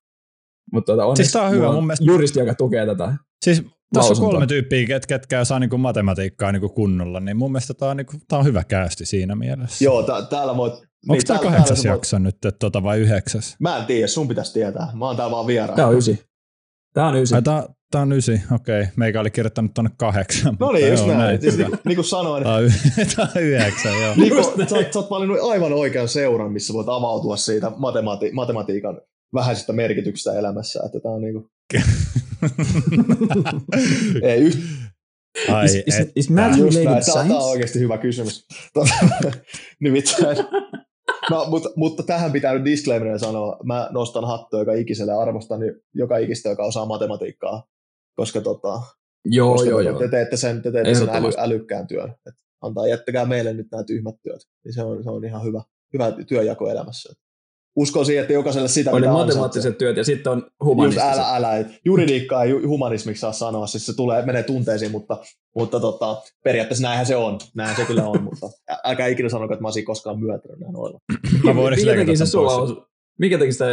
mutta 0.73 0.85
tuota, 0.85 1.05
onneksi 1.05 1.23
siis 1.31 1.35
on 1.35 1.51
hyvä, 1.51 1.71
mun 1.71 1.87
mielestä... 1.87 2.05
juristi, 2.05 2.39
joka 2.39 2.55
tukee 2.55 2.85
tätä. 2.85 3.13
Siis 3.45 3.63
tässä 3.93 4.13
on 4.13 4.19
kolme 4.19 4.47
tyyppiä, 4.47 4.87
ket, 4.87 5.05
ketkä 5.05 5.39
osaa 5.39 5.59
niinku 5.59 5.77
matematiikkaa 5.77 6.51
niinku 6.51 6.69
kunnolla, 6.69 7.19
niin 7.19 7.37
mun 7.37 7.51
mielestä 7.51 7.73
tämä 7.73 7.91
on, 7.91 7.97
niinku, 7.97 8.13
tää 8.27 8.39
on 8.39 8.45
hyvä 8.45 8.63
käysti 8.63 9.05
siinä 9.05 9.35
mielessä. 9.35 9.85
Joo, 9.85 10.03
t- 10.03 10.29
täällä 10.29 10.57
voit... 10.57 10.73
Onko 10.73 11.13
niin, 11.13 11.27
tämä 11.27 11.39
kahdeksas 11.39 11.85
jakso 11.85 12.17
voit... 12.17 12.23
nyt 12.23 12.55
tota, 12.59 12.83
vai 12.83 12.99
yhdeksäs? 12.99 13.55
Mä 13.59 13.77
en 13.77 13.85
tiedä, 13.85 14.07
sun 14.07 14.27
pitäisi 14.27 14.53
tietää. 14.53 14.87
Mä 14.93 15.05
oon 15.05 15.15
täällä 15.15 15.31
vaan 15.31 15.47
vieraan. 15.47 15.75
Tämä 15.75 15.87
on 15.87 15.97
ysi. 15.97 16.23
Tämä 16.93 17.07
on 17.07 17.15
ysi. 17.15 17.35
Tämä, 17.43 17.67
tämä 17.91 18.01
on 18.01 18.11
ysi, 18.11 18.41
okei. 18.51 18.81
Okay. 18.81 18.93
Meikä 18.95 19.19
oli 19.19 19.31
kirjoittanut 19.31 19.73
tuonne 19.73 19.91
kahdeksan. 19.97 20.57
No 20.59 20.71
niin, 20.71 20.89
just 20.89 21.07
näin. 21.07 21.19
näin. 21.19 21.41
Siis, 21.41 21.57
niin, 21.57 21.79
niin 21.85 21.95
kuin 21.95 22.05
sanoin. 22.05 22.43
Tämä 22.43 22.55
on, 22.55 22.63
tämä 23.15 23.27
on 23.35 23.41
yhdeksän, 23.41 24.01
joo. 24.01 24.13
Niin 24.15 24.29
kuin, 24.29 24.43
sä, 24.43 24.75
oot, 24.75 24.93
sä 24.93 24.99
oot 24.99 25.09
valinnut 25.09 25.37
aivan 25.51 25.73
oikean 25.73 26.07
seuran, 26.07 26.51
missä 26.51 26.73
voit 26.73 26.89
avautua 26.89 27.37
siitä 27.37 27.67
matemati- 27.67 28.33
matematiikan 28.33 29.01
vähäisestä 29.33 29.73
merkityksestä 29.73 30.39
elämässä. 30.39 30.79
Että 30.85 30.99
tämä 30.99 31.15
on 31.15 31.21
niin 31.21 31.33
kuin... 31.33 31.45
Ei 34.29 34.41
yht... 34.41 34.59
Ai, 35.49 35.65
is, 35.65 35.75
is, 35.75 36.11
is 36.15 36.29
math 36.29 36.59
related 36.59 36.83
Tämä, 36.83 37.23
tämä 37.27 37.39
on 37.39 37.49
oikeasti 37.49 37.79
hyvä 37.79 37.97
kysymys. 37.97 38.47
Nimittäin, 39.83 40.37
no, 41.29 41.45
mutta, 41.49 41.69
mutta 41.75 42.03
tähän 42.03 42.31
pitää 42.31 42.53
nyt 42.53 42.65
disclaimerina 42.65 43.17
sanoa. 43.17 43.59
Mä 43.63 43.89
nostan 43.91 44.27
hattua 44.27 44.59
joka 44.59 44.73
ikiselle 44.73 45.13
arvostan 45.13 45.59
joka 45.93 46.17
ikistä, 46.17 46.49
joka 46.49 46.63
osaa 46.63 46.85
matematiikkaa. 46.85 47.67
Koska, 48.15 48.41
tota, 48.41 48.81
joo, 49.25 49.53
koska 49.53 49.69
joo, 49.69 49.79
te, 49.79 49.89
joo. 49.89 49.99
te 49.99 50.07
teette 50.07 50.37
sen, 50.37 50.61
te 50.61 50.71
teette 50.71 50.95
sen 50.95 51.09
äly, 51.09 51.31
älykkään 51.37 51.87
työn. 51.87 52.15
Et 52.27 52.35
antaa, 52.61 52.87
jättäkää 52.87 53.25
meille 53.25 53.53
nyt 53.53 53.67
nämä 53.71 53.83
tyhmät 53.83 54.15
työt. 54.23 54.41
Niin 54.65 54.73
se 54.73 54.83
on, 54.83 55.03
se 55.03 55.09
on 55.09 55.25
ihan 55.25 55.43
hyvä, 55.43 55.61
hyvä 55.93 56.11
työjako 56.27 56.69
elämässä. 56.69 57.13
Uskon 57.75 58.05
siihen, 58.05 58.21
että 58.21 58.33
jokaiselle 58.33 58.67
sitä 58.67 58.91
Oli 58.91 59.07
matemaattiset 59.07 59.77
työt 59.77 59.97
ja 59.97 60.03
sitten 60.03 60.31
on 60.31 60.47
humanistiset. 60.63 61.09
Just 61.09 61.19
älä, 61.19 61.35
älä. 61.35 61.65
Juridiikkaa 61.85 62.43
ei 62.43 62.51
humanismiksi 62.51 63.21
saa 63.21 63.31
sanoa, 63.31 63.67
siis 63.67 63.85
se 63.85 63.95
tulee, 63.95 64.25
menee 64.25 64.43
tunteisiin, 64.43 64.91
mutta, 64.91 65.17
mutta 65.55 65.79
tota, 65.79 66.21
periaatteessa 66.43 66.87
näinhän 66.87 67.05
se 67.05 67.15
on. 67.15 67.39
Näinhän 67.55 67.77
se 67.77 67.85
kyllä 67.85 68.07
on, 68.07 68.23
mutta 68.29 68.49
älkää 68.83 69.07
ikinä 69.07 69.29
sanoko, 69.29 69.53
että 69.53 69.61
mä 69.61 69.67
olisin 69.67 69.85
koskaan 69.85 70.19
myötänyt 70.19 70.59
näin 70.59 70.75
olla. 70.75 70.99
mikä 71.75 72.05
teki 72.05 72.17
se 72.17 72.25
sulla 72.25 72.55
on, 72.55 72.85
mikä 73.19 73.37
teki 73.37 73.51
sitä 73.51 73.65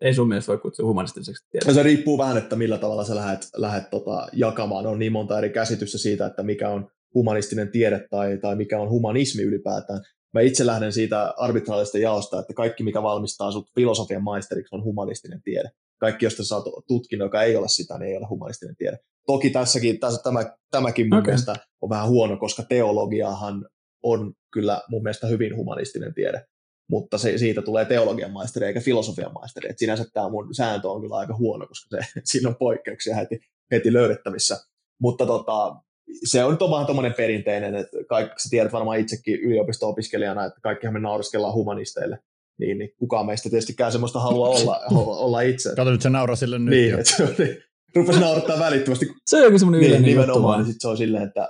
ei 0.00 0.14
sun 0.14 0.28
mielestä 0.28 0.48
voi 0.48 0.58
kutsua 0.58 0.86
humanistiseksi 0.86 1.44
No 1.66 1.72
se 1.72 1.82
riippuu 1.82 2.18
vähän, 2.18 2.38
että 2.38 2.56
millä 2.56 2.78
tavalla 2.78 3.04
sä 3.04 3.14
lähdet, 3.14 3.48
lähdet 3.56 3.90
tota, 3.90 4.26
jakamaan. 4.32 4.86
On 4.86 4.98
niin 4.98 5.12
monta 5.12 5.38
eri 5.38 5.50
käsitystä 5.50 5.98
siitä, 5.98 6.26
että 6.26 6.42
mikä 6.42 6.68
on 6.68 6.90
humanistinen 7.14 7.68
tiede 7.68 8.06
tai, 8.10 8.38
tai 8.38 8.56
mikä 8.56 8.80
on 8.80 8.90
humanismi 8.90 9.42
ylipäätään 9.42 10.00
mä 10.34 10.40
itse 10.40 10.66
lähden 10.66 10.92
siitä 10.92 11.34
arbitraalista 11.36 11.98
jaosta, 11.98 12.40
että 12.40 12.54
kaikki, 12.54 12.82
mikä 12.84 13.02
valmistaa 13.02 13.52
sut 13.52 13.70
filosofian 13.74 14.22
maisteriksi, 14.22 14.74
on 14.74 14.84
humanistinen 14.84 15.42
tiede. 15.42 15.70
Kaikki, 16.00 16.26
josta 16.26 16.44
sä 16.44 16.56
oot 16.56 16.86
tutkinut, 16.88 17.26
joka 17.26 17.42
ei 17.42 17.56
ole 17.56 17.68
sitä, 17.68 17.98
niin 17.98 18.10
ei 18.10 18.16
ole 18.16 18.26
humanistinen 18.26 18.76
tiede. 18.76 18.98
Toki 19.26 19.50
tässäkin, 19.50 20.00
tässä, 20.00 20.22
tämä, 20.22 20.56
tämäkin 20.70 21.08
mun 21.08 21.18
okay. 21.18 21.30
mielestä 21.30 21.56
on 21.80 21.90
vähän 21.90 22.08
huono, 22.08 22.36
koska 22.36 22.62
teologiahan 22.62 23.68
on 24.02 24.32
kyllä 24.52 24.80
mun 24.88 25.02
mielestä 25.02 25.26
hyvin 25.26 25.56
humanistinen 25.56 26.14
tiede, 26.14 26.44
mutta 26.90 27.18
se, 27.18 27.38
siitä 27.38 27.62
tulee 27.62 27.84
teologian 27.84 28.30
maisteri 28.30 28.66
eikä 28.66 28.80
filosofian 28.80 29.32
maisteri. 29.32 29.70
Et 29.70 29.78
sinänsä 29.78 30.04
tämä 30.12 30.28
mun 30.28 30.54
sääntö 30.54 30.88
on 30.90 31.00
kyllä 31.00 31.16
aika 31.16 31.36
huono, 31.36 31.66
koska 31.66 31.88
se, 31.90 32.20
siinä 32.30 32.48
on 32.48 32.56
poikkeuksia 32.56 33.16
heti, 33.16 33.40
heti 33.70 33.92
löydettävissä. 33.92 34.56
Mutta 35.00 35.26
tota, 35.26 35.76
se 36.24 36.44
on 36.44 36.50
nyt 36.50 36.60
vähän 36.70 36.86
tuommoinen 36.86 37.14
perinteinen, 37.14 37.74
että 37.74 37.96
kaikki, 38.08 38.42
sä 38.42 38.48
tiedät 38.50 38.72
varmaan 38.72 38.98
itsekin 38.98 39.40
yliopisto-opiskelijana, 39.40 40.44
että 40.44 40.60
kaikkihan 40.62 40.94
me 40.94 41.00
nauriskellaan 41.00 41.54
humanisteille, 41.54 42.18
niin, 42.58 42.78
niin 42.78 42.90
kukaan 42.98 43.26
meistä 43.26 43.50
tietystikään 43.50 43.92
semmoista 43.92 44.20
halua 44.20 44.48
olla, 44.56 44.80
olla 44.90 45.40
itse. 45.40 45.72
Kato 45.76 45.90
nyt 45.90 46.02
se 46.02 46.10
nauraa 46.10 46.36
sille 46.36 46.58
nyt 46.58 46.70
niin, 46.70 46.94
että 46.94 47.16
se 47.16 47.22
on, 47.22 47.34
niin, 47.38 47.56
rupesi 47.94 48.20
naurattaa 48.20 48.58
välittömästi. 48.58 49.06
Se 49.26 49.36
on 49.36 49.42
joku 49.42 49.58
semmoinen 49.58 49.80
niin, 49.80 49.88
yleinen 49.88 50.10
nimenomaan, 50.10 50.60
niin 50.60 50.72
sit 50.72 50.80
se 50.80 50.88
on 50.88 50.96
silleen, 50.96 51.24
että 51.24 51.48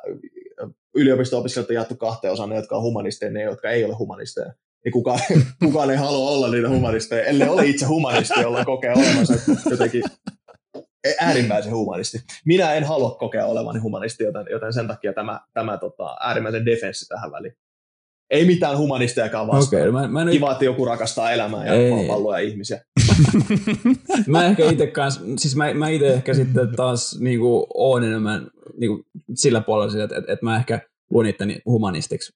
yliopisto-opiskelijat 0.95 1.71
on 1.71 1.75
jaettu 1.75 1.97
kahteen 1.97 2.33
osaan, 2.33 2.49
ne, 2.49 2.57
jotka 2.57 2.77
on 2.77 2.83
humanisteja, 2.83 3.33
ne, 3.33 3.43
jotka 3.43 3.71
ei 3.71 3.85
ole 3.85 3.95
humanisteja. 3.95 4.53
Niin 4.85 4.93
kukaan, 4.93 5.21
kukaan 5.65 5.91
ei 5.91 5.97
halua 5.97 6.31
olla 6.31 6.49
niitä 6.51 6.69
humanisteja, 6.69 7.25
ellei 7.25 7.49
ole 7.49 7.67
itse 7.67 7.87
humanisti, 7.87 8.41
jolla 8.41 8.65
kokee 8.65 8.93
olevansa 8.93 9.35
jotenkin 9.71 10.03
äärimmäisen 11.21 11.73
humanisti. 11.73 12.19
Minä 12.45 12.75
en 12.75 12.85
halua 12.85 13.11
kokea 13.11 13.47
olevani 13.47 13.79
humanisti, 13.81 14.25
joten, 14.25 14.47
joten 14.51 14.73
sen 14.73 14.89
takia 14.89 15.13
tämä, 15.13 15.41
tämä 15.55 15.77
tota, 15.77 16.17
äärimmäisen 16.21 16.67
defenssi 16.67 17.09
tähän 17.09 17.33
väliin. 17.33 17.57
Ei 18.31 18.47
mitään 18.47 18.79
humanistejakaan 18.79 19.47
vastaan. 19.47 19.83
Okay, 19.83 19.93
mä, 19.93 20.09
mä 20.09 20.25
nyt... 20.25 20.33
Kiva, 20.33 20.53
että 20.53 20.65
joku 20.65 20.85
rakastaa 20.85 21.31
elämää 21.31 21.67
ja 21.67 21.73
ei. 21.73 22.07
palloja 22.07 22.39
ihmisiä. 22.39 22.85
mä 24.27 24.47
ehkä 24.47 24.71
itse 24.71 24.93
siis 25.39 25.57
mä, 25.57 25.75
mä 25.75 25.89
itse 25.89 26.13
ehkä 26.13 26.35
sitten 26.35 26.77
taas 26.77 27.19
niinku, 27.21 27.67
oon 27.75 28.05
enemmän 28.05 28.51
niinku, 28.77 29.03
sillä 29.35 29.61
puolella, 29.61 30.05
että, 30.05 30.19
että, 30.19 30.33
että 30.33 30.45
mä 30.45 30.57
ehkä 30.57 30.81
luon 31.11 31.27
itteni 31.27 31.63
humanistiksi 31.67 32.33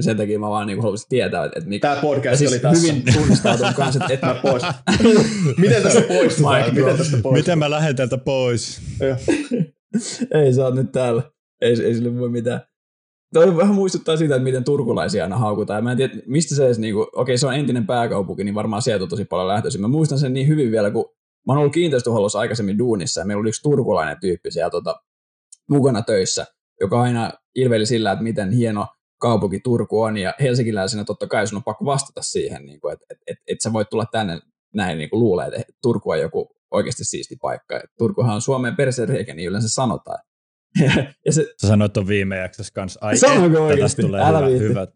sen 0.00 0.16
takia 0.16 0.38
mä 0.38 0.48
vaan 0.48 0.66
niin 0.66 0.82
haluaisin 0.82 1.08
tietää, 1.08 1.44
että 1.44 1.60
mikä... 1.68 1.88
Tämä 1.88 2.00
podcast 2.00 2.38
siis 2.38 2.52
oli 2.52 2.60
tässä. 2.60 2.86
hyvin 2.86 3.02
tunnistautunut 3.14 3.74
kanssa, 3.74 4.04
että, 4.04 4.14
että 4.14 4.40
pois. 4.42 4.62
Miten 5.58 5.82
tästä 5.82 6.00
pois? 6.00 6.38
Miten 6.72 6.96
tästä 6.96 7.16
pois? 7.22 7.34
Miten 7.34 7.58
mä 7.58 7.70
lähden 7.70 7.96
täältä 7.96 8.18
pois? 8.18 8.80
ei, 10.34 10.52
sä 10.52 10.64
oot 10.64 10.74
nyt 10.74 10.92
täällä. 10.92 11.22
Ei, 11.60 11.70
ei 11.84 11.94
sille 11.94 12.18
voi 12.18 12.28
mitään. 12.28 12.60
Toi 13.34 13.56
vähän 13.56 13.74
muistuttaa 13.74 14.16
sitä, 14.16 14.34
että 14.34 14.44
miten 14.44 14.64
turkulaisia 14.64 15.24
aina 15.24 15.36
haukutaan. 15.36 15.84
Mä 15.84 15.90
en 15.90 15.96
tiedä, 15.96 16.14
mistä 16.26 16.54
se 16.54 16.66
edes, 16.66 16.78
niin 16.78 16.94
kuin, 16.94 17.06
okei 17.12 17.38
se 17.38 17.46
on 17.46 17.54
entinen 17.54 17.86
pääkaupunki, 17.86 18.44
niin 18.44 18.54
varmaan 18.54 18.82
sieltä 18.82 19.02
on 19.02 19.08
tosi 19.08 19.24
paljon 19.24 19.48
lähtöisin. 19.48 19.80
Mä 19.80 19.88
muistan 19.88 20.18
sen 20.18 20.32
niin 20.32 20.48
hyvin 20.48 20.70
vielä, 20.70 20.90
kun 20.90 21.04
mä 21.46 21.52
oon 21.52 21.58
ollut 21.58 21.72
kiinteistöhuollossa 21.72 22.38
aikaisemmin 22.38 22.78
duunissa 22.78 23.20
ja 23.20 23.24
meillä 23.24 23.40
oli 23.40 23.48
yksi 23.48 23.62
turkulainen 23.62 24.16
tyyppi 24.20 24.50
siellä 24.50 24.70
tota, 24.70 25.00
mukana 25.70 26.02
töissä, 26.02 26.46
joka 26.80 27.02
aina 27.02 27.32
ilveli 27.54 27.86
sillä, 27.86 28.12
että 28.12 28.22
miten 28.22 28.50
hieno 28.50 28.86
kaupunki 29.18 29.60
Turku 29.60 30.02
on, 30.02 30.16
ja 30.16 30.34
helsinkiläisenä 30.40 31.04
totta 31.04 31.26
kai 31.26 31.46
sun 31.46 31.56
on 31.56 31.64
pakko 31.64 31.84
vastata 31.84 32.22
siihen, 32.22 32.66
niin 32.66 32.80
kuin, 32.80 32.92
että 32.92 33.04
et, 33.10 33.18
et, 33.26 33.38
et 33.46 33.60
sä 33.60 33.72
voit 33.72 33.90
tulla 33.90 34.06
tänne 34.12 34.40
näin 34.74 34.98
niin 34.98 35.10
kuin 35.10 35.20
luulee, 35.20 35.46
että 35.46 35.72
Turku 35.82 36.10
on 36.10 36.20
joku 36.20 36.48
oikeasti 36.70 37.04
siisti 37.04 37.36
paikka. 37.40 37.76
Et 37.76 37.90
Turkuhan 37.98 38.34
on 38.34 38.40
Suomen 38.40 38.76
persereikä, 38.76 39.34
niin 39.34 39.48
yleensä 39.48 39.68
sanotaan. 39.68 40.18
ja 41.26 41.32
se, 41.32 41.46
Sä 41.62 41.68
sanoit 41.68 41.92
tuon 41.92 42.08
viime 42.08 42.36
jaksossa 42.36 42.72
kanssa, 42.74 43.00
ai 43.02 43.16
Sanoinko 43.16 43.70
että 43.70 43.82
tästä 43.82 44.02
tulee 44.02 44.22
Älä 44.24 44.46
hyvä, 44.46 44.58
hyvät. 44.58 44.90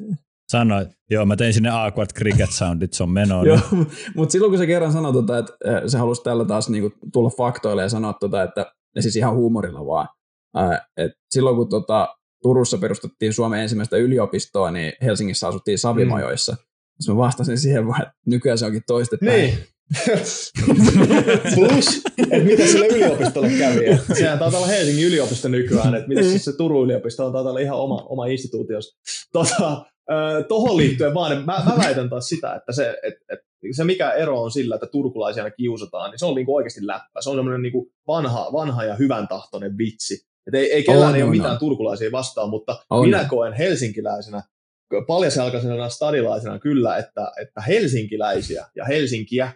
Sanoit, 0.49 0.89
joo, 1.11 1.27
mä 1.27 1.37
tein 1.37 1.55
sinne 1.55 1.71
awkward 1.71 2.11
cricket 2.19 2.51
soundit, 2.51 2.93
se 2.93 3.03
on 3.03 3.11
menoa. 3.11 3.45
joo, 3.45 3.59
mutta 4.17 4.33
silloin 4.33 4.51
kun 4.51 4.59
se 4.59 4.67
kerran 4.67 4.93
sanoi, 4.93 5.13
tota, 5.13 5.39
että 5.39 5.53
se 5.87 5.99
halusi 5.99 6.23
tällä 6.23 6.45
taas 6.45 6.69
niinku 6.69 6.93
tulla 7.13 7.31
faktoille 7.31 7.83
ja 7.83 7.89
sanoa, 7.89 8.13
tota, 8.13 8.43
että 8.43 8.73
ja 8.97 9.03
siis 9.03 9.17
ihan 9.17 9.35
huumorilla 9.35 9.87
vaan, 9.87 10.09
että 10.97 11.19
silloin 11.31 11.57
kun 11.57 11.69
tota, 11.69 12.09
Turussa 12.43 12.79
perustettiin 12.79 13.33
Suomen 13.33 13.61
ensimmäistä 13.61 13.97
yliopistoa, 13.97 14.71
niin 14.71 14.93
Helsingissä 15.03 15.49
asuttiin 15.49 15.79
Savimajoissa. 15.79 16.53
Mm. 16.53 17.13
mä 17.13 17.17
vastasin 17.17 17.59
siihen 17.59 17.87
vaan, 17.87 18.03
että 18.03 18.15
nykyään 18.27 18.59
se 18.59 18.67
onkin 18.67 18.83
toistepäin. 18.87 19.41
Niin. 19.41 19.59
Plus, 21.55 22.03
että 22.19 22.45
mitä 22.45 22.67
sille 22.67 22.87
yliopistolle 22.87 23.51
kävi. 23.59 23.87
Et 23.87 24.01
sehän 24.19 24.39
taitaa 24.39 24.61
olla 24.61 24.69
Helsingin 24.69 25.07
yliopisto 25.07 25.49
nykyään, 25.49 25.95
että 25.95 26.09
miten 26.09 26.25
siis 26.25 26.45
se 26.45 26.57
Turun 26.57 26.85
yliopisto 26.85 27.27
on 27.27 27.33
taitaa 27.33 27.51
olla 27.51 27.61
ihan 27.61 27.79
oma, 27.79 28.07
oma 28.09 28.27
instituutio. 28.27 28.79
Tota, 29.33 29.85
Tuohon 30.49 30.77
liittyen 30.77 31.15
vaan, 31.15 31.37
mä, 31.37 31.63
mä 31.65 31.75
väitän 31.79 32.11
taas 32.11 32.29
sitä, 32.29 32.55
että 32.55 32.73
se, 32.73 32.99
et, 33.03 33.15
et, 33.33 33.39
se 33.77 33.85
mikä 33.85 34.11
ero 34.11 34.43
on 34.43 34.51
sillä, 34.51 34.75
että 34.75 34.87
turkulaisia 34.87 35.51
kiusataan, 35.51 36.11
niin 36.11 36.19
se 36.19 36.27
on 36.27 36.35
niinku 36.35 36.57
oikeasti 36.57 36.87
läppä. 36.87 37.21
Se 37.21 37.31
on 37.31 37.37
semmoinen 37.37 37.63
niinku 37.63 37.93
vanha, 38.07 38.53
vanha 38.53 38.85
ja 38.85 38.95
hyvän 38.95 39.29
tahtoinen 39.29 39.79
vitsi. 39.79 40.32
Et 40.47 40.55
ei, 40.55 40.73
ei 40.73 40.83
kellään 40.83 41.11
on, 41.11 41.17
ei 41.17 41.23
ole 41.23 41.31
mitään 41.31 41.59
turkulaisia 41.59 42.13
vastaan, 42.13 42.51
mutta 42.51 42.85
on. 42.91 43.07
minä 43.07 43.25
koen 43.25 43.53
helsinkiläisenä, 43.53 44.43
paljasjalkaisena 45.07 45.89
stadilaisena 45.89 46.59
kyllä, 46.59 46.97
että, 46.97 47.33
että 47.43 47.61
helsinkiläisiä 47.61 48.67
ja 48.77 48.85
Helsinkiä 48.85 49.53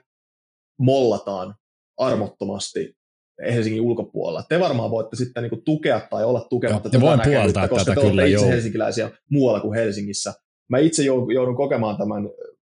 mollataan 0.78 1.54
armottomasti 1.96 2.96
Helsingin 3.42 3.82
ulkopuolella. 3.82 4.42
Te 4.48 4.60
varmaan 4.60 4.90
voitte 4.90 5.16
sitten 5.16 5.42
niin 5.42 5.62
tukea 5.64 6.00
tai 6.10 6.24
olla 6.24 6.46
tukematta 6.50 6.90
tätä 6.90 7.00
voin 7.00 7.18
näkemystä, 7.18 7.68
koska 7.68 7.84
tätä 7.84 8.00
te 8.00 8.06
kyllä, 8.06 8.24
itse 8.24 8.44
joo. 8.44 8.48
helsinkiläisiä 8.48 9.10
muualla 9.30 9.60
kuin 9.60 9.74
Helsingissä. 9.74 10.34
Mä 10.68 10.78
itse 10.78 11.02
joudun 11.34 11.56
kokemaan 11.56 11.96
tämän 11.96 12.30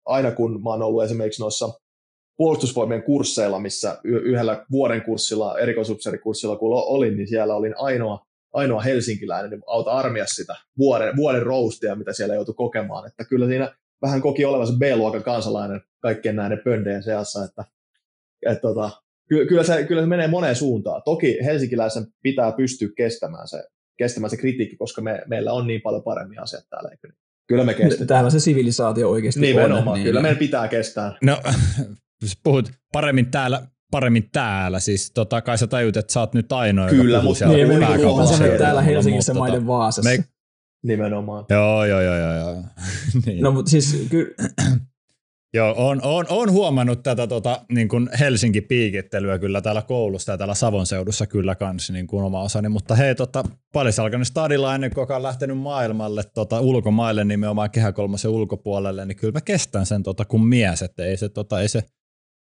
aina 0.06 0.30
kun 0.30 0.62
mä 0.62 0.70
oon 0.70 0.82
ollut 0.82 1.04
esimerkiksi 1.04 1.42
noissa 1.42 1.80
puolustusvoimien 2.40 3.02
kursseilla, 3.02 3.58
missä 3.58 3.98
yhdellä 4.04 4.64
vuoden 4.70 5.02
kurssilla, 5.02 5.58
erikoisupseerikurssilla 5.58 6.56
kun 6.56 6.70
olin, 6.72 7.16
niin 7.16 7.28
siellä 7.28 7.54
olin 7.54 7.74
ainoa, 7.78 8.26
ainoa 8.52 8.80
helsinkiläinen, 8.80 9.50
niin 9.50 9.62
auta 9.66 9.90
armias 9.90 10.30
sitä 10.30 10.54
vuoden, 10.78 11.16
vuoden 11.16 11.42
roustia, 11.42 11.94
mitä 11.94 12.12
siellä 12.12 12.34
joutui 12.34 12.54
kokemaan. 12.54 13.06
Että 13.06 13.24
kyllä 13.24 13.46
siinä 13.46 13.74
vähän 14.02 14.20
koki 14.20 14.44
olevansa 14.44 14.72
B-luokan 14.78 15.22
kansalainen 15.22 15.80
kaikkien 16.02 16.36
näiden 16.36 16.60
pöndeen 16.64 17.02
seassa, 17.02 17.44
että, 17.44 17.64
että 18.46 18.62
tota, 18.62 18.90
kyllä, 19.28 19.62
se, 19.62 19.84
kyllä 19.84 20.02
se 20.02 20.06
menee 20.06 20.28
moneen 20.28 20.56
suuntaan. 20.56 21.02
Toki 21.04 21.38
helsinkiläisen 21.44 22.06
pitää 22.22 22.52
pystyä 22.52 22.88
kestämään 22.96 23.48
se, 23.48 23.62
kestämään 23.98 24.30
se 24.30 24.36
kritiikki, 24.36 24.76
koska 24.76 25.02
me, 25.02 25.22
meillä 25.26 25.52
on 25.52 25.66
niin 25.66 25.80
paljon 25.80 26.02
paremmin 26.02 26.42
asiat 26.42 26.64
täällä, 26.70 26.88
eikö 26.88 27.08
niin? 27.08 27.18
Kyllä 27.48 27.64
me 27.64 27.74
kestetään. 27.74 28.06
Täällä 28.06 28.30
se 28.30 28.40
sivilisaatio 28.40 29.10
oikeasti 29.10 29.40
Nimenomaan, 29.40 29.88
on. 29.88 29.94
Niin, 29.94 30.04
kyllä 30.04 30.22
meidän 30.22 30.38
pitää 30.38 30.68
kestää. 30.68 31.18
No, 31.22 31.40
puhut 32.42 32.70
paremmin 32.92 33.30
täällä, 33.30 33.66
paremmin 33.90 34.28
täällä, 34.32 34.80
siis 34.80 35.10
tota, 35.10 35.42
kai 35.42 35.58
sä 35.58 35.66
tajut, 35.66 35.96
että 35.96 36.12
sä 36.12 36.20
oot 36.20 36.34
nyt 36.34 36.52
ainoa, 36.52 36.88
Kyllä, 36.88 37.16
joka 37.16 37.24
mutta 37.24 37.48
niin, 37.48 37.68
me 38.52 38.58
täällä 38.58 38.82
Helsingissä 38.82 39.34
mutta, 39.34 39.48
maiden 39.48 39.66
vaasassa. 39.66 40.10
Me... 40.10 40.24
Nimenomaan. 40.82 41.44
Joo, 41.50 41.84
joo, 41.84 42.00
joo, 42.00 42.16
joo. 42.16 42.34
joo. 42.34 42.62
niin. 43.26 43.42
No, 43.42 43.52
mutta 43.52 43.70
siis 43.70 44.06
kyllä... 44.10 44.30
Joo, 45.54 45.74
on, 45.76 46.00
on, 46.02 46.26
on, 46.28 46.50
huomannut 46.50 47.02
tätä 47.02 47.26
tota, 47.26 47.64
niin 47.72 47.88
kuin 47.88 48.08
Helsinki-piikittelyä 48.20 49.38
kyllä 49.38 49.60
täällä 49.60 49.82
koulussa 49.82 50.32
ja 50.32 50.38
täällä 50.38 50.54
Savon 50.54 50.86
seudussa 50.86 51.26
kyllä 51.26 51.54
kans 51.54 51.90
niin 51.90 52.06
kuin 52.06 52.24
oma 52.24 52.42
osani, 52.42 52.68
mutta 52.68 52.94
hei, 52.94 53.14
tota, 53.14 53.44
alkanut 54.02 54.26
stadilla 54.26 54.74
ennen 54.74 54.90
kuin 54.94 55.12
on 55.12 55.22
lähtenyt 55.22 55.58
maailmalle 55.58 56.22
tota, 56.34 56.60
ulkomaille 56.60 57.24
nimenomaan 57.24 57.70
kehä 57.70 57.92
kolmosen 57.92 58.30
ulkopuolelle, 58.30 59.06
niin 59.06 59.16
kyllä 59.16 59.32
mä 59.32 59.40
kestän 59.40 59.86
sen 59.86 60.02
tota, 60.02 60.24
kun 60.24 60.46
mies, 60.46 60.82
että 60.82 61.04
ei 61.04 61.16
se, 61.16 61.28
tota, 61.28 61.60
ei 61.60 61.68
se 61.68 61.82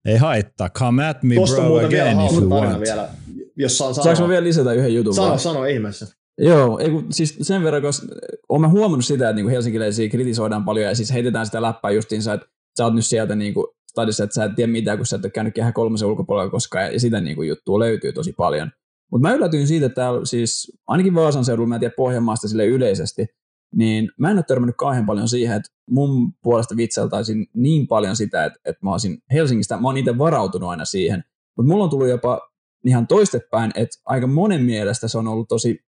ei 0.04 0.16
haittaa. 0.16 0.68
Come 0.68 1.08
at 1.08 1.22
me 1.22 1.34
Tosta 1.34 1.62
bro 1.62 1.86
again 1.86 2.20
if 2.20 2.32
you 2.32 2.50
want. 2.50 2.80
Vielä, 2.80 3.08
jos 3.56 3.78
saan 3.78 3.94
sanoa. 3.94 4.04
Saanko 4.04 4.28
vielä 4.28 4.44
lisätä 4.44 4.72
yhden 4.72 4.94
jutun? 4.94 5.14
Sano, 5.14 5.38
sano 5.38 5.64
ihmeessä. 5.64 6.06
Joo, 6.38 6.78
ei 6.78 6.90
kun, 6.90 7.06
siis 7.10 7.38
sen 7.42 7.62
verran, 7.62 7.82
koska 7.82 8.06
olen 8.48 8.70
huomannut 8.70 9.04
sitä, 9.04 9.30
että 9.30 9.42
niin 9.42 9.50
helsinkiläisiä 9.50 10.08
kritisoidaan 10.08 10.64
paljon 10.64 10.86
ja 10.86 10.94
siis 10.94 11.12
heitetään 11.12 11.46
sitä 11.46 11.62
läppää 11.62 11.90
justiinsa, 11.90 12.34
että 12.34 12.46
sä 12.76 12.84
oot 12.84 12.94
nyt 12.94 13.06
sieltä 13.06 13.34
niin 13.34 13.54
kuin 13.54 13.66
stadissa, 13.90 14.24
että 14.24 14.34
sä 14.34 14.44
et 14.44 14.54
tiedä 14.56 14.72
mitään, 14.72 14.98
kun 14.98 15.06
sä 15.06 15.16
et 15.16 15.24
ole 15.24 15.30
käynyt 15.30 15.54
kehä 15.54 15.72
kolmosen 15.72 16.08
ulkopuolella 16.08 16.50
koskaan, 16.50 16.92
ja 16.92 17.00
sitä 17.00 17.20
niin 17.20 17.36
kuin 17.36 17.48
juttua 17.48 17.78
löytyy 17.78 18.12
tosi 18.12 18.32
paljon. 18.32 18.70
Mutta 19.12 19.28
mä 19.28 19.34
yllätyin 19.34 19.66
siitä, 19.66 19.86
että 19.86 19.94
täällä 19.94 20.24
siis, 20.24 20.72
ainakin 20.86 21.14
Vaasan 21.14 21.44
seudulla, 21.44 21.68
mä 21.68 21.74
en 21.74 21.80
tiedä 21.80 21.94
Pohjanmaasta 21.96 22.48
sille 22.48 22.66
yleisesti, 22.66 23.26
niin 23.74 24.10
mä 24.18 24.30
en 24.30 24.36
ole 24.36 24.44
törmännyt 24.48 24.76
kauhean 24.76 25.06
paljon 25.06 25.28
siihen, 25.28 25.56
että 25.56 25.70
mun 25.90 26.32
puolesta 26.42 26.76
vitsailtaisin 26.76 27.46
niin 27.54 27.86
paljon 27.86 28.16
sitä, 28.16 28.44
että, 28.44 28.58
että 28.64 28.80
mä 28.82 28.92
olisin 28.92 29.22
Helsingistä, 29.32 29.76
mä 29.76 29.88
oon 29.88 29.96
itse 29.96 30.18
varautunut 30.18 30.70
aina 30.70 30.84
siihen, 30.84 31.24
mutta 31.56 31.72
mulla 31.72 31.84
on 31.84 31.90
tullut 31.90 32.08
jopa 32.08 32.50
ihan 32.86 33.06
toistepäin, 33.06 33.70
että 33.74 33.96
aika 34.04 34.26
monen 34.26 34.62
mielestä 34.62 35.08
se 35.08 35.18
on 35.18 35.28
ollut 35.28 35.48
tosi 35.48 35.78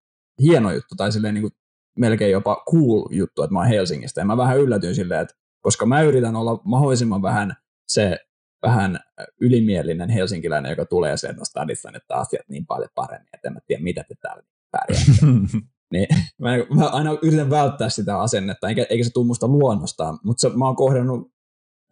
hieno 0.42 0.72
juttu, 0.72 0.94
tai 0.96 1.12
silleen 1.12 1.34
niin 1.34 1.42
kuin 1.42 1.52
melkein 1.98 2.32
jopa 2.32 2.64
cool 2.70 3.08
juttu, 3.10 3.42
että 3.42 3.52
mä 3.52 3.58
oon 3.58 3.68
Helsingistä, 3.68 4.20
ja 4.20 4.24
mä 4.24 4.36
vähän 4.36 4.58
yllätyin 4.58 4.94
silleen, 4.94 5.20
että 5.20 5.34
koska 5.60 5.86
mä 5.86 6.02
yritän 6.02 6.36
olla 6.36 6.60
mahdollisimman 6.64 7.22
vähän 7.22 7.56
se 7.88 8.18
vähän 8.62 8.98
ylimielinen 9.40 10.10
helsinkiläinen, 10.10 10.70
joka 10.70 10.84
tulee 10.84 11.16
sen 11.16 11.36
no 11.36 11.44
stadissa 11.44 11.90
nyt 11.90 12.02
asiat 12.08 12.48
niin 12.48 12.66
paljon 12.66 12.90
paremmin, 12.94 13.28
että 13.34 13.48
en 13.48 13.54
mä 13.54 13.60
tiedä, 13.66 13.82
mitä 13.82 14.04
te 14.08 14.14
täällä 14.22 14.42
pärjäätte. 14.70 15.12
niin, 15.92 16.06
mä, 16.42 16.50
mä, 16.74 16.88
aina 16.88 17.18
yritän 17.22 17.50
välttää 17.50 17.88
sitä 17.88 18.20
asennetta, 18.20 18.68
eikä, 18.68 18.86
eikä 18.90 19.04
se 19.04 19.10
tule 19.10 19.26
musta 19.26 19.48
luonnostaan, 19.48 20.18
mutta 20.24 20.40
se, 20.40 20.56
mä 20.56 20.66
oon 20.66 20.76
kohdannut 20.76 21.32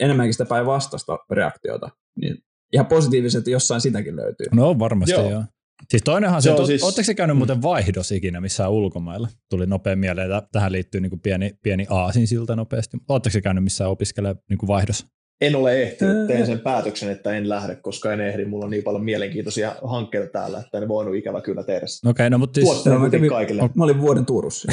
enemmänkin 0.01 0.35
sitä 0.35 0.45
päinvastaista 0.45 1.19
reaktiota. 1.31 1.89
Niin 2.21 2.37
ihan 2.73 2.87
positiivisesti 2.87 3.51
jossain 3.51 3.81
sitäkin 3.81 4.17
löytyy. 4.17 4.47
No 4.53 4.79
varmasti 4.79 5.13
joo. 5.13 5.31
joo. 5.31 5.45
Siis 5.89 6.03
toinenhan 6.03 6.43
se, 6.43 6.57
siis... 6.67 6.83
oletteko 6.83 7.05
se 7.05 7.15
käynyt 7.15 7.37
muuten 7.37 7.63
vaihdos 7.63 8.13
ikinä 8.13 8.41
missään 8.41 8.71
ulkomailla? 8.71 9.29
Tuli 9.51 9.67
nopea 9.67 9.97
mieleen, 9.97 10.33
että 10.33 10.49
tähän 10.53 10.73
liittyy 10.73 11.01
niin 11.01 11.11
kuin 11.11 11.21
pieni, 11.21 11.53
pieni 11.63 11.87
aasinsilta 11.91 12.57
nopeasti. 12.57 12.99
Oletteko 13.09 13.33
se 13.33 13.41
käynyt 13.41 13.65
missään 13.65 13.91
opiskelemaan 13.91 14.43
niin 14.49 14.59
kuin 14.59 14.69
vaihdos? 14.69 15.07
En 15.41 15.57
ole 15.57 15.83
ehtinyt, 15.83 16.27
teen 16.27 16.47
sen 16.47 16.61
päätöksen, 16.61 17.11
että 17.11 17.33
en 17.33 17.49
lähde, 17.49 17.77
koska 17.77 18.13
en 18.13 18.21
ehdi. 18.21 18.45
Mulla 18.45 18.65
on 18.65 18.71
niin 18.71 18.83
paljon 18.83 19.05
mielenkiintoisia 19.05 19.77
hankkeita 19.85 20.33
täällä, 20.33 20.59
että 20.59 20.79
en 20.79 20.89
voinut 20.89 21.15
ikävä 21.15 21.41
kyllä 21.41 21.65
tehdä 21.65 21.87
sitä. 21.87 22.09
Okei, 22.09 22.25
okay, 22.25 22.31
no 22.31 22.39
mutta 22.39 22.61
siis... 22.61 22.85
no, 22.87 22.99
mä, 22.99 23.11
kävin, 23.11 23.31
kaikille. 23.31 23.71
mä 23.75 23.85
olin 23.85 24.01
vuoden 24.01 24.27
Turussa. 24.27 24.73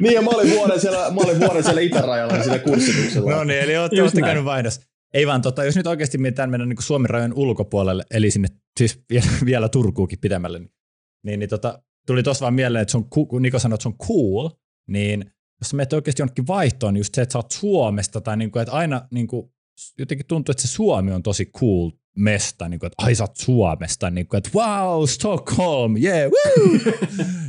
niin, 0.00 0.14
ja 0.14 0.22
mä 0.22 0.30
olin 0.30 0.50
vuoden 0.50 0.80
siellä, 0.80 0.98
mä 0.98 1.20
olin 1.24 1.40
vuoden 1.40 1.64
siellä 1.64 1.80
itärajalla 1.80 2.42
siellä 2.42 2.58
kurssituksella. 2.58 3.30
No 3.30 3.44
niin, 3.44 3.60
eli 3.60 3.76
olette, 3.76 4.02
olette 4.02 4.20
käynyt 4.20 4.44
vaihdossa. 4.44 4.80
Ei 5.14 5.26
vaan, 5.26 5.42
tota, 5.42 5.64
jos 5.64 5.76
nyt 5.76 5.86
oikeasti 5.86 6.18
mietitään 6.18 6.50
mennä 6.50 6.66
niin 6.66 6.82
Suomen 6.82 7.10
rajojen 7.10 7.34
ulkopuolelle, 7.34 8.04
eli 8.10 8.30
sinne 8.30 8.48
siis 8.78 9.00
vielä, 9.10 9.26
vielä 9.44 9.68
Turkuukin 9.68 10.18
pidemmälle, 10.20 10.58
niin, 10.58 10.70
niin, 11.26 11.38
niin 11.38 11.48
tota, 11.48 11.82
tuli 12.06 12.22
tuossa 12.22 12.42
vaan 12.42 12.54
mieleen, 12.54 12.82
että 12.82 12.92
se 12.92 12.98
on, 12.98 13.08
kun 13.10 13.42
Niko 13.42 13.58
sanoi, 13.58 13.74
että 13.74 13.82
se 13.82 13.88
on 13.88 13.98
cool, 13.98 14.50
niin 14.88 15.30
jos 15.60 15.74
menet 15.74 15.92
oikeasti 15.92 16.22
jonnekin 16.22 16.46
vaihtoon, 16.46 16.94
niin 16.94 17.00
just 17.00 17.14
se, 17.14 17.22
että 17.22 17.32
sä 17.32 17.38
oot 17.38 17.50
Suomesta, 17.50 18.20
tai 18.20 18.36
niin 18.36 18.50
kuin, 18.50 18.62
että 18.62 18.72
aina 18.72 19.08
niin 19.10 19.26
kuin, 19.26 19.50
jotenkin 19.98 20.26
tuntuu, 20.26 20.50
että 20.50 20.62
se 20.62 20.68
Suomi 20.68 21.12
on 21.12 21.22
tosi 21.22 21.46
cool 21.46 21.90
mesta, 22.16 22.68
niin 22.68 22.80
kuin, 22.80 22.86
että 22.86 23.04
ai 23.04 23.14
sä 23.14 23.24
oot 23.24 23.36
Suomesta, 23.36 24.10
niin 24.10 24.26
kuin, 24.26 24.38
että 24.38 24.50
wow, 24.54 25.04
Stockholm, 25.04 25.96
yeah, 25.96 26.30
woo! 26.30 26.94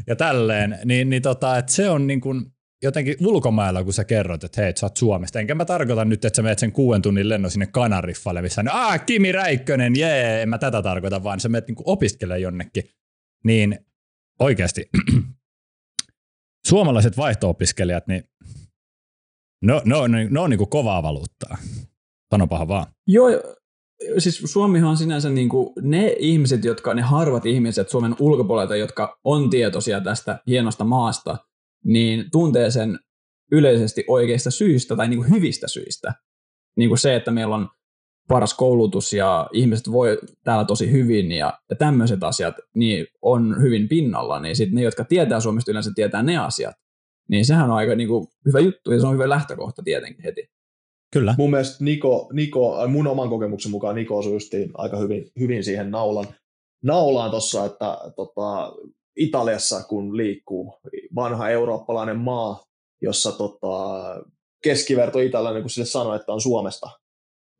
ja 0.07 0.15
tälleen, 0.15 0.79
niin, 0.85 1.09
niin 1.09 1.21
tota, 1.21 1.57
että 1.57 1.71
se 1.71 1.89
on 1.89 2.07
niin 2.07 2.21
kuin, 2.21 2.45
jotenkin 2.83 3.15
ulkomailla, 3.27 3.83
kun 3.83 3.93
sä 3.93 4.03
kerrot, 4.03 4.43
että 4.43 4.61
hei, 4.61 4.73
sä 4.77 4.85
oot 4.85 4.97
Suomesta. 4.97 5.39
Enkä 5.39 5.55
mä 5.55 5.65
tarkoita 5.65 6.05
nyt, 6.05 6.25
että 6.25 6.35
sä 6.37 6.41
menet 6.41 6.59
sen 6.59 6.71
kuuden 6.71 7.01
tunnin 7.01 7.29
lennon 7.29 7.51
sinne 7.51 7.67
Kanariffalle, 7.67 8.41
missä 8.41 8.61
on, 8.61 8.67
aah, 8.67 9.05
Kimi 9.05 9.31
Räikkönen, 9.31 9.95
jee, 9.95 10.41
en 10.41 10.49
mä 10.49 10.57
tätä 10.57 10.81
tarkoita, 10.81 11.23
vaan 11.23 11.39
sä 11.39 11.49
menet 11.49 11.67
niin 11.67 11.77
opiskelemaan 11.85 12.41
jonnekin. 12.41 12.83
Niin 13.43 13.79
oikeasti, 14.39 14.89
suomalaiset 16.67 17.17
vaihto-opiskelijat, 17.17 18.07
niin 18.07 18.23
no, 19.61 19.81
no, 19.85 20.07
no, 20.07 20.17
no 20.29 20.43
on 20.43 20.49
niin 20.49 20.57
kuin 20.57 20.69
kovaa 20.69 21.03
valuuttaa. 21.03 21.57
Sanopahan 22.31 22.67
vaan. 22.67 22.85
Joo, 23.07 23.29
siis 24.17 24.41
Suomihan 24.45 24.89
on 24.89 24.97
sinänsä 24.97 25.29
niin 25.29 25.49
kuin 25.49 25.73
ne 25.81 26.15
ihmiset, 26.19 26.65
jotka, 26.65 26.93
ne 26.93 27.01
harvat 27.01 27.45
ihmiset 27.45 27.89
Suomen 27.89 28.15
ulkopuolelta, 28.19 28.75
jotka 28.75 29.19
on 29.23 29.49
tietoisia 29.49 30.01
tästä 30.01 30.39
hienosta 30.47 30.83
maasta, 30.83 31.37
niin 31.85 32.31
tuntee 32.31 32.71
sen 32.71 32.99
yleisesti 33.51 34.05
oikeista 34.07 34.51
syistä 34.51 34.95
tai 34.95 35.07
niin 35.07 35.19
kuin 35.19 35.29
hyvistä 35.29 35.67
syistä. 35.67 36.13
Niin 36.77 36.89
kuin 36.89 36.99
se, 36.99 37.15
että 37.15 37.31
meillä 37.31 37.55
on 37.55 37.69
paras 38.27 38.53
koulutus 38.53 39.13
ja 39.13 39.49
ihmiset 39.53 39.91
voi 39.91 40.17
täällä 40.43 40.65
tosi 40.65 40.91
hyvin 40.91 41.31
ja, 41.31 41.53
ja 41.69 41.75
tämmöiset 41.75 42.23
asiat 42.23 42.55
niin 42.75 43.07
on 43.21 43.61
hyvin 43.61 43.87
pinnalla, 43.87 44.39
niin 44.39 44.55
sitten 44.55 44.75
ne, 44.75 44.81
jotka 44.81 45.03
tietää 45.03 45.39
Suomesta 45.39 45.71
yleensä 45.71 45.91
tietää 45.95 46.23
ne 46.23 46.37
asiat, 46.37 46.75
niin 47.29 47.45
sehän 47.45 47.69
on 47.69 47.77
aika 47.77 47.95
niin 47.95 48.09
kuin, 48.09 48.27
hyvä 48.45 48.59
juttu 48.59 48.91
ja 48.91 48.99
se 48.99 49.07
on 49.07 49.13
hyvä 49.13 49.29
lähtökohta 49.29 49.83
tietenkin 49.83 50.23
heti. 50.23 50.49
Kyllä. 51.13 51.35
Mun 51.37 51.49
mielestä 51.49 51.83
Niko, 51.83 52.29
Niko 52.33 52.87
mun 52.87 53.07
oman 53.07 53.29
kokemuksen 53.29 53.71
mukaan 53.71 53.95
Niko 53.95 54.17
osui 54.17 54.37
aika 54.73 54.97
hyvin, 54.97 55.31
hyvin 55.39 55.63
siihen 55.63 55.91
naulan, 55.91 56.25
naulaan 56.83 57.31
tuossa, 57.31 57.65
että 57.65 57.97
tota, 58.15 58.73
Italiassa 59.15 59.83
kun 59.83 60.17
liikkuu, 60.17 60.73
vanha 61.15 61.49
eurooppalainen 61.49 62.17
maa, 62.17 62.63
jossa 63.01 63.31
tota, 63.31 63.99
keskiverto 64.63 65.19
italialainen, 65.19 65.63
kun 65.63 65.69
sille 65.69 65.85
sanoi, 65.85 66.15
että 66.15 66.33
on 66.33 66.41
Suomesta, 66.41 66.89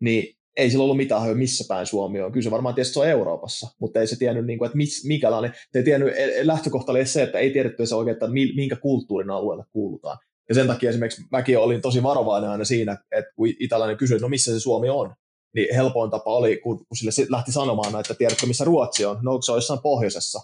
niin 0.02 0.37
ei 0.58 0.70
sillä 0.70 0.84
ollut 0.84 0.98
mitään 0.98 1.38
missä 1.38 1.66
päin 1.68 1.86
Suomi 1.86 2.22
on. 2.22 2.32
Kyllä 2.32 2.44
se 2.44 2.52
varmaan 2.52 2.76
tietysti 2.76 2.94
se 2.94 3.00
on 3.00 3.08
Euroopassa, 3.08 3.68
mutta 3.80 4.00
ei 4.00 4.08
se 4.08 4.16
tiennyt, 4.16 4.46
niin 4.46 4.60
kuin, 4.60 4.66
että 4.66 4.78
miss, 4.78 5.06
mikälainen. 5.06 5.54
Te 5.72 5.80
ei 5.80 5.86
tiennyt, 5.86 6.14
e, 6.16 6.40
e, 6.40 6.48
lähtökohta 6.48 6.92
oli 6.92 7.06
se, 7.06 7.24
että 7.24 7.40
ei 7.40 7.52
tiedetty 7.52 7.86
se 7.86 7.96
oikein, 7.96 8.14
että 8.14 8.28
minkä 8.56 8.76
kulttuurin 8.76 9.30
alueelle 9.30 9.66
kuulutaan. 9.72 10.18
Ja 10.50 10.56
sen 10.56 10.68
takia 10.68 10.90
esimerkiksi 10.90 11.22
mäkin 11.32 11.58
olin 11.58 11.82
tosi 11.82 12.04
varovainen 12.04 12.50
aina 12.50 12.64
siinä, 12.64 12.98
että 13.12 13.32
kun 13.36 13.48
italainen 13.60 13.98
kysyi, 13.98 14.16
että 14.16 14.26
no 14.26 14.30
missä 14.30 14.54
se 14.54 14.60
Suomi 14.60 14.90
on, 14.90 15.16
niin 15.56 15.76
helpoin 15.76 16.12
tapa 16.12 16.34
oli, 16.34 16.58
kun, 16.58 16.78
kun 16.78 16.98
sille 16.98 17.28
lähti 17.30 17.52
sanomaan, 17.52 18.00
että 18.00 18.14
tiedätkö 18.14 18.46
missä 18.46 18.66
Ruotsi 18.66 19.06
on, 19.06 19.20
no 19.22 19.42
se 19.42 19.52
on 19.52 19.58
jossain 19.58 19.80
pohjoisessa, 19.80 20.40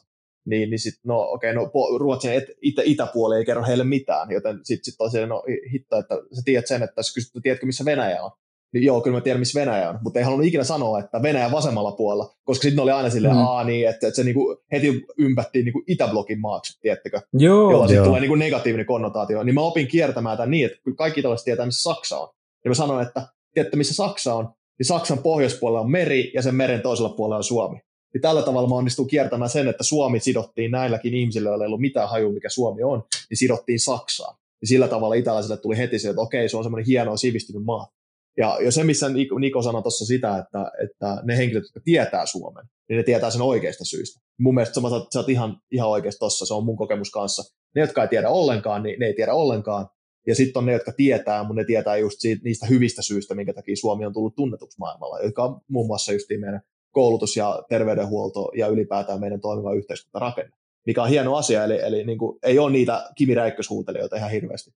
niin, 0.45 0.69
niin 0.69 0.79
sitten, 0.79 1.01
no 1.03 1.21
okei, 1.21 1.51
okay, 1.57 1.63
no 1.63 1.97
Ruotsin 1.97 2.33
et, 2.33 2.43
itä, 2.61 2.81
itäpuoli 2.85 3.37
ei 3.37 3.45
kerro 3.45 3.65
heille 3.65 3.83
mitään, 3.83 4.31
joten 4.31 4.59
sitten 4.63 4.85
sit 4.85 4.97
tosiaan, 4.97 5.29
no 5.29 5.43
hitto, 5.73 5.97
että 5.97 6.15
sä 6.15 6.41
tiedät 6.45 6.67
sen, 6.67 6.83
että 6.83 6.99
jos 6.99 7.13
kysyt, 7.13 7.31
tiedätkö 7.43 7.65
missä 7.65 7.85
Venäjä 7.85 8.23
on, 8.23 8.31
niin 8.73 8.83
joo, 8.83 9.01
kyllä 9.01 9.17
mä 9.17 9.21
tiedän, 9.21 9.39
missä 9.39 9.59
Venäjä 9.59 9.89
on, 9.89 9.99
mutta 10.03 10.19
ei 10.19 10.25
halunnut 10.25 10.47
ikinä 10.47 10.63
sanoa, 10.63 10.99
että 10.99 11.21
Venäjä 11.21 11.51
vasemmalla 11.51 11.91
puolella, 11.91 12.33
koska 12.43 12.61
sitten 12.61 12.83
oli 12.83 12.91
aina 12.91 13.09
silleen, 13.09 13.33
mm. 13.33 13.41
aa 13.41 13.63
niin, 13.63 13.89
että, 13.89 14.07
että 14.07 14.15
se 14.15 14.23
niinku 14.23 14.57
heti 14.71 15.05
ympättiin 15.17 15.65
niinku 15.65 15.83
Itäblokin 15.87 16.39
maaksi, 16.39 16.79
tiedättekö? 16.81 17.21
Joo, 17.33 17.71
jolla 17.71 17.87
sitten 17.87 18.05
tulee 18.05 18.19
niinku 18.19 18.35
negatiivinen 18.35 18.85
konnotaatio. 18.85 19.43
Niin 19.43 19.55
mä 19.55 19.61
opin 19.61 19.87
kiertämään 19.87 20.37
tämän 20.37 20.51
niin, 20.51 20.65
että 20.65 20.77
kaikki 20.97 21.19
italaiset 21.19 21.45
tietää, 21.45 21.65
missä 21.65 21.93
Saksa 21.93 22.19
on. 22.19 22.29
Ja 22.65 22.69
mä 22.69 22.75
sanoin, 22.75 23.07
että 23.07 23.27
tiedätte, 23.53 23.77
missä 23.77 23.93
Saksa 23.93 24.35
on, 24.35 24.49
niin 24.79 24.85
Saksan 24.85 25.17
pohjoispuolella 25.17 25.81
on 25.81 25.91
meri 25.91 26.31
ja 26.33 26.41
sen 26.41 26.55
meren 26.55 26.81
toisella 26.81 27.09
puolella 27.09 27.37
on 27.37 27.43
Suomi. 27.43 27.79
Niin 28.13 28.21
tällä 28.21 28.41
tavalla 28.41 28.69
mä 28.69 28.75
onnistuin 28.75 29.07
kiertämään 29.07 29.49
sen, 29.49 29.67
että 29.67 29.83
Suomi 29.83 30.19
sidottiin 30.19 30.71
näilläkin 30.71 31.13
ihmisillä, 31.13 31.49
joilla 31.49 31.63
ei 31.63 31.67
ollut 31.67 31.81
mitään 31.81 32.09
haju, 32.09 32.31
mikä 32.31 32.49
Suomi 32.49 32.83
on, 32.83 33.03
niin 33.29 33.37
sidottiin 33.37 33.79
Saksaan. 33.79 34.35
Ja 34.61 34.67
sillä 34.67 34.87
tavalla 34.87 35.15
italaisille 35.15 35.57
tuli 35.57 35.77
heti 35.77 35.99
se, 35.99 36.09
että 36.09 36.21
okei, 36.21 36.49
se 36.49 36.57
on 36.57 36.63
semmoinen 36.63 36.87
hieno 36.87 37.17
sivistynyt 37.17 37.63
maa. 37.63 37.87
Ja, 38.37 38.57
ja 38.61 38.71
se, 38.71 38.83
missä 38.83 39.07
Niko 39.39 39.61
sanoi 39.61 39.81
tuossa 39.81 40.05
sitä, 40.05 40.37
että, 40.37 40.71
että 40.83 41.21
ne 41.23 41.37
henkilöt, 41.37 41.63
jotka 41.63 41.79
tietää 41.83 42.25
Suomen, 42.25 42.65
niin 42.89 42.97
ne 42.97 43.03
tietää 43.03 43.29
sen 43.29 43.41
oikeasta 43.41 43.85
syystä. 43.85 44.21
Mun 44.39 44.55
mielestä 44.55 44.73
sä, 44.73 45.05
sä 45.13 45.19
oot 45.19 45.29
ihan, 45.29 45.57
ihan 45.71 45.89
oikeasti 45.89 46.19
tuossa, 46.19 46.45
se 46.45 46.53
on 46.53 46.65
mun 46.65 46.77
kokemus 46.77 47.11
kanssa. 47.11 47.43
Ne, 47.75 47.81
jotka 47.81 48.01
ei 48.01 48.07
tiedä 48.07 48.29
ollenkaan, 48.29 48.83
niin 48.83 48.99
ne 48.99 49.05
ei 49.05 49.13
tiedä 49.13 49.33
ollenkaan. 49.33 49.87
Ja 50.27 50.35
sitten 50.35 50.59
on 50.59 50.65
ne, 50.65 50.73
jotka 50.73 50.91
tietää, 50.91 51.43
mutta 51.43 51.61
ne 51.61 51.65
tietää 51.65 51.97
just 51.97 52.15
siitä, 52.19 52.41
niistä 52.43 52.65
hyvistä 52.65 53.01
syistä, 53.01 53.35
minkä 53.35 53.53
takia 53.53 53.75
Suomi 53.75 54.05
on 54.05 54.13
tullut 54.13 54.35
tunnetuksi 54.35 54.79
maailmalla, 54.79 55.19
jotka 55.19 55.43
on 55.43 55.61
muun 55.67 55.87
muassa 55.87 56.13
just 56.13 56.25
meidän 56.29 56.61
koulutus 56.91 57.37
ja 57.37 57.63
terveydenhuolto 57.69 58.51
ja 58.57 58.67
ylipäätään 58.67 59.19
meidän 59.19 59.41
toimiva 59.41 59.73
yhteiskuntarakenne, 59.73 60.51
mikä 60.85 61.03
on 61.03 61.09
hieno 61.09 61.35
asia, 61.35 61.63
eli, 61.63 61.79
eli 61.81 62.03
niin 62.03 62.17
kuin, 62.17 62.39
ei 62.43 62.59
ole 62.59 62.71
niitä 62.71 63.09
Kimi 63.17 63.35
Räikköshuutelijoita 63.35 64.15
ihan 64.15 64.31
hirveästi. 64.31 64.71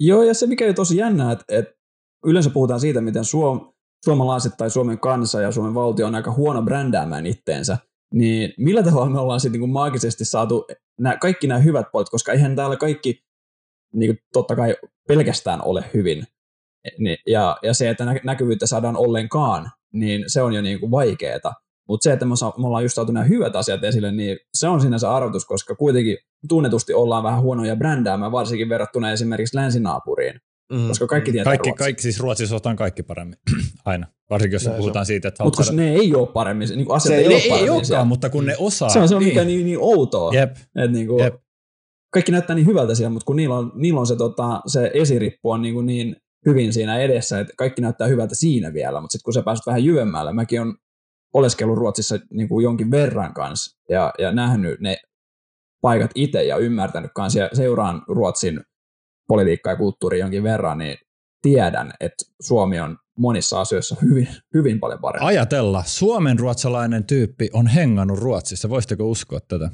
Joo, 0.00 0.22
ja 0.22 0.34
se 0.34 0.46
mikä 0.46 0.68
on 0.68 0.74
tosi 0.74 0.96
jännää, 0.96 1.32
että, 1.32 1.44
että 1.48 1.74
yleensä 2.26 2.50
puhutaan 2.50 2.80
siitä, 2.80 3.00
miten 3.00 3.24
Suom, 3.24 3.72
suomalaiset 4.04 4.52
tai 4.56 4.70
Suomen 4.70 4.98
kansa 4.98 5.40
ja 5.40 5.52
Suomen 5.52 5.74
valtio 5.74 6.06
on 6.06 6.14
aika 6.14 6.32
huono 6.32 6.62
brändäämään 6.62 7.26
itteensä, 7.26 7.78
niin 8.14 8.52
millä 8.58 8.82
tavalla 8.82 9.10
me 9.10 9.20
ollaan 9.20 9.40
sitten 9.40 9.60
niin 9.60 9.70
maagisesti 9.70 10.24
saatu 10.24 10.66
nämä, 11.00 11.16
kaikki 11.16 11.46
nämä 11.46 11.60
hyvät 11.60 11.86
puolet, 11.92 12.08
koska 12.08 12.32
eihän 12.32 12.56
täällä 12.56 12.76
kaikki 12.76 13.24
niin 13.94 14.14
kuin 14.14 14.24
totta 14.32 14.56
kai 14.56 14.76
pelkästään 15.08 15.62
ole 15.64 15.84
hyvin. 15.94 16.24
Ja, 17.26 17.56
ja 17.62 17.74
se, 17.74 17.90
että 17.90 18.04
näkyvyyttä 18.24 18.66
saadaan 18.66 18.96
ollenkaan, 18.96 19.70
niin 19.92 20.24
se 20.26 20.42
on 20.42 20.52
jo 20.52 20.62
niin 20.62 20.80
kuin 20.80 20.90
vaikeeta. 20.90 21.52
Mutta 21.88 22.04
se, 22.04 22.12
että 22.12 22.24
me, 22.24 22.34
me 22.58 22.66
ollaan 22.66 22.84
just 22.84 22.94
saatu 22.94 23.12
nämä 23.12 23.24
hyvät 23.24 23.56
asiat 23.56 23.84
esille, 23.84 24.12
niin 24.12 24.38
se 24.54 24.68
on 24.68 24.80
sinänsä 24.80 25.14
arvotus, 25.14 25.44
koska 25.44 25.74
kuitenkin 25.74 26.18
tunnetusti 26.48 26.94
ollaan 26.94 27.22
vähän 27.22 27.42
huonoja 27.42 27.76
brändäämään, 27.76 28.32
varsinkin 28.32 28.68
verrattuna 28.68 29.12
esimerkiksi 29.12 29.56
länsinaapuriin. 29.56 30.40
Mm. 30.72 30.88
Koska 30.88 31.06
kaikki 31.06 31.32
tietää 31.32 31.50
kaikki, 31.50 31.68
Ruotsia. 31.68 31.84
kaikki, 31.84 32.02
siis 32.02 32.20
Ruotsissa 32.20 32.54
osataan 32.54 32.76
kaikki 32.76 33.02
paremmin, 33.02 33.38
aina. 33.84 34.06
Varsinkin 34.30 34.54
jos 34.54 34.64
Näin 34.64 34.76
puhutaan 34.76 35.06
siitä, 35.06 35.28
että... 35.28 35.44
Mutta 35.44 35.56
koska 35.56 35.76
ne 35.76 35.94
ei 35.94 36.14
ole 36.14 36.26
paremmin, 36.26 36.68
niin 36.68 36.86
asiat 36.90 37.14
se 37.14 37.16
ei, 37.16 37.26
ei 37.26 37.34
ole 37.34 37.42
paremmin. 37.48 37.64
Ei 37.64 37.70
olekaan, 37.70 38.08
mutta 38.08 38.30
kun 38.30 38.46
ne 38.46 38.54
osaa. 38.58 38.88
Se 38.88 38.98
on 38.98 39.08
se, 39.08 39.14
on 39.14 39.20
niin. 39.20 39.28
mikä 39.28 39.44
niin, 39.44 39.66
niin 39.66 39.78
outoa. 39.80 40.32
Jep. 40.34 40.50
Että 40.50 40.86
niin 40.92 41.06
kuin, 41.06 41.24
Jep. 41.24 41.34
Kaikki 42.12 42.32
näyttää 42.32 42.56
niin 42.56 42.66
hyvältä 42.66 42.94
siellä, 42.94 43.10
mutta 43.10 43.26
kun 43.26 43.36
niillä 43.36 43.56
on, 43.56 43.72
niillä 43.74 44.00
on 44.00 44.06
se, 44.06 44.16
tota, 44.16 44.60
se 44.66 44.90
esirippu 44.94 45.50
on 45.50 45.62
niin, 45.62 45.74
kuin 45.74 45.86
niin 45.86 46.16
hyvin 46.46 46.72
siinä 46.72 46.98
edessä, 46.98 47.40
että 47.40 47.52
kaikki 47.56 47.82
näyttää 47.82 48.06
hyvältä 48.06 48.34
siinä 48.34 48.72
vielä, 48.72 49.00
mutta 49.00 49.12
sitten 49.12 49.24
kun 49.24 49.34
sä 49.34 49.42
pääset 49.42 49.66
vähän 49.66 49.84
jyvemmälle, 49.84 50.32
mäkin 50.32 50.60
on 50.60 50.74
oleskellut 51.34 51.78
Ruotsissa 51.78 52.18
niin 52.30 52.48
kuin 52.48 52.64
jonkin 52.64 52.90
verran 52.90 53.34
kanssa 53.34 53.78
ja, 53.88 54.12
ja 54.18 54.32
nähnyt 54.32 54.80
ne 54.80 54.96
paikat 55.80 56.10
itse 56.14 56.42
ja 56.42 56.56
ymmärtänyt 56.56 57.10
kanssa 57.14 57.38
ja 57.38 57.48
seuraan 57.52 58.02
Ruotsin 58.08 58.60
politiikkaa 59.28 59.72
ja 59.72 59.76
kulttuuria 59.76 60.20
jonkin 60.24 60.42
verran, 60.42 60.78
niin 60.78 60.96
tiedän, 61.42 61.92
että 62.00 62.24
Suomi 62.40 62.80
on 62.80 62.98
monissa 63.18 63.60
asioissa 63.60 63.96
hyvin, 64.02 64.28
hyvin 64.54 64.80
paljon 64.80 65.00
parempi. 65.00 65.26
Ajatella, 65.26 65.82
suomen 65.86 66.38
ruotsalainen 66.38 67.04
tyyppi 67.04 67.50
on 67.52 67.66
hengannut 67.66 68.18
Ruotsissa. 68.18 68.68
Voisitteko 68.68 69.04
uskoa 69.04 69.40
tätä? 69.40 69.70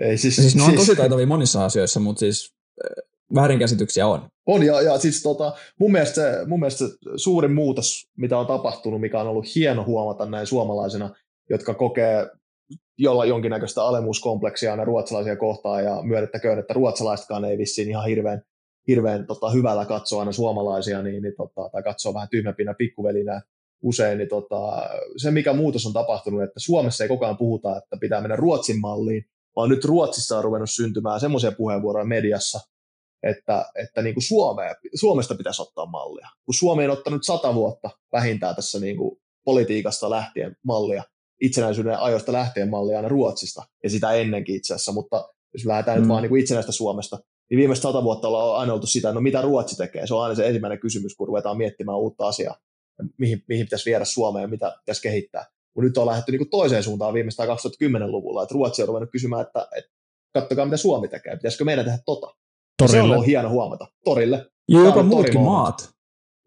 Ei, 0.00 0.18
siis, 0.18 0.36
siis 0.36 0.56
ne 0.56 0.62
on 0.62 0.68
siis, 0.68 0.80
tosi 0.80 0.96
taitavia 0.96 1.26
monissa 1.26 1.64
asioissa, 1.64 2.00
mutta 2.00 2.20
siis 2.20 2.54
äh, 2.84 3.04
väärinkäsityksiä 3.34 4.06
on. 4.06 4.28
On, 4.46 4.62
ja, 4.62 4.80
ja 4.80 4.98
siis 4.98 5.22
tota, 5.22 5.52
mun, 5.80 5.92
mielestä 5.92 6.14
se, 6.14 6.46
mun 6.46 6.60
mielestä 6.60 6.86
se 6.88 6.94
suurin 7.16 7.52
muutos, 7.52 8.08
mitä 8.16 8.38
on 8.38 8.46
tapahtunut, 8.46 9.00
mikä 9.00 9.20
on 9.20 9.26
ollut 9.26 9.54
hieno 9.54 9.84
huomata 9.84 10.26
näin 10.26 10.46
suomalaisena, 10.46 11.14
jotka 11.50 11.74
kokee 11.74 12.26
jolla 12.98 13.24
jonkinnäköistä 13.24 13.84
alemuskompleksia 13.84 14.70
aina 14.70 14.84
ruotsalaisia 14.84 15.36
kohtaan, 15.36 15.84
ja 15.84 16.02
myönnettäköön, 16.02 16.58
että 16.58 16.74
ruotsalaisetkaan 16.74 17.44
ei 17.44 17.58
vissiin 17.58 17.88
ihan 17.88 18.06
hirveän, 18.06 18.42
hirveän 18.88 19.26
tota, 19.26 19.50
hyvällä 19.50 19.84
katsoa 19.84 20.20
aina 20.20 20.32
suomalaisia, 20.32 21.02
niin, 21.02 21.22
niin 21.22 21.34
tota, 21.36 21.68
tai 21.72 21.82
katsoa 21.82 22.14
vähän 22.14 22.28
tyhmäpinä 22.28 22.74
pikkuvelinä 22.74 23.42
usein, 23.82 24.18
niin 24.18 24.28
tota, 24.28 24.88
se 25.16 25.30
mikä 25.30 25.52
muutos 25.52 25.86
on 25.86 25.92
tapahtunut, 25.92 26.42
että 26.42 26.60
Suomessa 26.60 27.04
ei 27.04 27.08
koko 27.08 27.24
ajan 27.24 27.36
puhuta, 27.36 27.76
että 27.76 27.96
pitää 28.00 28.20
mennä 28.20 28.36
Ruotsin 28.36 28.80
malliin, 28.80 29.24
vaan 29.56 29.68
nyt 29.68 29.84
Ruotsissa 29.84 30.38
on 30.38 30.44
ruvennut 30.44 30.70
syntymään 30.70 31.20
semmoisia 31.20 31.52
puheenvuoroja 31.52 32.04
mediassa, 32.06 32.60
että, 33.22 33.64
että 33.74 34.02
niin 34.02 34.14
kuin 34.14 34.22
Suomea, 34.22 34.74
Suomesta 34.94 35.34
pitäisi 35.34 35.62
ottaa 35.62 35.86
mallia. 35.86 36.28
Kun 36.44 36.54
Suomi 36.54 36.84
on 36.84 36.90
ottanut 36.90 37.24
sata 37.24 37.54
vuotta 37.54 37.90
vähintään 38.12 38.56
tässä 38.56 38.80
niin 38.80 38.96
kuin 38.96 39.20
politiikasta 39.44 40.10
lähtien 40.10 40.56
mallia, 40.64 41.02
itsenäisyyden 41.40 41.98
ajoista 41.98 42.32
lähtien 42.32 42.70
mallia 42.70 42.96
aina 42.96 43.08
Ruotsista, 43.08 43.62
ja 43.82 43.90
sitä 43.90 44.12
ennenkin 44.12 44.56
itse 44.56 44.74
asiassa, 44.74 44.92
mutta 44.92 45.28
jos 45.54 45.66
lähdetään 45.66 45.98
mm. 45.98 46.02
nyt 46.02 46.08
vaan 46.08 46.22
niin 46.22 46.28
kuin 46.28 46.40
itsenäistä 46.40 46.72
Suomesta, 46.72 47.18
niin 47.50 47.58
viimeiset 47.58 47.82
sata 47.82 48.02
vuotta 48.02 48.28
ollaan 48.28 48.60
aina 48.60 48.72
oltu 48.72 48.86
sitä, 48.86 49.12
no 49.12 49.20
mitä 49.20 49.42
Ruotsi 49.42 49.76
tekee, 49.76 50.06
se 50.06 50.14
on 50.14 50.22
aina 50.22 50.34
se 50.34 50.46
ensimmäinen 50.46 50.80
kysymys, 50.80 51.14
kun 51.14 51.28
ruvetaan 51.28 51.56
miettimään 51.56 51.98
uutta 51.98 52.26
asiaa, 52.26 52.56
mihin, 53.18 53.44
mihin 53.48 53.66
pitäisi 53.66 53.90
viedä 53.90 54.04
Suomeen 54.04 54.42
ja 54.42 54.48
mitä 54.48 54.76
pitäisi 54.80 55.02
kehittää. 55.02 55.44
Kun 55.74 55.84
nyt 55.84 55.98
on 55.98 56.06
lähdetty 56.06 56.32
niin 56.32 56.38
kuin 56.38 56.50
toiseen 56.50 56.82
suuntaan 56.82 57.14
viimeistään 57.14 57.48
2010-luvulla, 57.48 58.42
että 58.42 58.52
Ruotsi 58.52 58.82
on 58.82 58.88
ruvennut 58.88 59.10
kysymään, 59.10 59.42
että, 59.42 59.68
että 59.76 59.90
kattokaa 60.34 60.64
mitä 60.64 60.76
Suomi 60.76 61.08
tekee, 61.08 61.36
pitäisikö 61.36 61.64
meidän 61.64 61.84
tehdä 61.84 61.98
tota. 62.06 62.34
Torille. 62.78 63.14
Se 63.14 63.18
on 63.18 63.24
hieno 63.24 63.50
huomata. 63.50 63.86
Torille. 64.04 64.50
Ja 64.68 64.84
jopa 64.84 65.02
muutkin 65.02 65.40
maat. 65.40 65.95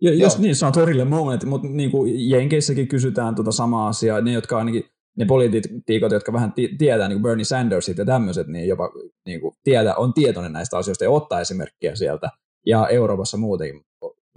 Ja, 0.02 0.14
jos 0.14 0.40
niin, 0.40 0.56
se 0.56 0.66
on 0.66 0.72
torille 0.72 1.06
moment, 1.06 1.44
mutta 1.44 1.68
niin 1.68 1.92
kuin 1.92 2.30
Jenkeissäkin 2.30 2.88
kysytään 2.88 3.36
tuota 3.36 3.52
samaa 3.52 3.88
asiaa, 3.88 4.22
ne, 4.22 4.32
jotka 4.32 4.58
ainakin 4.58 4.84
ne 5.18 5.26
poliitikot, 5.26 6.12
jotka 6.12 6.34
vähän 6.34 6.52
t- 6.52 6.78
tietää, 6.78 7.08
niin 7.08 7.16
kuin 7.16 7.24
Bernie 7.24 7.46
Sandersit 7.46 7.98
ja 7.98 8.06
tämmöiset, 8.06 8.48
niin 8.48 8.68
jopa 8.68 8.92
niin 9.26 9.42
kuin 9.42 9.56
tietää, 9.64 9.96
on 9.96 10.14
tietoinen 10.14 10.54
näistä 10.54 10.78
asioista 10.78 11.04
ja 11.04 11.10
ottaa 11.10 11.42
esimerkkiä 11.42 11.96
sieltä. 11.96 12.30
Ja 12.66 12.88
Euroopassa 12.88 13.38
muutenkin. 13.38 13.82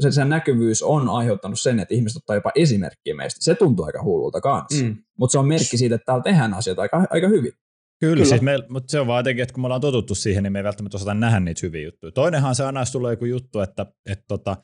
Se, 0.00 0.10
sen 0.10 0.28
näkyvyys 0.28 0.82
on 0.82 1.08
aiheuttanut 1.08 1.60
sen, 1.60 1.80
että 1.80 1.94
ihmiset 1.94 2.16
ottaa 2.16 2.36
jopa 2.36 2.52
esimerkkiä 2.54 3.14
meistä. 3.14 3.44
Se 3.44 3.54
tuntuu 3.54 3.84
aika 3.84 4.02
hullulta 4.02 4.40
kanssa. 4.40 4.84
Mm. 4.84 4.96
Mutta 5.18 5.32
se 5.32 5.38
on 5.38 5.46
merkki 5.46 5.76
siitä, 5.76 5.94
että 5.94 6.04
täällä 6.04 6.22
tehdään 6.22 6.54
asioita 6.54 6.82
aika, 6.82 7.06
aika 7.10 7.28
hyvin. 7.28 7.52
Kyllä, 8.00 8.14
Kyllä. 8.14 8.24
Siis 8.24 8.42
me, 8.42 8.58
mutta 8.68 8.90
se 8.90 9.00
on 9.00 9.06
vaan 9.06 9.18
jotenkin, 9.18 9.42
että 9.42 9.52
kun 9.52 9.62
me 9.62 9.66
ollaan 9.66 9.80
totuttu 9.80 10.14
siihen, 10.14 10.42
niin 10.42 10.52
me 10.52 10.58
ei 10.58 10.64
välttämättä 10.64 10.96
osata 10.96 11.14
nähdä 11.14 11.40
niitä 11.40 11.60
hyviä 11.62 11.84
juttuja. 11.84 12.12
Toinenhan 12.12 12.54
se 12.54 12.64
aina 12.64 12.84
tulee 12.92 13.12
joku 13.12 13.24
juttu, 13.24 13.60
että, 13.60 13.86
että 14.10 14.24
tota, 14.28 14.56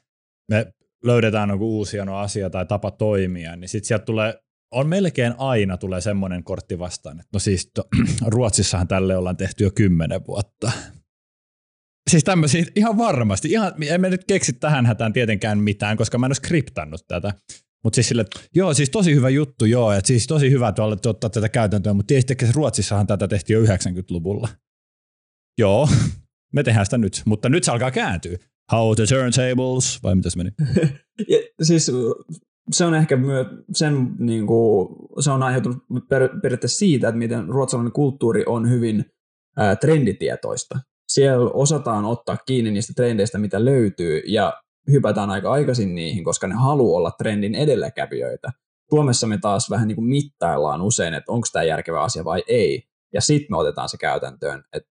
me 0.50 0.72
löydetään 1.04 1.50
joku 1.50 1.76
uusi 1.76 1.96
no 1.96 2.16
asia 2.16 2.50
tai 2.50 2.66
tapa 2.66 2.90
toimia, 2.90 3.56
niin 3.56 3.68
sitten 3.68 3.88
sieltä 3.88 4.04
tulee, 4.04 4.34
on 4.72 4.88
melkein 4.88 5.34
aina 5.38 5.76
tulee 5.76 6.00
semmoinen 6.00 6.44
kortti 6.44 6.78
vastaan, 6.78 7.20
että 7.20 7.30
no 7.32 7.38
siis 7.38 7.70
to, 7.74 7.84
Ruotsissahan 8.26 8.88
tälle 8.88 9.16
ollaan 9.16 9.36
tehty 9.36 9.64
jo 9.64 9.70
kymmenen 9.70 10.26
vuotta. 10.26 10.72
Siis 12.10 12.24
tämmöisiä 12.24 12.64
ihan 12.76 12.98
varmasti. 12.98 13.48
Ihan, 13.48 13.72
emme 13.88 14.10
nyt 14.10 14.24
keksi 14.24 14.52
tähän 14.52 14.86
hätään 14.86 15.12
tietenkään 15.12 15.58
mitään, 15.58 15.96
koska 15.96 16.18
mä 16.18 16.26
en 16.26 16.30
ole 16.30 16.34
skriptannut 16.34 17.06
tätä. 17.08 17.32
Mutta 17.84 17.94
siis 17.94 18.08
sille, 18.08 18.24
joo, 18.54 18.74
siis 18.74 18.90
tosi 18.90 19.14
hyvä 19.14 19.28
juttu, 19.28 19.64
joo, 19.64 19.92
että 19.92 20.08
siis 20.08 20.26
tosi 20.26 20.50
hyvä, 20.50 20.72
olette 20.78 21.08
ottaa 21.08 21.30
tätä 21.30 21.48
käytäntöä, 21.48 21.94
mutta 21.94 22.06
tiesittekö, 22.08 22.46
Ruotsissahan 22.54 23.06
tätä 23.06 23.28
tehtiin 23.28 23.54
jo 23.54 23.62
90-luvulla. 23.62 24.48
Joo, 25.58 25.88
me 26.54 26.62
tehdään 26.62 26.86
sitä 26.86 26.98
nyt, 26.98 27.22
mutta 27.24 27.48
nyt 27.48 27.64
se 27.64 27.70
alkaa 27.70 27.90
kääntyä. 27.90 28.38
How 28.72 28.94
the 28.94 29.04
turntables, 29.06 30.02
vai 30.02 30.14
mitä 30.14 30.30
se 30.30 30.36
meni? 30.36 30.50
ja, 31.28 31.38
siis 31.62 31.90
se 32.72 32.84
on 32.84 32.94
ehkä 32.94 33.16
myös 33.16 33.46
sen, 33.72 34.08
niin 34.18 34.46
kuin, 34.46 34.88
se 35.20 35.30
on 35.30 35.42
aiheutunut 35.42 35.82
per, 36.08 36.28
periaatteessa 36.42 36.78
siitä, 36.78 37.08
että 37.08 37.18
miten 37.18 37.48
ruotsalainen 37.48 37.92
kulttuuri 37.92 38.44
on 38.46 38.70
hyvin 38.70 39.04
ää, 39.56 39.76
trenditietoista. 39.76 40.78
Siellä 41.08 41.50
osataan 41.50 42.04
ottaa 42.04 42.36
kiinni 42.36 42.70
niistä 42.70 42.92
trendeistä, 42.96 43.38
mitä 43.38 43.64
löytyy, 43.64 44.22
ja 44.26 44.52
hypätään 44.90 45.30
aika 45.30 45.52
aikaisin 45.52 45.94
niihin, 45.94 46.24
koska 46.24 46.46
ne 46.46 46.54
haluaa 46.54 46.98
olla 46.98 47.10
trendin 47.10 47.54
edelläkävijöitä. 47.54 48.52
Suomessa 48.90 49.26
me 49.26 49.38
taas 49.38 49.70
vähän 49.70 49.88
niin 49.88 49.96
kuin 49.96 50.08
mittaillaan 50.08 50.82
usein, 50.82 51.14
että 51.14 51.32
onko 51.32 51.46
tämä 51.52 51.62
järkevä 51.62 52.02
asia 52.02 52.24
vai 52.24 52.42
ei, 52.48 52.82
ja 53.14 53.20
sitten 53.20 53.46
me 53.50 53.56
otetaan 53.56 53.88
se 53.88 53.96
käytäntöön. 53.96 54.64
Et 54.72 54.82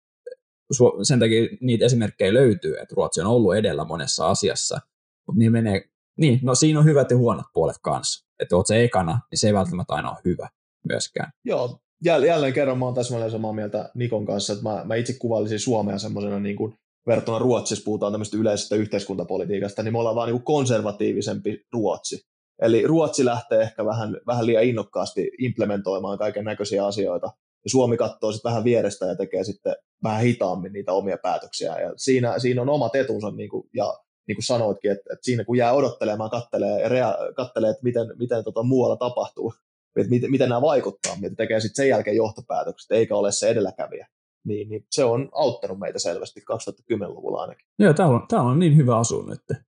sen 1.04 1.20
takia 1.20 1.58
niitä 1.62 1.86
esimerkkejä 1.86 2.34
löytyy, 2.34 2.78
että 2.78 2.96
Ruotsi 2.96 3.22
on 3.22 3.28
ollut 3.28 3.56
edellä 3.56 3.86
monessa 3.86 4.30
asiassa, 4.30 4.80
mutta 5.28 5.40
niin 5.40 5.52
menee, 5.52 5.90
niin, 6.18 6.40
no 6.44 6.56
siinä 6.56 6.80
on 6.80 6.86
hyvät 6.86 7.12
ja 7.12 7.18
huonot 7.18 7.46
puolet 7.54 7.78
kanssa. 7.82 8.28
Että 8.40 8.56
oot 8.56 8.68
se 8.68 8.84
ekana, 8.84 9.20
niin 9.32 9.40
se 9.40 9.48
ei 9.48 9.54
välttämättä 9.54 9.94
aina 9.94 10.10
ole 10.10 10.18
hyvä 10.26 10.50
myöskään. 10.90 11.32
Joo, 11.46 11.80
jälleen 12.06 12.54
kerran 12.54 12.78
mä 12.78 12.86
oon 12.86 12.94
täsmälleen 12.94 13.32
samaa 13.32 13.54
mieltä 13.54 13.90
Nikon 13.96 14.26
kanssa, 14.26 14.54
että 14.54 14.64
mä, 14.64 14.84
mä 14.86 14.96
itse 14.96 15.14
kuvailisin 15.20 15.60
Suomea 15.60 15.98
semmoisena 15.98 16.40
niin 16.40 16.56
kuin 16.56 16.74
verrattuna 17.08 17.40
Ruotsissa 17.40 17.86
puhutaan 17.86 18.14
tämmöistä 18.14 18.38
yleisestä 18.38 18.76
yhteiskuntapolitiikasta, 18.76 19.84
niin 19.84 19.94
me 19.94 20.00
ollaan 20.00 20.16
vaan 20.16 20.30
niin 20.30 20.44
konservatiivisempi 20.44 21.66
Ruotsi. 21.74 22.22
Eli 22.62 22.88
Ruotsi 22.88 23.26
lähtee 23.26 23.62
ehkä 23.62 23.86
vähän, 23.86 24.18
vähän 24.28 24.46
liian 24.46 24.64
innokkaasti 24.64 25.32
implementoimaan 25.40 26.18
kaiken 26.18 26.46
näköisiä 26.46 26.86
asioita, 26.86 27.32
ja 27.66 27.70
Suomi 27.70 27.98
katsoo 27.98 28.32
sitten 28.32 28.50
vähän 28.50 28.64
vierestä 28.64 29.06
ja 29.06 29.16
tekee 29.16 29.44
sitten 29.44 29.76
vähän 30.04 30.22
hitaammin 30.22 30.74
niitä 30.74 30.94
omia 30.94 31.18
päätöksiä. 31.24 31.80
Ja 31.80 31.94
siinä, 31.96 32.40
siinä 32.40 32.62
on 32.62 32.70
omat 32.70 32.96
etunsa, 32.96 33.32
niin 33.32 33.50
kuin, 33.50 33.70
ja 33.74 33.94
niin 34.28 34.36
kuin 34.36 34.46
sanoitkin, 34.46 34.92
että, 34.92 35.14
että 35.14 35.26
siinä 35.26 35.44
kun 35.44 35.58
jää 35.58 35.74
odottelemaan, 35.74 36.30
kattelee, 36.30 36.82
ja 36.82 36.90
rea- 36.90 37.34
kattelee 37.36 37.70
että 37.70 37.84
miten, 37.84 38.08
miten 38.20 38.44
tota 38.44 38.64
muualla 38.64 38.98
tapahtuu, 38.98 39.54
että 39.96 40.10
miten, 40.10 40.32
miten 40.32 40.50
nämä 40.50 40.62
vaikuttaa, 40.62 41.16
mitä 41.22 41.36
tekee 41.36 41.60
sitten 41.60 41.84
sen 41.84 41.90
jälkeen 41.90 42.16
johtopäätökset, 42.16 42.92
eikä 42.92 43.16
ole 43.16 43.32
se 43.32 43.50
edelläkävijä 43.50 44.08
niin, 44.48 44.70
niin 44.70 44.86
se 44.92 45.04
on 45.04 45.30
auttanut 45.34 45.80
meitä 45.80 46.00
selvästi 46.00 46.40
2010-luvulla 46.40 47.42
ainakin. 47.42 47.68
Joo, 47.80 47.94
täällä 47.94 48.16
on, 48.16 48.28
täällä 48.28 48.50
on 48.50 48.60
niin 48.60 48.78
hyvä 48.78 48.98
asua 48.98 49.26
nyt. 49.30 49.60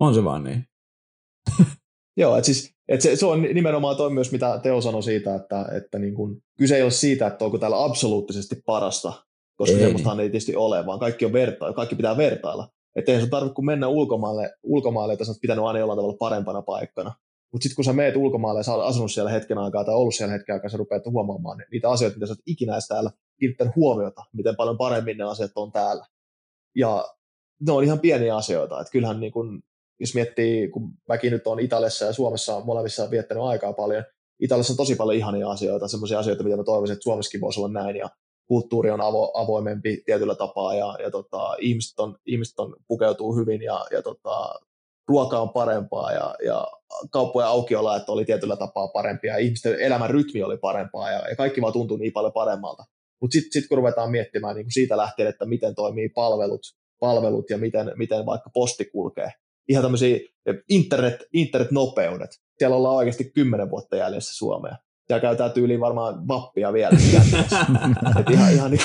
On 0.00 0.14
se 0.14 0.24
vaan 0.24 0.44
niin. 0.44 0.64
Joo, 2.16 2.36
että 2.36 2.46
siis, 2.46 2.74
et 2.88 3.00
se, 3.00 3.16
se, 3.16 3.26
on 3.26 3.42
nimenomaan 3.42 3.96
toi 3.96 4.10
myös, 4.10 4.32
mitä 4.32 4.60
Teo 4.62 4.80
sanoi 4.80 5.02
siitä, 5.02 5.34
että, 5.34 5.66
että 5.76 5.98
niin 5.98 6.14
kun, 6.14 6.42
kyse 6.58 6.76
ei 6.76 6.82
ole 6.82 6.90
siitä, 6.90 7.26
että 7.26 7.44
onko 7.44 7.58
täällä 7.58 7.84
absoluuttisesti 7.84 8.56
parasta, 8.66 9.12
koska 9.56 9.76
ei. 9.76 9.82
semmoistahan 9.82 10.20
ei 10.20 10.30
tietysti 10.30 10.56
ole, 10.56 10.86
vaan 10.86 10.98
kaikki, 10.98 11.24
on 11.24 11.32
verta, 11.32 11.72
kaikki 11.72 11.96
pitää 11.96 12.16
vertailla. 12.16 12.68
Että 12.96 13.12
eihän 13.12 13.24
se 13.24 13.30
tarvitse 13.30 13.54
kun 13.54 13.66
mennä 13.66 13.88
ulkomaille, 13.88 14.50
ulkomaille 14.62 15.12
että 15.12 15.24
sä 15.24 15.30
oot 15.30 15.40
pitänyt 15.40 15.64
aina 15.64 15.78
jollain 15.78 15.96
tavalla 15.96 16.16
parempana 16.18 16.62
paikkana. 16.62 17.14
Mutta 17.52 17.62
sitten 17.62 17.76
kun 17.76 17.84
sä 17.84 17.92
meet 17.92 18.16
ulkomaille 18.16 18.58
ja 18.60 18.64
sä 18.64 18.74
oot 18.74 18.86
asunut 18.86 19.12
siellä 19.12 19.30
hetken 19.30 19.58
aikaa 19.58 19.84
tai 19.84 19.94
ollut 19.94 20.14
siellä 20.14 20.32
hetken 20.32 20.54
aikaa, 20.54 20.70
sä 20.70 20.76
rupeat 20.76 21.06
huomaamaan 21.06 21.64
niitä 21.70 21.90
asioita, 21.90 22.16
mitä 22.16 22.26
sä 22.26 22.32
oot 22.32 22.42
ikinä 22.46 22.72
edes 22.72 22.88
täällä 22.88 23.10
kiinnittänyt 23.38 23.76
huomiota, 23.76 24.24
miten 24.32 24.56
paljon 24.56 24.78
paremmin 24.78 25.18
ne 25.18 25.24
asiat 25.24 25.50
on 25.56 25.72
täällä. 25.72 26.06
Ja 26.76 27.04
ne 27.66 27.72
on 27.72 27.84
ihan 27.84 28.00
pieniä 28.00 28.36
asioita. 28.36 28.80
Että 28.80 28.90
kyllähän 28.90 29.20
niin 29.20 29.32
kun, 29.32 29.62
jos 30.00 30.14
miettii, 30.14 30.68
kun 30.68 30.92
mäkin 31.08 31.32
nyt 31.32 31.46
on 31.46 31.60
Italiassa 31.60 32.04
ja 32.04 32.12
Suomessa 32.12 32.60
molemmissa 32.60 33.10
viettänyt 33.10 33.44
aikaa 33.44 33.72
paljon, 33.72 34.04
Italiassa 34.40 34.72
on 34.72 34.76
tosi 34.76 34.94
paljon 34.94 35.18
ihania 35.18 35.50
asioita, 35.50 35.88
sellaisia 35.88 36.18
asioita, 36.18 36.44
mitä 36.44 36.56
mä 36.56 36.64
toivoisin, 36.64 36.92
että 36.92 37.02
Suomessakin 37.02 37.40
voisi 37.40 37.60
olla 37.60 37.82
näin, 37.82 37.96
ja 37.96 38.10
kulttuuri 38.48 38.90
on 38.90 39.00
avo, 39.00 39.32
avoimempi 39.34 40.02
tietyllä 40.06 40.34
tapaa, 40.34 40.74
ja, 40.74 40.96
ja 41.02 41.10
tota, 41.10 41.54
ihmiset, 41.60 42.00
on, 42.00 42.16
ihmiset 42.26 42.58
on, 42.58 42.76
pukeutuu 42.88 43.36
hyvin, 43.36 43.62
ja, 43.62 43.86
ja 43.90 44.02
tota, 44.02 44.54
ruoka 45.08 45.38
on 45.38 45.50
parempaa, 45.50 46.12
ja, 46.12 46.34
ja 46.44 46.66
kauppojen 47.10 47.48
aukiolajat 47.48 48.08
oli 48.08 48.24
tietyllä 48.24 48.56
tapaa 48.56 48.88
parempia, 48.88 49.32
ja 49.32 49.38
ihmisten 49.38 49.80
elämän 49.80 50.10
rytmi 50.10 50.42
oli 50.42 50.56
parempaa, 50.56 51.10
ja, 51.10 51.28
ja 51.28 51.36
kaikki 51.36 51.62
vaan 51.62 51.72
tuntui 51.72 51.98
niin 51.98 52.12
paljon 52.12 52.32
paremmalta. 52.32 52.84
Mutta 53.20 53.32
sitten 53.32 53.52
sit 53.52 53.68
kun 53.68 53.78
ruvetaan 53.78 54.10
miettimään 54.10 54.56
niin 54.56 54.64
kuin 54.64 54.72
siitä 54.72 54.96
lähtien, 54.96 55.28
että 55.28 55.46
miten 55.46 55.74
toimii 55.74 56.08
palvelut, 56.08 56.60
palvelut 57.00 57.50
ja 57.50 57.58
miten, 57.58 57.92
miten 57.96 58.26
vaikka 58.26 58.50
posti 58.54 58.84
kulkee, 58.84 59.32
ihan 59.68 59.82
tämmöisiä 59.82 60.18
internet, 60.68 61.24
internetnopeudet. 61.32 62.30
Siellä 62.58 62.76
ollaan 62.76 62.96
oikeasti 62.96 63.24
kymmenen 63.34 63.70
vuotta 63.70 63.96
jäljessä 63.96 64.36
Suomea. 64.36 64.76
Siellä 65.06 65.20
käytetään 65.20 65.52
tyyliin 65.52 65.80
varmaan 65.80 66.28
vappia 66.28 66.72
vielä. 66.72 66.96
et 68.20 68.30
ihan, 68.30 68.52
ihan 68.52 68.70
niin 68.70 68.80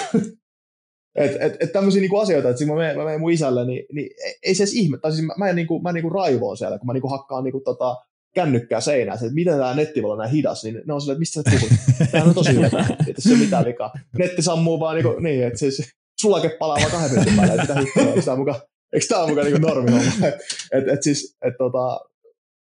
et, 1.18 1.38
et, 1.40 1.58
et 1.60 1.72
tämmöisiä 1.72 2.02
niinku 2.02 2.18
asioita, 2.18 2.50
että 2.50 2.66
mä 2.66 2.76
menen, 2.76 2.98
mä 2.98 3.04
menen 3.04 3.20
mun 3.20 3.32
isälle, 3.32 3.66
niin, 3.66 3.86
niin 3.94 4.10
ei 4.44 4.56
se 4.56 4.64
edes 4.64 4.74
ihme, 4.74 4.98
tai 4.98 5.12
siis 5.12 5.26
mä, 5.26 5.34
mä, 5.38 5.50
en, 5.50 5.56
niinku, 5.56 5.80
mä 5.82 5.92
niinku 5.92 6.10
raivoon 6.10 6.58
siellä, 6.58 6.80
kun 6.80 6.88
mä 6.88 6.94
niinku 6.94 7.10
hakkaan 7.10 7.44
niinku 7.44 7.60
tota, 7.60 7.96
kännykkää 8.36 8.82
seinään, 8.82 9.18
että 9.18 9.34
miten 9.34 9.58
tämä 9.58 9.76
netti 9.76 10.04
voi 10.04 10.12
olla 10.12 10.24
näin 10.24 10.36
hidas, 10.36 10.64
niin 10.64 10.82
ne 10.86 10.94
on 10.94 11.02
silleen, 11.02 11.16
että 11.16 11.20
mistä 11.20 11.52
sä 11.52 11.58
puhut? 11.60 12.10
Tämä 12.12 12.24
on 12.24 12.34
tosi 12.34 12.54
hyvä, 12.54 12.86
että 13.08 13.22
se 13.22 13.34
on 13.34 13.40
mitään 13.40 13.66
vikaa. 13.66 13.94
Netti 14.18 14.42
sammuu 14.42 14.80
vaan 14.80 14.96
niin, 14.96 15.06
kuin, 15.06 15.24
niin 15.24 15.48
että 15.48 15.60
siis 15.60 15.92
sulake 16.22 16.50
palaa 16.50 16.78
vaan 16.80 16.92
kahden 16.92 17.12
minuutin 17.12 17.36
päälle, 17.36 17.62
että 17.62 17.76
mitä 17.76 17.80
hittoa, 18.00 18.24
tämä 18.26 18.38
mukaan, 18.38 18.62
eikö 18.94 19.06
tämä 19.10 19.28
mukaan 19.28 19.48
niin 19.48 19.62
normi? 19.62 19.92
Et, 19.98 20.36
et, 20.74 20.88
et 20.88 21.04
siis, 21.04 21.38
et, 21.42 21.54
tota, 21.58 22.00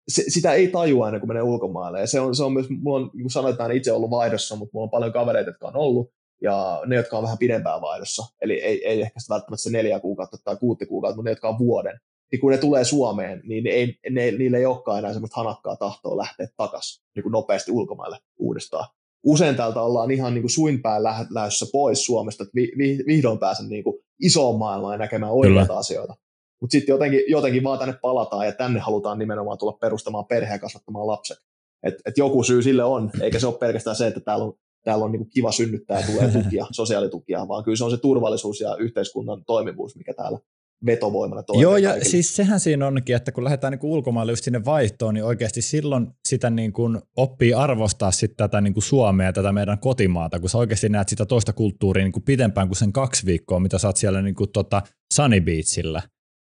se, 0.08 0.24
sitä 0.28 0.54
ei 0.54 0.68
tajua 0.68 1.08
ennen 1.08 1.20
kuin 1.20 1.28
menee 1.28 1.44
ulkomaille. 1.44 2.00
Ja 2.00 2.08
se 2.08 2.20
on, 2.20 2.36
se 2.36 2.44
on 2.44 2.54
myös, 2.54 2.70
mulla 2.70 3.00
on, 3.00 3.12
niin 3.14 3.24
kuin 3.24 3.32
sanotaan, 3.32 3.72
itse 3.72 3.92
ollut 3.92 4.10
vaihdossa, 4.10 4.56
mutta 4.56 4.72
mulla 4.74 4.84
on 4.84 4.90
paljon 4.90 5.14
kavereita, 5.14 5.50
jotka 5.50 5.68
on 5.68 5.76
ollut, 5.76 6.12
ja 6.42 6.82
ne, 6.86 6.96
jotka 6.96 7.18
on 7.18 7.24
vähän 7.24 7.38
pidempään 7.38 7.82
vaihdossa, 7.82 8.24
eli 8.42 8.54
ei, 8.54 8.88
ei 8.88 9.02
ehkä 9.02 9.20
välttämättä 9.30 9.64
se 9.64 9.70
neljä 9.70 10.00
kuukautta 10.00 10.38
tai 10.44 10.58
kuutti 10.58 10.86
kuukautta, 10.86 11.16
mutta 11.16 11.30
ne, 11.30 11.32
jotka 11.32 11.50
on 11.50 11.60
vuoden, 11.60 12.00
niin 12.32 12.40
kun 12.40 12.52
ne 12.52 12.58
tulee 12.58 12.84
Suomeen, 12.84 13.42
niin 13.44 13.68
ei, 13.68 14.00
ne, 14.10 14.32
niille 14.32 14.58
ei 14.58 14.66
olekaan 14.66 15.00
enää 15.00 15.14
semmoista 15.14 15.42
hanakkaa 15.42 15.76
tahtoa 15.76 16.18
lähteä 16.18 16.48
takaisin 16.58 17.04
niin 17.16 17.24
kuin 17.24 17.32
nopeasti 17.32 17.72
ulkomaille 17.72 18.18
uudestaan. 18.38 18.88
Usein 19.24 19.56
täältä 19.56 19.82
ollaan 19.82 20.12
ihan 20.12 20.34
niin 20.34 20.42
kuin 20.42 20.52
suinpään 20.52 21.04
lähdössä 21.04 21.66
pois 21.72 22.06
Suomesta, 22.06 22.44
että 22.44 22.56
vi, 22.56 22.72
vi, 22.78 23.04
vihdoin 23.08 23.40
pääsen 23.40 23.70
niin 23.70 23.84
kuin 23.84 23.96
isoon 24.22 24.60
maailmaan 24.60 24.94
ja 24.94 24.98
näkemään 24.98 25.32
oikeita 25.32 25.66
Kyllä. 25.66 25.80
asioita. 25.80 26.16
Mutta 26.62 26.72
sitten 26.72 26.94
jotenkin, 26.94 27.22
jotenkin 27.28 27.64
vaan 27.64 27.80
tänne 27.80 27.96
palataan 28.02 28.46
ja 28.46 28.52
tänne 28.52 28.80
halutaan 28.80 29.20
nimenomaan 29.20 29.58
tulla 29.58 29.78
perustamaan 29.82 30.26
perheen 30.26 30.56
ja 30.56 30.60
kasvattamaan 30.60 31.08
lapset. 31.08 31.38
Et, 31.84 31.96
et 32.06 32.18
joku 32.18 32.44
syy 32.44 32.62
sille 32.62 32.84
on, 32.84 33.12
eikä 33.22 33.40
se 33.40 33.48
ole 33.48 33.58
pelkästään 33.58 33.96
se, 33.96 34.08
että 34.08 34.20
täällä 34.20 34.46
on, 34.46 34.54
täällä 34.84 35.06
on 35.06 35.12
niinku 35.12 35.30
kiva 35.34 35.52
synnyttää 35.52 36.00
ja 36.00 36.06
tulee 36.06 36.32
tukia, 36.44 36.66
sosiaalitukia, 36.72 37.48
vaan 37.48 37.64
kyllä 37.64 37.78
se 37.78 37.84
on 37.84 37.92
se 37.92 37.98
turvallisuus 37.98 38.62
ja 38.62 38.76
yhteiskunnan 38.76 39.44
toimivuus, 39.46 39.96
mikä 39.96 40.14
täällä 40.14 40.40
vetovoimana 40.86 41.44
toimii. 41.44 41.62
Joo, 41.62 41.78
ja 41.78 41.90
kaikille. 41.90 42.10
siis 42.10 42.36
sehän 42.36 42.60
siinä 42.60 42.88
onkin, 42.88 43.16
että 43.16 43.32
kun 43.32 43.44
lähdetään 43.44 43.72
niin 43.72 43.80
ulkomaille 43.84 44.32
just 44.32 44.44
sinne 44.44 44.66
vaihtoon, 44.66 45.14
niin 45.14 45.24
oikeasti 45.24 45.62
silloin 45.62 46.08
sitä 46.28 46.50
niin 46.50 46.74
kuin 46.74 47.02
oppii 47.18 47.54
arvostaa 47.54 48.12
sit 48.12 48.38
tätä 48.38 48.62
niin 48.62 48.74
kuin 48.74 48.84
Suomea 48.84 49.26
ja 49.26 49.34
tätä 49.34 49.52
meidän 49.52 49.80
kotimaata, 49.80 50.40
kun 50.40 50.50
sä 50.50 50.58
oikeasti 50.58 50.90
näet 50.90 51.10
sitä 51.10 51.26
toista 51.26 51.54
kulttuuria 51.54 52.04
niin 52.04 52.12
kuin 52.12 52.24
pidempään 52.24 52.68
kuin 52.68 52.78
sen 52.78 52.94
kaksi 52.94 53.26
viikkoa, 53.26 53.60
mitä 53.60 53.78
sä 53.78 53.88
oot 53.88 53.98
siellä 53.98 54.22
niin 54.22 54.36
kuin 54.36 54.52
tota 54.52 54.82
Sunny 55.14 55.42
Beachillä. 55.42 56.02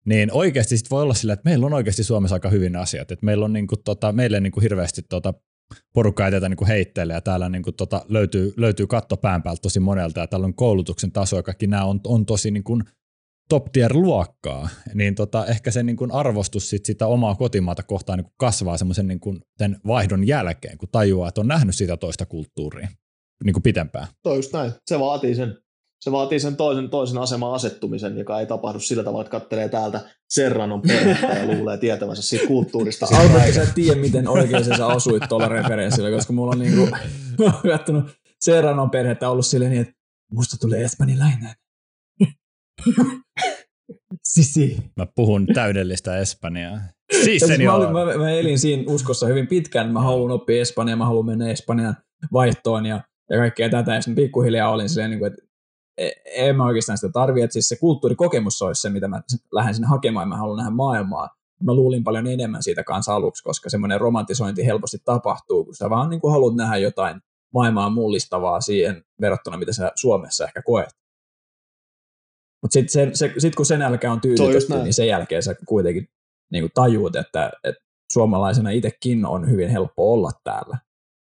Niin 0.05 0.31
oikeasti 0.31 0.77
sit 0.77 0.91
voi 0.91 1.03
olla 1.03 1.13
sillä, 1.13 1.33
että 1.33 1.49
meillä 1.49 1.65
on 1.65 1.73
oikeasti 1.73 2.03
Suomessa 2.03 2.35
aika 2.35 2.49
hyvin 2.49 2.75
asiat. 2.75 3.11
Että 3.11 3.25
meillä 3.25 3.45
on 3.45 3.53
niin 3.53 3.67
kuin 3.67 3.79
tota, 3.85 4.11
meille 4.11 4.39
niin 4.39 4.51
kuin 4.51 4.61
hirveästi 4.61 5.01
tota 5.09 5.33
porukka 5.93 6.25
ei 6.25 6.31
tätä 6.31 6.49
niin 6.49 6.57
kuin 6.57 6.67
heitteille 6.67 7.13
ja 7.13 7.21
täällä 7.21 7.49
niin 7.49 7.63
kuin 7.63 7.75
tota, 7.75 8.05
löytyy, 8.09 8.53
löytyy 8.57 8.87
katto 8.87 9.17
pään 9.17 9.43
päältä 9.43 9.61
tosi 9.61 9.79
monelta 9.79 10.19
ja 10.19 10.27
täällä 10.27 10.45
on 10.45 10.55
koulutuksen 10.55 11.11
taso 11.11 11.35
ja 11.35 11.43
kaikki 11.43 11.67
nämä 11.67 11.85
on, 11.85 11.99
on 12.05 12.25
tosi 12.25 12.51
niin 12.51 12.63
kuin 12.63 12.83
top 13.49 13.71
tier 13.71 13.93
luokkaa, 13.93 14.69
niin 14.93 15.15
tota, 15.15 15.45
ehkä 15.45 15.71
se 15.71 15.83
niin 15.83 15.95
kuin 15.95 16.11
arvostus 16.11 16.69
sit 16.69 16.85
sitä 16.85 17.07
omaa 17.07 17.35
kotimaata 17.35 17.83
kohtaan 17.83 18.19
niin 18.19 18.25
kuin 18.25 18.35
kasvaa 18.37 18.77
semmoisen 18.77 19.07
niin 19.07 19.19
kuin 19.19 19.39
vaihdon 19.87 20.27
jälkeen, 20.27 20.77
kun 20.77 20.89
tajuaa, 20.91 21.27
että 21.27 21.41
on 21.41 21.47
nähnyt 21.47 21.75
sitä 21.75 21.97
toista 21.97 22.25
kulttuuria 22.25 22.87
niin 23.43 23.53
kuin 23.53 23.63
pitempään. 23.63 24.07
Toi 24.23 24.35
just 24.35 24.53
näin. 24.53 24.71
Se 24.85 24.99
vaatii 24.99 25.35
sen, 25.35 25.57
se 25.99 26.11
vaatii 26.11 26.39
sen 26.39 26.55
toisen, 26.55 26.89
toisen 26.89 27.17
aseman 27.17 27.53
asettumisen, 27.53 28.17
joka 28.17 28.39
ei 28.39 28.45
tapahdu 28.45 28.79
sillä 28.79 29.03
tavalla, 29.03 29.21
että 29.21 29.31
kattelee 29.31 29.69
täältä 29.69 30.01
Serranon 30.29 30.81
perhettä 30.81 31.27
ja 31.27 31.45
luulee 31.45 31.77
tietävänsä 31.77 32.21
siitä 32.21 32.47
kulttuurista. 32.47 33.07
Alberto, 33.19 33.53
sä 33.53 33.73
tiedä, 33.75 34.01
miten 34.01 34.27
oikein 34.27 34.65
sä 34.65 34.87
osuit 34.87 35.23
tuolla 35.29 35.47
referenssillä, 35.47 36.17
koska 36.17 36.33
mulla 36.33 36.51
on 36.51 36.59
niinku, 36.59 36.87
kattonut 37.71 38.05
Serranon 38.41 38.89
perhettä 38.89 39.29
ollut 39.29 39.45
silleen 39.45 39.71
niin, 39.71 39.81
että 39.81 39.93
musta 40.31 40.57
tulee 40.57 40.83
espanjalainen. 40.83 41.55
Sisi. 44.23 44.77
Mä 44.95 45.07
puhun 45.15 45.47
täydellistä 45.53 46.17
espanjaa. 46.17 46.79
Siis, 47.23 47.43
siis 47.45 47.59
mä, 47.59 47.73
olin, 47.73 47.91
mä, 47.91 48.17
mä, 48.17 48.29
elin 48.29 48.59
siinä 48.59 48.83
uskossa 48.87 49.27
hyvin 49.27 49.47
pitkään, 49.47 49.93
mä 49.93 50.01
haluan 50.01 50.31
oppia 50.31 50.61
espanjaa, 50.61 50.97
mä 50.97 51.05
haluan 51.05 51.25
mennä 51.25 51.49
Espanjan 51.49 51.97
vaihtoon 52.33 52.85
ja, 52.85 53.01
ja 53.29 53.37
kaikkea 53.37 53.69
tätä. 53.69 53.95
Ja 53.95 54.01
sitten 54.01 54.23
pikkuhiljaa 54.23 54.69
olin 54.69 54.89
silleen, 54.89 55.09
niin 55.09 55.19
kuin, 55.19 55.31
että 55.31 55.43
e, 55.97 56.09
en 56.25 56.55
mä 56.55 56.65
oikeastaan 56.65 56.97
sitä 56.97 57.11
tarvitse, 57.11 57.43
että 57.43 57.53
siis 57.53 57.69
se 57.69 57.75
kulttuurikokemus 57.75 58.61
olisi 58.61 58.81
se, 58.81 58.89
mitä 58.89 59.07
mä 59.07 59.21
lähden 59.51 59.73
sinne 59.73 59.87
hakemaan, 59.87 60.27
mä 60.27 60.37
haluan 60.37 60.57
nähdä 60.57 60.71
maailmaa. 60.71 61.29
Mä 61.63 61.73
luulin 61.73 62.03
paljon 62.03 62.27
enemmän 62.27 62.63
siitä 62.63 62.83
kanssa 62.83 63.15
aluksi, 63.15 63.43
koska 63.43 63.69
semmoinen 63.69 64.01
romantisointi 64.01 64.65
helposti 64.65 64.97
tapahtuu, 65.05 65.65
kun 65.65 65.75
sä 65.75 65.89
vaan 65.89 66.09
niin 66.09 66.21
kuin 66.21 66.31
haluat 66.31 66.55
nähdä 66.55 66.77
jotain 66.77 67.21
maailmaa 67.53 67.89
mullistavaa 67.89 68.61
siihen 68.61 69.03
verrattuna, 69.21 69.57
mitä 69.57 69.73
sä 69.73 69.91
Suomessa 69.95 70.45
ehkä 70.45 70.61
koet. 70.61 70.89
Mutta 72.61 72.73
sitten 72.73 72.91
se, 72.91 73.09
se, 73.13 73.33
sit 73.37 73.55
kun 73.55 73.65
sen 73.65 73.81
jälkeen 73.81 74.11
on 74.11 74.21
tyydytetty, 74.21 74.73
niin 74.83 74.93
sen 74.93 75.07
jälkeen 75.07 75.43
sä 75.43 75.55
kuitenkin 75.65 76.07
niin 76.51 76.63
kuin 76.63 76.71
tajuut, 76.73 77.15
että, 77.15 77.51
että 77.63 77.81
suomalaisena 78.11 78.69
itsekin 78.69 79.25
on 79.25 79.49
hyvin 79.49 79.69
helppo 79.69 80.13
olla 80.13 80.31
täällä. 80.43 80.77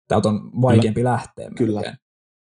Täältä 0.08 0.30
on 0.30 0.62
vaikeampi 0.62 1.00
Kyllä. 1.00 1.12
lähteä. 1.12 1.50
Kyllä. 1.58 1.80
Melkein. 1.80 1.98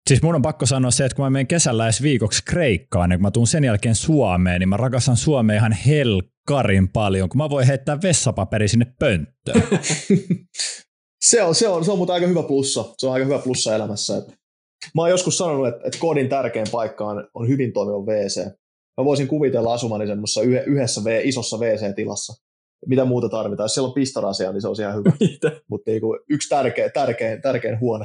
Siis 0.08 0.22
mun 0.22 0.34
on 0.34 0.42
pakko 0.42 0.66
sanoa 0.66 0.90
se, 0.90 1.04
että 1.04 1.16
kun 1.16 1.24
mä 1.24 1.30
menen 1.30 1.46
kesällä 1.46 1.84
edes 1.84 2.02
viikoksi 2.02 2.42
Kreikkaan, 2.44 3.10
ja 3.10 3.16
kun 3.16 3.22
mä 3.22 3.30
tuun 3.30 3.46
sen 3.46 3.64
jälkeen 3.64 3.94
Suomeen, 3.94 4.60
niin 4.60 4.68
mä 4.68 4.76
rakastan 4.76 5.16
Suomea 5.16 5.56
ihan 5.56 5.72
helkarin 5.72 6.88
paljon, 6.88 7.28
kun 7.28 7.38
mä 7.38 7.50
voin 7.50 7.66
heittää 7.66 8.02
vessapaperi 8.02 8.68
sinne 8.68 8.86
pönttöön. 8.98 9.62
se, 11.30 11.42
on, 11.42 11.54
se, 11.54 11.68
on, 11.68 11.84
se 11.84 11.90
on 11.90 11.98
mutta 11.98 12.14
aika 12.14 12.26
hyvä 12.26 12.42
plussa. 12.42 12.84
Se 12.98 13.06
on 13.06 13.12
aika 13.12 13.24
hyvä 13.24 13.38
plussa 13.38 13.74
elämässä. 13.74 14.22
Mä 14.94 15.02
oon 15.02 15.10
joskus 15.10 15.38
sanonut, 15.38 15.68
että, 15.68 15.80
että 15.86 15.98
kodin 15.98 16.28
tärkein 16.28 16.66
paikka 16.72 17.06
on, 17.06 17.28
on 17.34 17.48
hyvin 17.48 17.72
toimiva 17.72 17.98
WC. 17.98 18.63
Mä 18.98 19.04
voisin 19.04 19.28
kuvitella 19.28 19.74
asumani 19.74 20.06
semmoisessa 20.06 20.42
yhdessä 20.42 21.04
v, 21.04 21.20
isossa 21.24 21.56
WC-tilassa. 21.56 22.44
Mitä 22.86 23.04
muuta 23.04 23.28
tarvitaan? 23.28 23.64
Jos 23.64 23.74
siellä 23.74 23.88
on 23.88 23.94
pistorasia, 23.94 24.52
niin 24.52 24.62
se 24.62 24.68
on 24.68 24.74
ihan 24.80 24.94
hyvä. 24.94 25.12
Mutta 25.70 25.90
niin 25.90 26.02
yksi 26.30 26.48
tärkein, 26.48 26.90
tärkein, 26.94 27.42
tärkein 27.42 27.80
huone. 27.80 28.04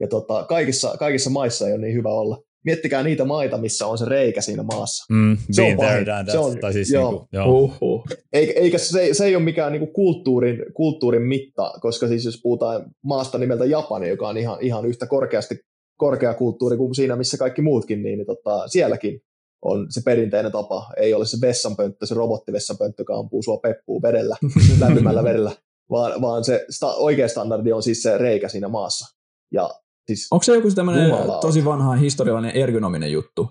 Ja 0.00 0.08
tota, 0.08 0.44
kaikissa, 0.48 0.96
kaikissa 0.98 1.30
maissa 1.30 1.66
ei 1.66 1.72
ole 1.72 1.80
niin 1.80 1.94
hyvä 1.94 2.08
olla. 2.08 2.42
Miettikää 2.64 3.02
niitä 3.02 3.24
maita, 3.24 3.58
missä 3.58 3.86
on 3.86 3.98
se 3.98 4.04
reikä 4.04 4.40
siinä 4.40 4.62
maassa. 4.62 5.14
Mm, 5.14 5.36
se 5.50 5.62
on 5.62 5.76
pahin. 5.76 6.06
Se 6.32 6.38
on, 6.38 6.58
tai 6.58 6.72
siis 6.72 6.90
joo. 6.90 7.10
Niinku, 7.10 7.28
joo. 7.32 7.48
Uhuh. 7.48 8.04
Eikä, 8.32 8.52
eikä 8.56 8.78
se, 8.78 9.08
se 9.12 9.24
ei 9.24 9.36
ole 9.36 9.44
mikään 9.44 9.72
niinku 9.72 9.86
kulttuurin, 9.86 10.64
kulttuurin 10.74 11.22
mitta, 11.22 11.72
koska 11.80 12.08
siis 12.08 12.24
jos 12.24 12.40
puhutaan 12.42 12.90
maasta 13.04 13.38
nimeltä 13.38 13.64
Japani, 13.64 14.08
joka 14.08 14.28
on 14.28 14.36
ihan, 14.36 14.58
ihan 14.60 14.86
yhtä 14.86 15.06
korkeasti 15.06 15.58
korkeakulttuuri 15.96 16.76
kuin 16.76 16.94
siinä, 16.94 17.16
missä 17.16 17.36
kaikki 17.36 17.62
muutkin, 17.62 18.02
niin, 18.02 18.18
niin 18.18 18.26
tota, 18.26 18.68
sielläkin 18.68 19.20
on 19.64 19.86
se 19.90 20.00
perinteinen 20.04 20.52
tapa. 20.52 20.92
Ei 20.96 21.14
ole 21.14 21.26
se 21.26 21.36
vessanpönttö, 21.40 22.06
se 22.06 22.14
robottivessanpönttö, 22.14 23.00
joka 23.00 23.16
ampuu 23.16 23.42
sua 23.42 23.56
peppuun 23.56 24.02
vedellä, 24.02 24.36
lämpimällä 24.80 25.24
vedellä, 25.24 25.52
vaan, 25.90 26.20
vaan 26.20 26.44
se 26.44 26.66
sta, 26.70 26.94
oikea 26.94 27.28
standardi 27.28 27.72
on 27.72 27.82
siis 27.82 28.02
se 28.02 28.18
reikä 28.18 28.48
siinä 28.48 28.68
maassa. 28.68 29.16
Ja 29.52 29.70
siis 30.06 30.28
Onko 30.30 30.42
se 30.42 30.54
joku 30.54 30.70
tämmöinen 30.70 31.10
tosi 31.40 31.64
vanha 31.64 31.94
historiallinen 31.94 32.56
ergonominen 32.56 33.12
juttu, 33.12 33.50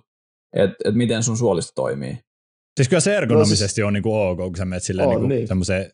että 0.56 0.76
et 0.86 0.96
miten 0.96 1.24
sun 1.24 1.38
suolisto 1.38 1.72
toimii? 1.76 2.18
Siis 2.76 2.90
kyllä 2.90 3.00
se 3.00 3.18
ergonomisesti 3.18 3.64
no 3.64 3.68
siis, 3.68 3.88
on 3.88 3.94
niinku 3.94 4.16
ok, 4.16 4.38
kun 4.38 4.58
sä 4.58 4.66
menet 4.66 4.84
silleen 4.84 5.08
on, 5.08 5.14
niinku 5.14 5.28
niin. 5.28 5.48
semmoiseen 5.48 5.92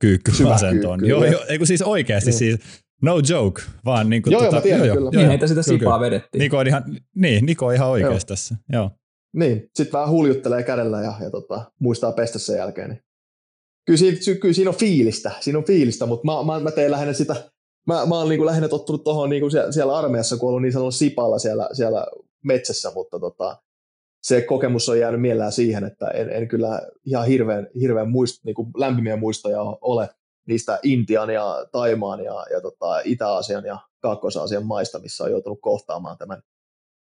kyykkyasentoon. 0.00 1.08
Joo, 1.08 1.24
joo, 1.24 1.44
ei 1.48 1.58
kun 1.58 1.66
siis 1.66 1.82
oikeasti 1.82 2.30
niin. 2.30 2.38
siis 2.38 2.60
No 3.02 3.20
joke, 3.28 3.62
vaan 3.84 4.10
niin 4.10 4.22
kuin 4.22 4.32
joo, 4.32 4.42
tota, 4.42 4.56
joo, 4.56 4.62
tiedän, 4.62 4.86
joo, 4.86 4.96
kyllä. 4.96 5.10
Niin, 5.10 5.28
heitä 5.28 5.46
sitä 5.46 5.62
sipaa 5.62 6.00
vedettiin. 6.00 6.40
Niko 6.40 6.58
on 6.58 6.66
ihan, 6.66 6.84
niin, 7.14 7.46
Niko 7.46 7.66
on 7.66 7.74
ihan 7.74 7.88
oikeassa 7.88 8.28
tässä, 8.28 8.56
joo. 8.72 8.90
Niin, 9.32 9.70
sitten 9.74 9.92
vähän 9.92 10.10
huljuttelee 10.10 10.62
kädellä 10.62 11.00
ja, 11.00 11.12
ja 11.20 11.30
tota, 11.30 11.72
muistaa 11.80 12.12
pestä 12.12 12.38
sen 12.38 12.56
jälkeen. 12.56 12.90
Niin. 12.90 13.02
Kyllä, 13.86 13.98
siinä, 13.98 14.38
kyllä 14.40 14.54
siinä 14.54 14.70
on 14.70 14.76
fiilistä, 14.76 15.30
siinä 15.40 15.58
on 15.58 15.64
fiilistä, 15.64 16.06
mutta 16.06 16.26
mä, 16.26 16.52
mä, 16.52 16.60
mä 16.60 16.70
teen 16.70 16.90
lähinnä 16.90 17.12
sitä, 17.12 17.34
mä, 17.86 18.06
mä 18.06 18.14
oon 18.14 18.28
niin 18.28 18.38
kuin 18.38 18.46
lähinnä 18.46 18.68
tottunut 18.68 19.04
tuohon 19.04 19.30
niin 19.30 19.50
siellä, 19.50 19.72
siellä 19.72 19.98
armeijassa, 19.98 20.36
kun 20.36 20.48
ollut 20.48 20.62
niin 20.62 20.72
sanonut 20.72 20.94
sipalla 20.94 21.38
siellä, 21.38 21.68
siellä 21.72 22.06
metsässä, 22.44 22.92
mutta 22.94 23.20
tota, 23.20 23.62
se 24.22 24.40
kokemus 24.40 24.88
on 24.88 24.98
jäänyt 24.98 25.20
mielään 25.20 25.52
siihen, 25.52 25.84
että 25.84 26.08
en, 26.08 26.30
en 26.30 26.48
kyllä 26.48 26.82
ihan 27.04 27.26
hirveän, 27.26 27.68
hirveän 27.80 28.10
muist, 28.10 28.44
niin 28.44 28.54
kuin 28.54 28.68
lämpimiä 28.76 29.16
muistoja 29.16 29.62
ole 29.62 30.08
niistä 30.48 30.78
Intian 30.82 31.30
ja 31.30 31.66
Taimaan 31.72 32.24
ja, 32.24 32.46
ja 32.52 32.60
tota, 32.60 33.00
Itä-Aasian 33.04 33.64
ja 33.64 33.78
Kaakkois-Aasian 34.00 34.66
maista, 34.66 34.98
missä 34.98 35.24
on 35.24 35.30
joutunut 35.30 35.58
kohtaamaan 35.60 36.18
tämän 36.18 36.42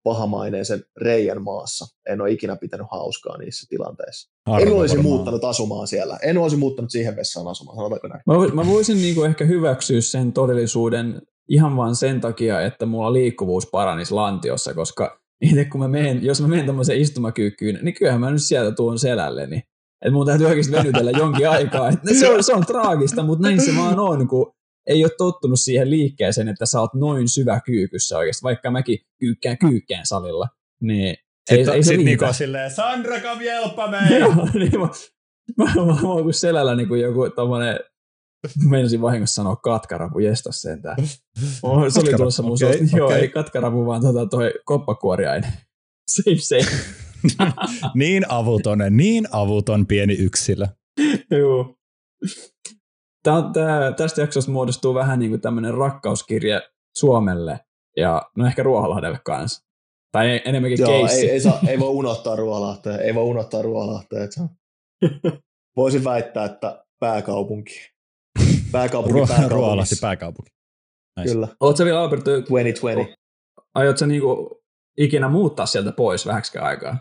pahamaineisen 0.02 0.84
reijän 0.96 1.42
maassa. 1.42 1.86
En 2.08 2.20
ole 2.20 2.30
ikinä 2.30 2.56
pitänyt 2.56 2.86
hauskaa 2.90 3.38
niissä 3.38 3.66
tilanteissa. 3.68 4.30
Arvo 4.46 4.66
en 4.66 4.72
olisi 4.72 4.96
varmaan. 4.96 5.14
muuttanut 5.14 5.44
asumaan 5.44 5.86
siellä. 5.86 6.18
En 6.22 6.38
olisi 6.38 6.56
muuttanut 6.56 6.90
siihen 6.90 7.16
vessaan 7.16 7.48
asumaan, 7.48 7.76
sanotaanko 7.76 8.08
näin? 8.08 8.22
Mä, 8.26 8.62
mä 8.62 8.70
voisin 8.70 8.96
niinku 8.96 9.24
ehkä 9.24 9.44
hyväksyä 9.44 10.00
sen 10.00 10.32
todellisuuden 10.32 11.22
ihan 11.48 11.76
vain 11.76 11.94
sen 11.94 12.20
takia, 12.20 12.60
että 12.60 12.86
mulla 12.86 13.12
liikkuvuus 13.12 13.66
paranisi 13.66 14.14
lantiossa, 14.14 14.74
koska 14.74 15.20
itse 15.40 15.64
kun 15.64 15.80
mä 15.80 15.88
menen, 15.88 16.24
jos 16.24 16.40
mä 16.40 16.48
menen 16.48 16.66
tämmöiseen 16.66 17.00
istumakyykkyyn, 17.00 17.78
niin 17.82 17.94
kyllähän 17.94 18.20
mä 18.20 18.30
nyt 18.30 18.42
sieltä 18.42 18.72
tuon 18.76 18.98
selälleni. 18.98 19.62
Että 20.02 20.12
mun 20.12 20.26
täytyy 20.26 20.46
oikeasti 20.46 20.72
venytellä 20.72 21.10
jonkin 21.10 21.48
aikaa. 21.48 21.88
Että 21.88 22.14
se, 22.20 22.30
on, 22.30 22.44
se 22.44 22.54
on 22.54 22.66
traagista, 22.66 23.22
mutta 23.22 23.48
näin 23.48 23.60
se 23.60 23.76
vaan 23.76 23.98
on, 23.98 24.28
kun 24.28 24.52
ei 24.88 25.04
ole 25.04 25.12
tottunut 25.18 25.60
siihen 25.60 25.90
liikkeeseen, 25.90 26.48
että 26.48 26.66
sä 26.66 26.80
oot 26.80 26.94
noin 26.94 27.28
syvä 27.28 27.60
kyykyssä 27.60 28.18
oikeasti, 28.18 28.42
vaikka 28.42 28.70
mäkin 28.70 28.98
kyykkään 29.20 29.58
kyykkään 29.58 30.06
salilla. 30.06 30.48
Niin 30.80 31.16
ei, 31.50 31.64
ei 31.74 31.82
se 31.82 31.96
Niko 31.96 32.32
silleen, 32.32 32.70
Sandra, 32.70 33.20
come 33.20 33.44
help 33.44 33.76
me! 33.90 34.18
Joo, 34.18 34.48
niin 34.54 34.80
mä, 34.80 34.88
mä, 35.56 35.64
mä, 35.64 35.86
mä, 35.86 36.02
mä 36.02 36.08
oon 36.08 36.22
kuin 36.22 36.34
selällä 36.34 36.76
niin 36.76 36.88
kuin 36.88 37.00
joku 37.00 37.30
tommonen 37.30 37.78
Meinasin 38.70 39.00
vahingossa 39.00 39.34
sanoa 39.34 39.56
katkarapu, 39.56 40.18
jestas 40.18 40.62
sentään. 40.62 40.96
Oh, 41.62 41.92
se 41.92 42.00
oli 42.00 42.14
tulossa 42.14 42.42
mun 42.42 42.52
okay, 42.52 42.68
okay. 42.68 42.86
Joo, 42.96 43.10
ei 43.10 43.28
katkarapu, 43.28 43.86
vaan 43.86 44.02
tota 44.02 44.26
toi 44.26 44.54
koppakuoriainen. 44.64 45.52
Same 46.14 46.36
same. 46.36 46.78
niin 47.94 48.24
avuton, 48.28 48.78
niin 48.90 49.28
avuton 49.30 49.86
pieni 49.86 50.14
yksilö. 50.14 50.66
Joo. 51.30 51.74
Tää, 53.28 53.42
tää, 53.52 53.92
tästä 53.92 54.20
jaksosta 54.20 54.50
muodostuu 54.50 54.94
vähän 54.94 55.18
niin 55.18 55.30
kuin 55.30 55.40
tämmöinen 55.40 55.74
rakkauskirje 55.74 56.60
Suomelle 56.96 57.60
ja 57.96 58.22
no 58.36 58.46
ehkä 58.46 58.62
Ruoholahdelle 58.62 59.20
kanssa. 59.24 59.68
Tai 60.12 60.40
enemmänkin 60.44 60.80
Joo, 60.80 60.90
keissi. 60.90 61.26
Ei, 61.26 61.30
ei, 61.30 61.40
saa, 61.40 61.60
ei 61.68 61.78
voi 61.78 61.88
unohtaa 62.02 62.36
Ruoholahtea. 62.36 62.98
Ei 62.98 63.14
voi 63.14 63.24
unohtaa 63.24 63.62
Ruoholahtea. 63.62 64.18
Voisin 65.76 66.04
väittää, 66.04 66.44
että 66.44 66.84
pääkaupunki. 67.00 67.90
Pääkaupunki, 68.72 69.18
pääkaupunki. 69.18 69.54
Ruoholahti 69.54 69.94
pääkaupunki. 70.00 70.50
Nice. 71.20 71.32
Kyllä. 71.32 71.48
Oletko 71.60 71.84
vielä 71.84 72.00
Alberto? 72.00 72.30
2020. 72.30 73.16
Aiotko 73.74 74.06
niinku 74.06 74.60
ikinä 74.98 75.28
muuttaa 75.28 75.66
sieltä 75.66 75.92
pois 75.92 76.26
vähäksi 76.26 76.58
aikaa? 76.58 76.96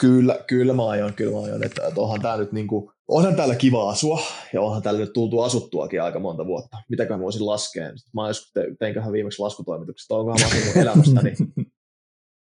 Kyllä, 0.00 0.44
kyllä 0.46 0.72
mä 0.72 0.88
aion, 0.88 1.14
kyllä 1.14 1.32
mä 1.32 1.44
aion. 1.44 1.64
Että, 1.64 1.86
että 1.86 2.00
onhan 2.00 2.20
tää 2.20 2.36
nyt 2.36 2.52
niinku, 2.52 2.92
onhan 3.08 3.36
täällä 3.36 3.54
kiva 3.54 3.90
asua 3.90 4.20
ja 4.52 4.60
onhan 4.60 4.82
täällä 4.82 5.00
nyt 5.00 5.12
tultu 5.12 5.40
asuttuakin 5.40 6.02
aika 6.02 6.18
monta 6.18 6.46
vuotta. 6.46 6.76
Mitäkään 6.88 7.20
mä 7.20 7.24
voisin 7.24 7.46
laskea? 7.46 7.84
Mä 8.14 8.28
joskus 8.28 8.52
te, 8.52 8.66
teinköhän 8.78 9.12
viimeksi 9.12 9.42
laskutoimitukset, 9.42 10.10
onkohan 10.10 10.40
mä 10.40 10.46
asunut 10.46 10.76
elämästäni 10.76 11.32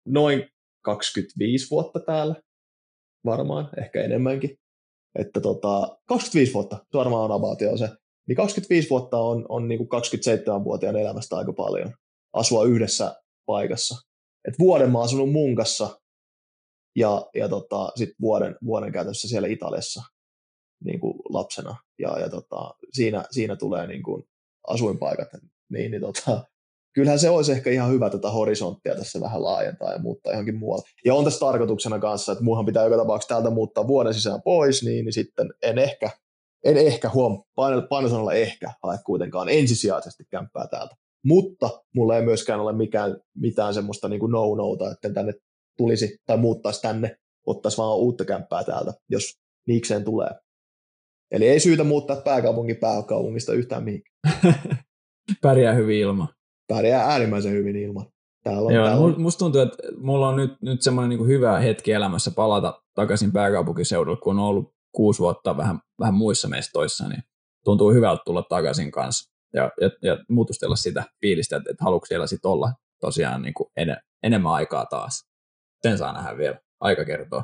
noin 0.05 0.49
25 0.81 1.69
vuotta 1.71 1.99
täällä, 1.99 2.35
varmaan, 3.25 3.69
ehkä 3.77 4.03
enemmänkin. 4.03 4.57
Että 5.19 5.41
tota, 5.41 5.97
25 6.07 6.53
vuotta, 6.53 6.85
varmaan 6.93 7.23
on 7.23 7.31
about 7.31 7.59
se. 7.79 7.89
Niin 8.27 8.35
25 8.35 8.89
vuotta 8.89 9.17
on, 9.17 9.45
on 9.49 9.67
niin 9.67 9.77
kuin 9.77 10.01
27-vuotiaan 10.01 10.95
elämästä 10.95 11.37
aika 11.37 11.53
paljon 11.53 11.93
asua 12.33 12.65
yhdessä 12.65 13.15
paikassa. 13.45 13.95
Et 14.47 14.59
vuoden 14.59 14.91
mä 14.91 14.97
oon 14.97 15.05
asunut 15.05 15.31
Munkassa 15.31 16.01
ja, 16.95 17.25
ja 17.35 17.49
tota, 17.49 17.91
sitten 17.95 18.15
vuoden, 18.21 18.55
vuoden 18.65 18.91
käytössä 18.91 19.27
siellä 19.27 19.47
Italiassa 19.47 20.03
niin 20.83 20.99
kuin 20.99 21.13
lapsena. 21.29 21.75
Ja, 21.99 22.19
ja 22.19 22.29
tota, 22.29 22.73
siinä, 22.91 23.25
siinä 23.31 23.55
tulee 23.55 23.87
niin 23.87 24.03
kuin 24.03 24.23
asuinpaikat. 24.67 25.27
Niin, 25.69 25.91
niin 25.91 26.01
tota, 26.01 26.43
kyllähän 26.93 27.19
se 27.19 27.29
olisi 27.29 27.51
ehkä 27.51 27.69
ihan 27.69 27.91
hyvä 27.91 28.09
tätä 28.09 28.29
horisonttia 28.29 28.95
tässä 28.95 29.21
vähän 29.21 29.43
laajentaa 29.43 29.91
ja 29.91 29.99
muuttaa 29.99 30.33
johonkin 30.33 30.57
muualle. 30.57 30.83
Ja 31.05 31.15
on 31.15 31.23
tässä 31.23 31.39
tarkoituksena 31.39 31.99
kanssa, 31.99 32.31
että 32.31 32.43
muuhan 32.43 32.65
pitää 32.65 32.83
joka 32.83 32.97
tapauksessa 32.97 33.35
täältä 33.35 33.49
muuttaa 33.49 33.87
vuoden 33.87 34.13
sisään 34.13 34.41
pois, 34.41 34.83
niin, 34.83 35.05
niin 35.05 35.13
sitten 35.13 35.53
en 35.61 35.77
ehkä, 35.77 36.09
en 36.63 36.77
ehkä, 36.77 37.09
huom, 37.09 37.43
painosanalla 37.89 38.33
ehkä 38.33 38.71
hae 38.83 38.97
kuitenkaan 39.05 39.49
ensisijaisesti 39.49 40.23
kämppää 40.29 40.67
täältä. 40.67 40.95
Mutta 41.25 41.69
mulla 41.95 42.17
ei 42.17 42.25
myöskään 42.25 42.59
ole 42.59 42.73
mikään, 42.73 43.17
mitään 43.37 43.73
semmoista 43.73 44.09
niin 44.09 44.31
no-nouta, 44.31 44.91
että 44.91 45.09
tänne 45.09 45.33
tulisi 45.77 46.17
tai 46.25 46.37
muuttaisi 46.37 46.81
tänne, 46.81 47.15
ottaisi 47.45 47.77
vaan 47.77 47.97
uutta 47.97 48.25
kämppää 48.25 48.63
täältä, 48.63 48.93
jos 49.09 49.23
niikseen 49.67 50.03
tulee. 50.03 50.29
Eli 51.31 51.47
ei 51.47 51.59
syytä 51.59 51.83
muuttaa 51.83 52.21
pääkaupunki 52.21 52.73
pääkaupungista 52.73 53.53
yhtään 53.53 53.83
mihinkään. 53.83 54.15
Pärjää 55.41 55.73
hyvin 55.73 55.99
ilman. 55.99 56.27
Pärjää 56.67 57.05
äärimmäisen 57.05 57.51
hyvin 57.51 57.75
ilman. 57.75 58.05
Täällä 58.43 58.61
on, 58.61 58.73
Joo, 58.73 58.85
täällä 58.85 59.05
on. 59.05 59.21
Musta 59.21 59.39
tuntuu, 59.39 59.61
että 59.61 59.77
mulla 59.97 60.29
on 60.29 60.35
nyt, 60.35 60.51
nyt 60.61 60.81
semmoinen 60.81 61.09
niin 61.17 61.27
hyvä 61.27 61.59
hetki 61.59 61.91
elämässä 61.91 62.31
palata 62.31 62.81
takaisin 62.95 63.31
pääkaupunkiseudulle, 63.31 64.19
kun 64.23 64.39
on 64.39 64.45
ollut 64.45 64.73
kuusi 64.95 65.19
vuotta 65.19 65.57
vähän, 65.57 65.79
vähän 65.99 66.13
muissa 66.13 66.47
mestoissa, 66.47 67.07
niin 67.07 67.23
tuntuu 67.63 67.91
hyvältä 67.91 68.21
tulla 68.25 68.43
takaisin 68.49 68.91
kanssa 68.91 69.31
ja, 69.53 69.71
ja, 69.81 69.89
ja 70.01 70.17
muutustella 70.29 70.75
sitä 70.75 71.03
fiilistä, 71.21 71.57
että, 71.57 71.71
että 71.71 71.83
haluatko 71.83 72.05
siellä 72.05 72.27
sitten 72.27 72.51
olla 72.51 72.73
tosiaan 73.01 73.41
niin 73.41 73.53
kuin 73.53 73.67
en, 73.77 73.97
enemmän 74.23 74.51
aikaa 74.51 74.85
taas. 74.85 75.21
Sen 75.87 75.97
saa 75.97 76.13
nähdä 76.13 76.37
vielä, 76.37 76.57
aika 76.79 77.05
kertoo. 77.05 77.43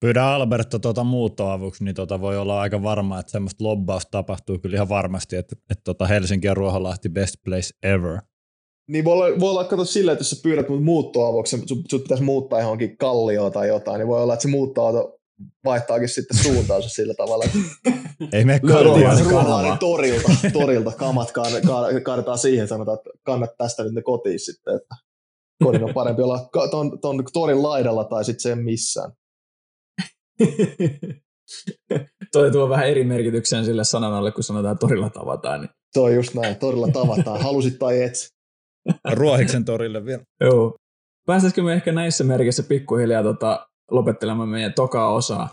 Pyydän 0.00 0.24
Alberto 0.24 0.78
tuota 0.78 1.04
muuttoavuksi, 1.04 1.84
niin 1.84 1.94
tota 1.94 2.20
voi 2.20 2.38
olla 2.38 2.60
aika 2.60 2.82
varma, 2.82 3.18
että 3.20 3.32
semmoista 3.32 3.64
lobbausta 3.64 4.10
tapahtuu 4.10 4.58
kyllä 4.58 4.74
ihan 4.74 4.88
varmasti, 4.88 5.36
että, 5.36 5.56
että 5.70 5.82
tota 5.84 6.06
Helsinki 6.06 6.46
ja 6.46 6.54
Ruoholahti 6.54 7.08
best 7.08 7.34
place 7.44 7.70
ever. 7.82 8.18
Niin 8.88 9.04
voi 9.04 9.12
olla, 9.12 9.40
voi 9.40 9.50
olla 9.50 9.64
kato 9.64 9.84
silleen, 9.84 10.12
että 10.12 10.20
jos 10.20 10.30
sä 10.30 10.36
pyydät 10.42 10.68
mut 10.68 10.84
muuttoavuksi, 10.84 11.58
sun, 11.66 11.82
sun 11.90 12.00
pitäisi 12.00 12.24
muuttaa 12.24 12.60
johonkin 12.60 12.96
kallioon 12.96 13.52
tai 13.52 13.68
jotain, 13.68 13.98
niin 13.98 14.08
voi 14.08 14.22
olla, 14.22 14.32
että 14.32 14.42
se 14.42 14.48
muuttoauto 14.48 15.18
vaihtaakin 15.64 16.08
sitten 16.08 16.38
suuntaansa 16.38 16.88
sillä 16.88 17.14
tavalla. 17.14 17.44
Ei 18.32 18.44
mene 18.44 18.60
kallioon. 18.60 19.78
torilta, 19.78 20.28
torilta 20.52 20.90
kamat 20.90 21.32
kaadetaan 22.04 22.38
siihen, 22.38 22.68
sanotaan, 22.68 22.98
että 22.98 23.10
kannat 23.22 23.50
tästä 23.58 23.84
nyt 23.84 23.92
ne 23.92 24.02
kotiin 24.02 24.40
sitten, 24.40 24.76
että 24.76 24.94
kodin 25.62 25.84
on 25.84 25.94
parempi 25.94 26.22
olla 26.22 26.48
ton, 26.70 27.00
ton 27.00 27.24
torin 27.32 27.62
laidalla 27.62 28.04
tai 28.04 28.24
sitten 28.24 28.42
sen 28.42 28.58
missään. 28.64 29.12
Toi 32.32 32.50
tuo 32.50 32.68
vähän 32.68 32.88
eri 32.88 33.04
merkityksen 33.04 33.64
sille 33.64 33.84
sananalle, 33.84 34.32
kun 34.32 34.44
sanotaan 34.44 34.78
torilla 34.78 35.10
tavataan. 35.10 35.60
Niin. 35.60 35.70
Toi 35.94 36.14
just 36.14 36.34
näin, 36.34 36.56
torilla 36.56 36.88
tavataan, 36.88 37.40
halusit 37.40 37.78
tai 37.78 38.02
et. 38.02 38.12
Ruohiksen 39.12 39.64
torille 39.64 40.04
vielä. 40.04 40.22
Joo. 40.44 40.76
Päästäisikö 41.26 41.62
me 41.62 41.72
ehkä 41.72 41.92
näissä 41.92 42.24
merkissä 42.24 42.62
pikkuhiljaa 42.62 43.22
tota, 43.22 43.66
lopettelemaan 43.90 44.48
meidän 44.48 44.74
tokaa 44.74 45.12
osaa? 45.12 45.48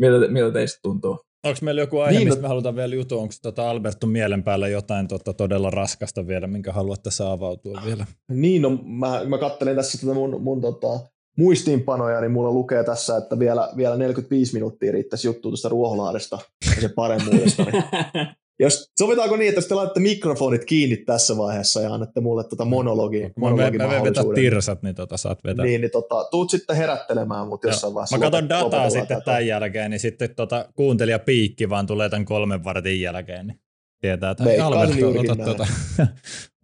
Miltä, 0.00 0.28
miltä 0.28 0.52
teistä 0.52 0.78
tuntuu? 0.82 1.20
Onko 1.48 1.58
meillä 1.62 1.80
joku 1.80 1.98
aihe, 1.98 2.18
niin, 2.18 2.28
mistä 2.28 2.40
no- 2.40 2.42
me 2.42 2.48
halutaan 2.48 2.76
vielä 2.76 2.94
jutu? 2.94 3.18
Onko 3.18 3.34
tota 3.42 3.70
Alberto 3.70 4.06
mielen 4.06 4.42
päällä 4.42 4.68
jotain 4.68 5.08
tota 5.08 5.32
todella 5.32 5.70
raskasta 5.70 6.26
vielä, 6.26 6.46
minkä 6.46 6.72
haluat 6.72 7.02
tässä 7.02 7.32
avautua 7.32 7.82
vielä? 7.84 8.06
Niin, 8.30 8.62
no 8.62 8.70
mä, 8.84 9.24
mä 9.24 9.38
katselen 9.38 9.76
tässä 9.76 9.98
tätä 9.98 10.14
mun, 10.14 10.42
mun 10.42 10.60
tota, 10.60 11.00
muistiinpanoja, 11.36 12.20
niin 12.20 12.30
mulla 12.30 12.50
lukee 12.50 12.84
tässä, 12.84 13.16
että 13.16 13.38
vielä, 13.38 13.68
vielä 13.76 13.96
45 13.96 14.52
minuuttia 14.52 14.92
riittäisi 14.92 15.28
juttu 15.28 15.48
tuosta 15.48 15.68
Ruoholahdesta 15.68 16.38
ja 16.76 16.80
se 16.80 16.88
paremmuudesta. 16.88 17.64
Niin 17.64 17.84
Jos, 18.60 18.90
sovitaanko 18.98 19.36
niin, 19.36 19.48
että 19.48 19.68
te 19.68 19.74
laitatte 19.74 20.00
mikrofonit 20.00 20.64
kiinni 20.64 20.96
tässä 20.96 21.36
vaiheessa 21.36 21.80
ja 21.80 21.94
annatte 21.94 22.20
mulle 22.20 22.44
tota 22.44 22.64
monologi, 22.64 23.30
monologi 23.36 23.78
mä, 23.78 23.86
mä, 23.86 23.98
mä 23.98 24.04
vetää 24.04 24.24
tirsat, 24.34 24.82
niin 24.82 24.94
tota 24.94 25.16
saat 25.16 25.44
vetää. 25.44 25.64
Niin, 25.64 25.80
niin 25.80 25.90
tota, 25.90 26.24
tuut 26.30 26.50
sitten 26.50 26.76
herättelemään 26.76 27.48
mut 27.48 27.64
jossain 27.64 27.94
vaiheessa. 27.94 28.18
Mä 28.18 28.24
katson 28.24 28.48
dataa 28.48 28.90
sitten 28.90 29.22
tämän 29.24 29.46
jälkeen, 29.46 29.90
niin 29.90 30.00
sitten 30.00 30.34
tota, 30.34 30.68
kuuntelija 30.76 31.18
piikki 31.18 31.70
vaan 31.70 31.86
tulee 31.86 32.08
tämän 32.08 32.24
kolmen 32.24 32.64
vartin 32.64 33.00
jälkeen, 33.00 33.46
niin 33.46 33.60
tietää, 34.00 34.30
että 34.30 34.66
Alberto, 34.66 35.08
ota, 35.08 35.44
tota, 35.44 35.66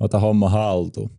ota 0.00 0.18
homma 0.18 0.48
haltuun. 0.48 1.10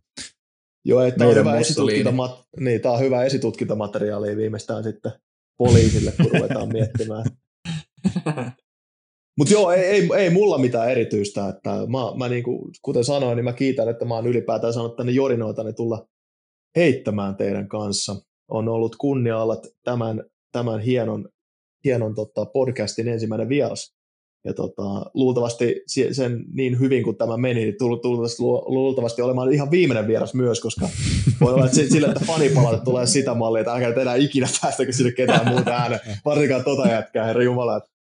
Joo, 0.84 1.02
että 1.02 1.18
tämä 1.18 1.30
on, 1.30 1.36
hyvä 1.36 1.60
esitutkintama- 1.60 2.46
niin, 2.60 2.80
tämä 2.80 2.94
on 2.94 3.00
hyvä 3.00 3.24
esitutkintamateriaali 3.24 4.36
viimeistään 4.36 4.84
sitten 4.84 5.12
poliisille, 5.58 6.12
kun 6.16 6.30
ruvetaan 6.32 6.68
miettimään. 6.76 7.24
Mutta 9.38 9.52
joo, 9.54 9.72
ei, 9.72 9.84
ei, 9.84 10.08
ei, 10.16 10.30
mulla 10.30 10.58
mitään 10.58 10.90
erityistä. 10.90 11.48
Että 11.48 11.70
mä, 11.70 11.98
mä 12.18 12.28
niinku, 12.28 12.70
kuten 12.82 13.04
sanoin, 13.04 13.36
niin 13.36 13.44
mä 13.44 13.52
kiitän, 13.52 13.88
että 13.88 14.04
mä 14.04 14.14
oon 14.14 14.26
ylipäätään 14.26 14.72
saanut 14.72 14.96
tänne 14.96 15.12
jorinoitani 15.12 15.72
tulla 15.72 16.06
heittämään 16.76 17.36
teidän 17.36 17.68
kanssa. 17.68 18.16
On 18.48 18.68
ollut 18.68 18.96
kunnia 18.96 19.42
olla 19.42 19.62
tämän, 19.84 20.24
tämän 20.52 20.80
hienon, 20.80 21.28
hienon 21.84 22.14
tota, 22.14 22.46
podcastin 22.46 23.08
ensimmäinen 23.08 23.48
vieras. 23.48 23.96
Ja 24.44 24.54
tota, 24.54 24.82
luultavasti 25.14 25.82
sen 26.12 26.44
niin 26.52 26.80
hyvin 26.80 27.02
kuin 27.02 27.16
tämä 27.16 27.36
meni, 27.36 27.60
niin 27.60 27.74
luultavasti, 27.80 28.42
luultavasti 28.42 29.22
olemaan 29.22 29.52
ihan 29.52 29.70
viimeinen 29.70 30.06
vieras 30.06 30.34
myös, 30.34 30.60
koska 30.60 30.88
voi 31.40 31.54
olla 31.54 31.66
että 31.66 31.78
sillä, 31.78 32.08
että 32.08 32.24
fanipalaute 32.26 32.84
tulee 32.84 33.06
sitä 33.06 33.34
mallia, 33.34 33.60
että 33.60 33.72
älkää 33.72 34.02
enää 34.02 34.14
ikinä 34.14 34.48
päästäkö 34.62 34.92
sinne 34.92 35.12
ketään 35.12 35.48
muuta 35.48 35.70
ääneen, 35.70 36.00
varsinkaan 36.24 36.64
tota 36.64 36.88
jätkää, 36.88 37.26
herra 37.26 37.42
Jumala, 37.42 37.76
että 37.76 37.95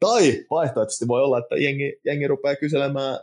tai 0.00 0.44
vaihtoehtoisesti 0.50 1.08
voi 1.08 1.22
olla, 1.22 1.38
että 1.38 1.56
jengi, 1.56 1.96
jengi 2.04 2.26
rupeaa 2.26 2.56
kyselemään 2.56 3.18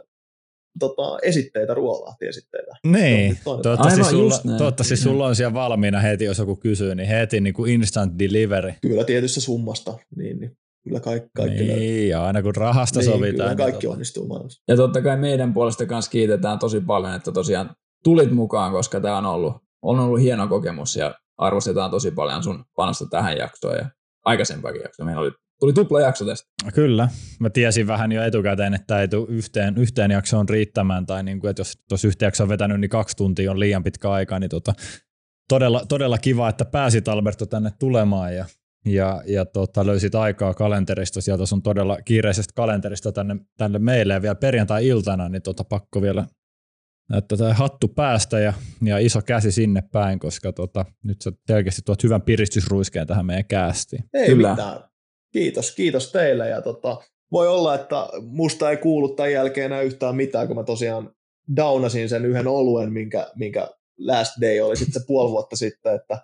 tota, 0.80 1.19
esitteitä, 1.21 1.74
ruoalahti-esitteitä. 1.74 2.71
Niin, 2.88 3.38
toivottavasti, 3.43 4.03
sulla, 4.03 4.39
toivottavasti 4.57 4.97
sulla 4.97 5.28
on 5.28 5.36
siellä 5.36 5.53
valmiina 5.53 5.99
heti, 5.99 6.26
jos 6.26 6.38
joku 6.38 6.55
kysyy, 6.55 6.95
niin 6.95 7.07
heti 7.07 7.41
niin 7.41 7.53
kuin 7.53 7.71
instant 7.71 8.19
delivery. 8.19 8.74
Kyllä 8.82 9.03
tietyssä 9.03 9.41
summasta, 9.41 9.97
niin, 10.15 10.39
niin 10.39 10.57
kyllä 10.84 10.99
kaikki, 10.99 11.30
kaikki 11.36 11.57
Niin, 11.59 11.67
löytyy. 11.67 12.05
ja 12.07 12.26
aina 12.26 12.41
kun 12.41 12.55
rahasta 12.55 12.99
niin, 12.99 13.11
sovitaan. 13.11 13.34
Kyllä 13.36 13.49
niin 13.49 13.57
kaikki 13.57 13.88
niin 13.88 13.93
onnistuu 13.93 14.28
maailmassa. 14.28 14.63
Ja 14.67 14.76
totta 14.76 15.01
kai 15.01 15.17
meidän 15.17 15.53
puolesta 15.53 15.86
kanssa 15.86 16.11
kiitetään 16.11 16.59
tosi 16.59 16.82
paljon, 16.82 17.13
että 17.13 17.32
tosiaan 17.32 17.76
tulit 18.03 18.32
mukaan, 18.32 18.71
koska 18.71 18.99
tämä 19.01 19.17
on 19.17 19.26
ollut, 19.26 19.53
on 19.82 19.99
ollut 19.99 20.21
hieno 20.21 20.47
kokemus 20.47 20.95
ja 20.95 21.15
arvostetaan 21.38 21.91
tosi 21.91 22.11
paljon 22.11 22.43
sun 22.43 22.65
panosta 22.76 23.05
tähän 23.09 23.38
jaksoon 23.38 23.76
ja 23.76 23.89
aikaisempaakin 24.26 24.82
jaksoa. 24.82 25.05
Meillä 25.05 25.21
oli 25.21 25.32
Tuli 25.64 25.74
tupla 25.74 26.01
jakso 26.01 26.26
tästä. 26.26 26.49
Kyllä. 26.74 27.09
Mä 27.39 27.49
tiesin 27.49 27.88
vähän 27.88 28.11
jo 28.11 28.24
etukäteen, 28.24 28.74
että 28.74 29.01
ei 29.01 29.07
tule 29.07 29.28
yhteen, 29.30 29.78
yhteen 29.78 30.11
jaksoon 30.11 30.49
riittämään, 30.49 31.05
tai 31.05 31.24
niin 31.24 31.39
kuin, 31.39 31.49
että 31.49 31.59
jos 31.59 31.78
tuossa 31.89 32.07
yhteen 32.07 32.28
jaksoon 32.28 32.49
vetänyt, 32.49 32.80
niin 32.80 32.89
kaksi 32.89 33.18
tuntia 33.18 33.51
on 33.51 33.59
liian 33.59 33.84
pitkä 33.84 34.11
aika, 34.11 34.39
niin 34.39 34.49
tota, 34.49 34.74
todella, 35.49 35.86
todella 35.89 36.18
kiva, 36.18 36.49
että 36.49 36.66
pääsit 36.66 37.07
Alberto 37.07 37.45
tänne 37.45 37.72
tulemaan 37.80 38.36
ja 38.36 38.45
ja, 38.86 39.24
ja 39.26 39.45
tota, 39.45 39.86
löysit 39.86 40.16
aikaa 40.16 40.53
kalenterista, 40.53 41.22
sieltä 41.22 41.43
on 41.53 41.61
todella 41.61 41.97
kiireisestä 42.01 42.53
kalenterista 42.55 43.11
tänne, 43.11 43.36
tänne 43.57 43.80
meille 43.80 44.14
ja 44.14 44.22
vielä 44.22 44.36
perjantai-iltana, 44.36 45.30
niin 45.30 45.41
tota, 45.41 45.64
pakko 45.64 46.01
vielä 46.01 46.26
näyttää 47.09 47.38
tämä 47.38 47.53
hattu 47.53 47.88
päästä 47.88 48.39
ja, 48.39 48.53
ja 48.82 48.97
iso 48.97 49.22
käsi 49.22 49.51
sinne 49.51 49.84
päin, 49.91 50.20
koska 50.20 50.53
tota, 50.53 50.86
nyt 51.03 51.22
sä 51.22 51.32
selkeästi 51.47 51.82
tuot 51.86 52.03
hyvän 52.03 52.22
piristysruiskeen 52.22 53.07
tähän 53.07 53.26
meidän 53.26 53.45
käästiin. 53.45 54.03
Ei 54.14 54.28
Kyllä. 54.28 54.49
mitään. 54.49 54.93
Kiitos, 55.34 55.75
kiitos 55.75 56.11
teille 56.11 56.49
ja 56.49 56.61
tota, 56.61 56.97
voi 57.31 57.47
olla, 57.47 57.75
että 57.75 57.95
musta 58.21 58.69
ei 58.69 58.77
kuulu 58.77 59.09
tämän 59.09 59.31
jälkeen 59.31 59.65
enää 59.65 59.81
yhtään 59.81 60.15
mitään, 60.15 60.47
kun 60.47 60.55
mä 60.55 60.63
tosiaan 60.63 61.15
downasin 61.55 62.09
sen 62.09 62.25
yhden 62.25 62.47
oluen, 62.47 62.93
minkä, 62.93 63.31
minkä 63.36 63.69
last 63.97 64.34
day 64.41 64.59
oli 64.59 64.75
sitten 64.75 65.01
se 65.01 65.07
puoli 65.07 65.31
vuotta 65.31 65.55
sitten, 65.55 65.95
että 65.95 66.21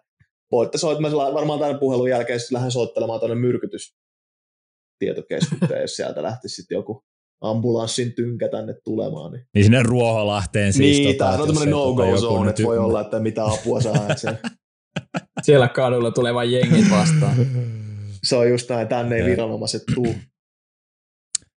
voitte 0.51 0.77
soittaa, 0.77 1.33
varmaan 1.33 1.59
tämän 1.59 1.79
puhelun 1.79 2.09
jälkeen 2.09 2.39
sitten 2.39 2.55
lähden 2.55 2.71
soittelemaan 2.71 3.19
tuonne 3.19 3.35
myrkytys 3.35 3.95
tietokeskukseen, 4.99 5.81
jos 5.81 5.95
sieltä 5.95 6.23
lähtisi 6.23 6.55
sitten 6.55 6.75
joku 6.75 7.03
ambulanssin 7.41 8.13
tynkä 8.13 8.47
tänne 8.49 8.73
tulemaan. 8.83 9.31
Niin, 9.31 9.45
niin 9.53 9.63
sinne 9.63 9.83
Ruoholahteen 9.83 10.73
siis. 10.73 10.97
Niin, 10.97 11.17
tota, 11.17 11.31
tämä 11.31 11.41
on 11.43 11.47
tämmöinen 11.47 11.71
no-go 11.71 12.17
zone, 12.17 12.49
että 12.49 12.63
voi 12.63 12.77
olla, 12.77 13.01
että 13.01 13.19
mitä 13.19 13.45
apua 13.45 13.81
saa. 13.81 14.07
Siellä 15.41 15.67
kadulla 15.67 16.11
tulevan 16.11 16.51
jengit 16.51 16.91
vastaan. 16.91 17.35
Se 18.23 18.35
on 18.35 18.49
just 18.49 18.69
näin, 18.69 18.87
tänne 18.87 19.15
ei 19.15 19.25
viranomaiset 19.25 19.83
tuu. 19.95 20.15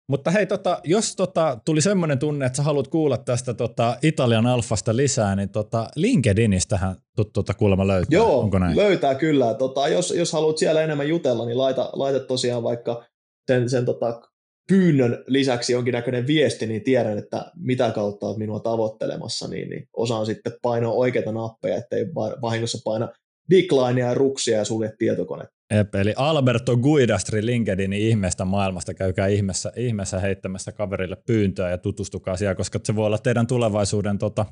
Mutta 0.10 0.32
hei, 0.32 0.46
tota, 0.46 0.82
jos 0.84 1.16
tota, 1.16 1.60
tuli 1.66 1.82
semmoinen 1.82 2.20
tunne, 2.20 2.46
että 2.46 2.58
sä 2.58 2.64
haluat 2.64 2.88
kuulla 2.88 3.18
tästä 3.18 3.54
tota, 3.54 3.98
Italian 4.02 4.48
alfasta 4.48 4.96
lisää, 4.96 5.36
niin 5.36 5.50
tota, 5.50 5.88
LinkedInistähän 5.96 6.96
tota, 7.34 7.54
kuulemma 7.54 7.88
löytää. 7.88 8.18
Joo, 8.18 8.40
Onko 8.40 8.60
näin? 8.60 8.78
löytää 8.78 9.16
kyllä. 9.16 9.54
Tota, 9.54 9.88
jos, 9.88 10.14
jos 10.18 10.34
haluat 10.34 10.58
siellä 10.58 10.82
enemmän 10.82 11.10
jutella, 11.10 11.46
niin 11.46 11.58
laita, 11.58 11.90
laita 11.94 12.20
tosiaan 12.20 12.64
vaikka 12.64 13.06
sen, 13.48 13.70
sen 13.70 13.86
tota, 13.86 14.22
pyynnön 14.70 15.24
lisäksi 15.28 15.74
jonkinnäköinen 15.74 16.28
viesti, 16.28 16.68
niin 16.68 16.84
tiedän, 16.84 17.18
että 17.18 17.52
mitä 17.56 17.92
kautta 17.92 18.26
olet 18.28 18.38
minua 18.38 18.60
tavoittelemassa, 18.60 19.48
niin, 19.48 19.70
niin 19.70 19.90
osaan 19.94 20.26
sitten 20.26 20.54
painoa 20.62 20.94
oikeita 20.94 21.32
nappeja, 21.32 21.78
ettei 21.78 22.06
vahingossa 22.42 22.78
paina 22.84 23.10
declinea 23.50 24.08
ja 24.08 24.14
ruksia 24.14 24.58
ja 24.58 24.66
sulje 24.66 24.94
tietokone. 24.98 25.46
Ep, 25.74 25.96
eli 25.96 26.14
Alberto 26.16 26.78
Guidastri 26.78 27.46
LinkedInin 27.46 28.02
ihmeestä 28.02 28.46
maailmasta, 28.46 28.94
käykää 28.94 29.28
ihmeessä, 29.28 29.72
ihmeessä 29.76 30.20
heittämässä 30.20 30.72
kaverille 30.72 31.18
pyyntöä 31.26 31.70
ja 31.70 31.78
tutustukaa 31.78 32.38
siellä, 32.38 32.56
koska 32.56 32.80
se 32.84 32.96
voi 32.96 33.06
olla 33.06 33.18
teidän 33.18 33.48
tulevaisuuden 33.48 34.18
tota, 34.18 34.46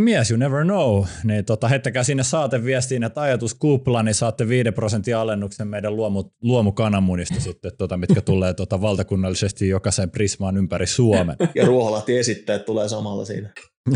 mies, 0.00 0.30
you 0.30 0.38
never 0.38 0.64
know, 0.64 1.04
niin 1.24 1.44
tota, 1.44 1.68
heittäkää 1.68 2.02
sinne 2.02 2.22
saateviestiin, 2.22 3.04
että 3.04 3.20
ajatus 3.20 3.54
kupla, 3.54 4.02
niin 4.02 4.14
saatte 4.14 4.48
5 4.48 4.72
prosenttia 4.72 5.20
alennuksen 5.20 5.68
meidän 5.68 5.96
luomu, 5.96 6.24
luomukananmunista 6.42 7.40
sitten, 7.40 7.72
tota, 7.78 7.96
mitkä 7.96 8.20
tulee 8.30 8.54
tota, 8.54 8.80
valtakunnallisesti 8.80 9.68
jokaisen 9.68 10.10
prismaan 10.10 10.56
ympäri 10.56 10.86
Suomen. 10.86 11.36
Ja 11.54 11.66
Ruoholahti 11.66 12.18
esittäjät 12.18 12.64
tulee 12.64 12.88
samalla 12.88 13.24
siinä. 13.24 13.50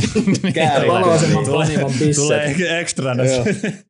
tulee, 1.44 1.68
tulee 2.14 2.80
ekstra. 2.80 3.14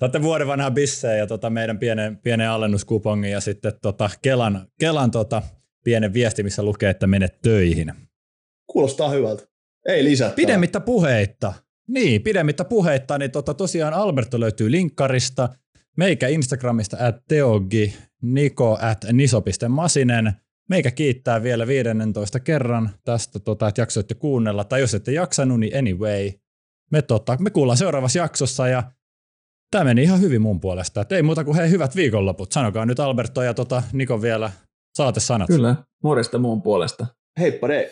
Saatte 0.00 0.22
vuoden 0.22 0.46
vanhaa 0.46 0.70
bissejä 0.70 1.16
ja 1.16 1.26
tota 1.26 1.50
meidän 1.50 1.78
pienen, 1.78 2.16
pienen 2.16 2.48
alennuskupongin 2.48 3.30
ja 3.30 3.40
sitten 3.40 3.72
tota 3.82 4.10
Kelan, 4.22 4.66
Kelan 4.80 5.10
tota 5.10 5.42
pienen 5.84 6.12
viesti, 6.12 6.42
missä 6.42 6.62
lukee, 6.62 6.90
että 6.90 7.06
menet 7.06 7.40
töihin. 7.42 7.92
Kuulostaa 8.66 9.08
hyvältä. 9.08 9.42
Ei 9.88 10.04
lisättävää. 10.04 10.36
Pidemmittä 10.36 10.80
puheitta. 10.80 11.52
Niin, 11.88 12.22
pidemmittä 12.22 12.64
puheitta, 12.64 13.18
niin 13.18 13.30
tota, 13.30 13.54
tosiaan 13.54 13.94
Alberto 13.94 14.40
löytyy 14.40 14.70
linkkarista, 14.70 15.48
meikä 15.96 16.28
Instagramista 16.28 16.96
at 17.00 17.16
teogi, 17.28 17.94
Niko 18.22 18.78
at 18.80 19.04
niso.masinen. 19.12 20.32
Meikä 20.68 20.90
kiittää 20.90 21.42
vielä 21.42 21.66
15 21.66 22.40
kerran 22.40 22.90
tästä, 23.04 23.38
tota, 23.38 23.68
että 23.68 23.80
jaksoitte 23.80 24.14
kuunnella, 24.14 24.64
tai 24.64 24.80
jos 24.80 24.94
ette 24.94 25.12
jaksanut, 25.12 25.60
niin 25.60 25.78
anyway. 25.78 26.32
Me, 26.92 27.02
tota, 27.02 27.36
me 27.40 27.50
kuullaan 27.50 27.78
seuraavassa 27.78 28.18
jaksossa 28.18 28.68
ja 28.68 28.82
tämä 29.70 29.84
meni 29.84 30.02
ihan 30.02 30.20
hyvin 30.20 30.42
mun 30.42 30.60
puolesta. 30.60 31.00
Et 31.00 31.12
ei 31.12 31.22
muuta 31.22 31.44
kuin 31.44 31.56
hei 31.56 31.70
hyvät 31.70 31.96
viikonloput. 31.96 32.52
Sanokaa 32.52 32.86
nyt 32.86 33.00
Alberto 33.00 33.42
ja 33.42 33.54
tota, 33.54 33.82
Niko 33.92 34.22
vielä 34.22 34.50
saatesanat. 34.96 35.46
Kyllä, 35.46 35.76
morjesta 36.02 36.38
mun 36.38 36.62
puolesta. 36.62 37.06
Heippa 37.40 37.68
dei. 37.68 37.90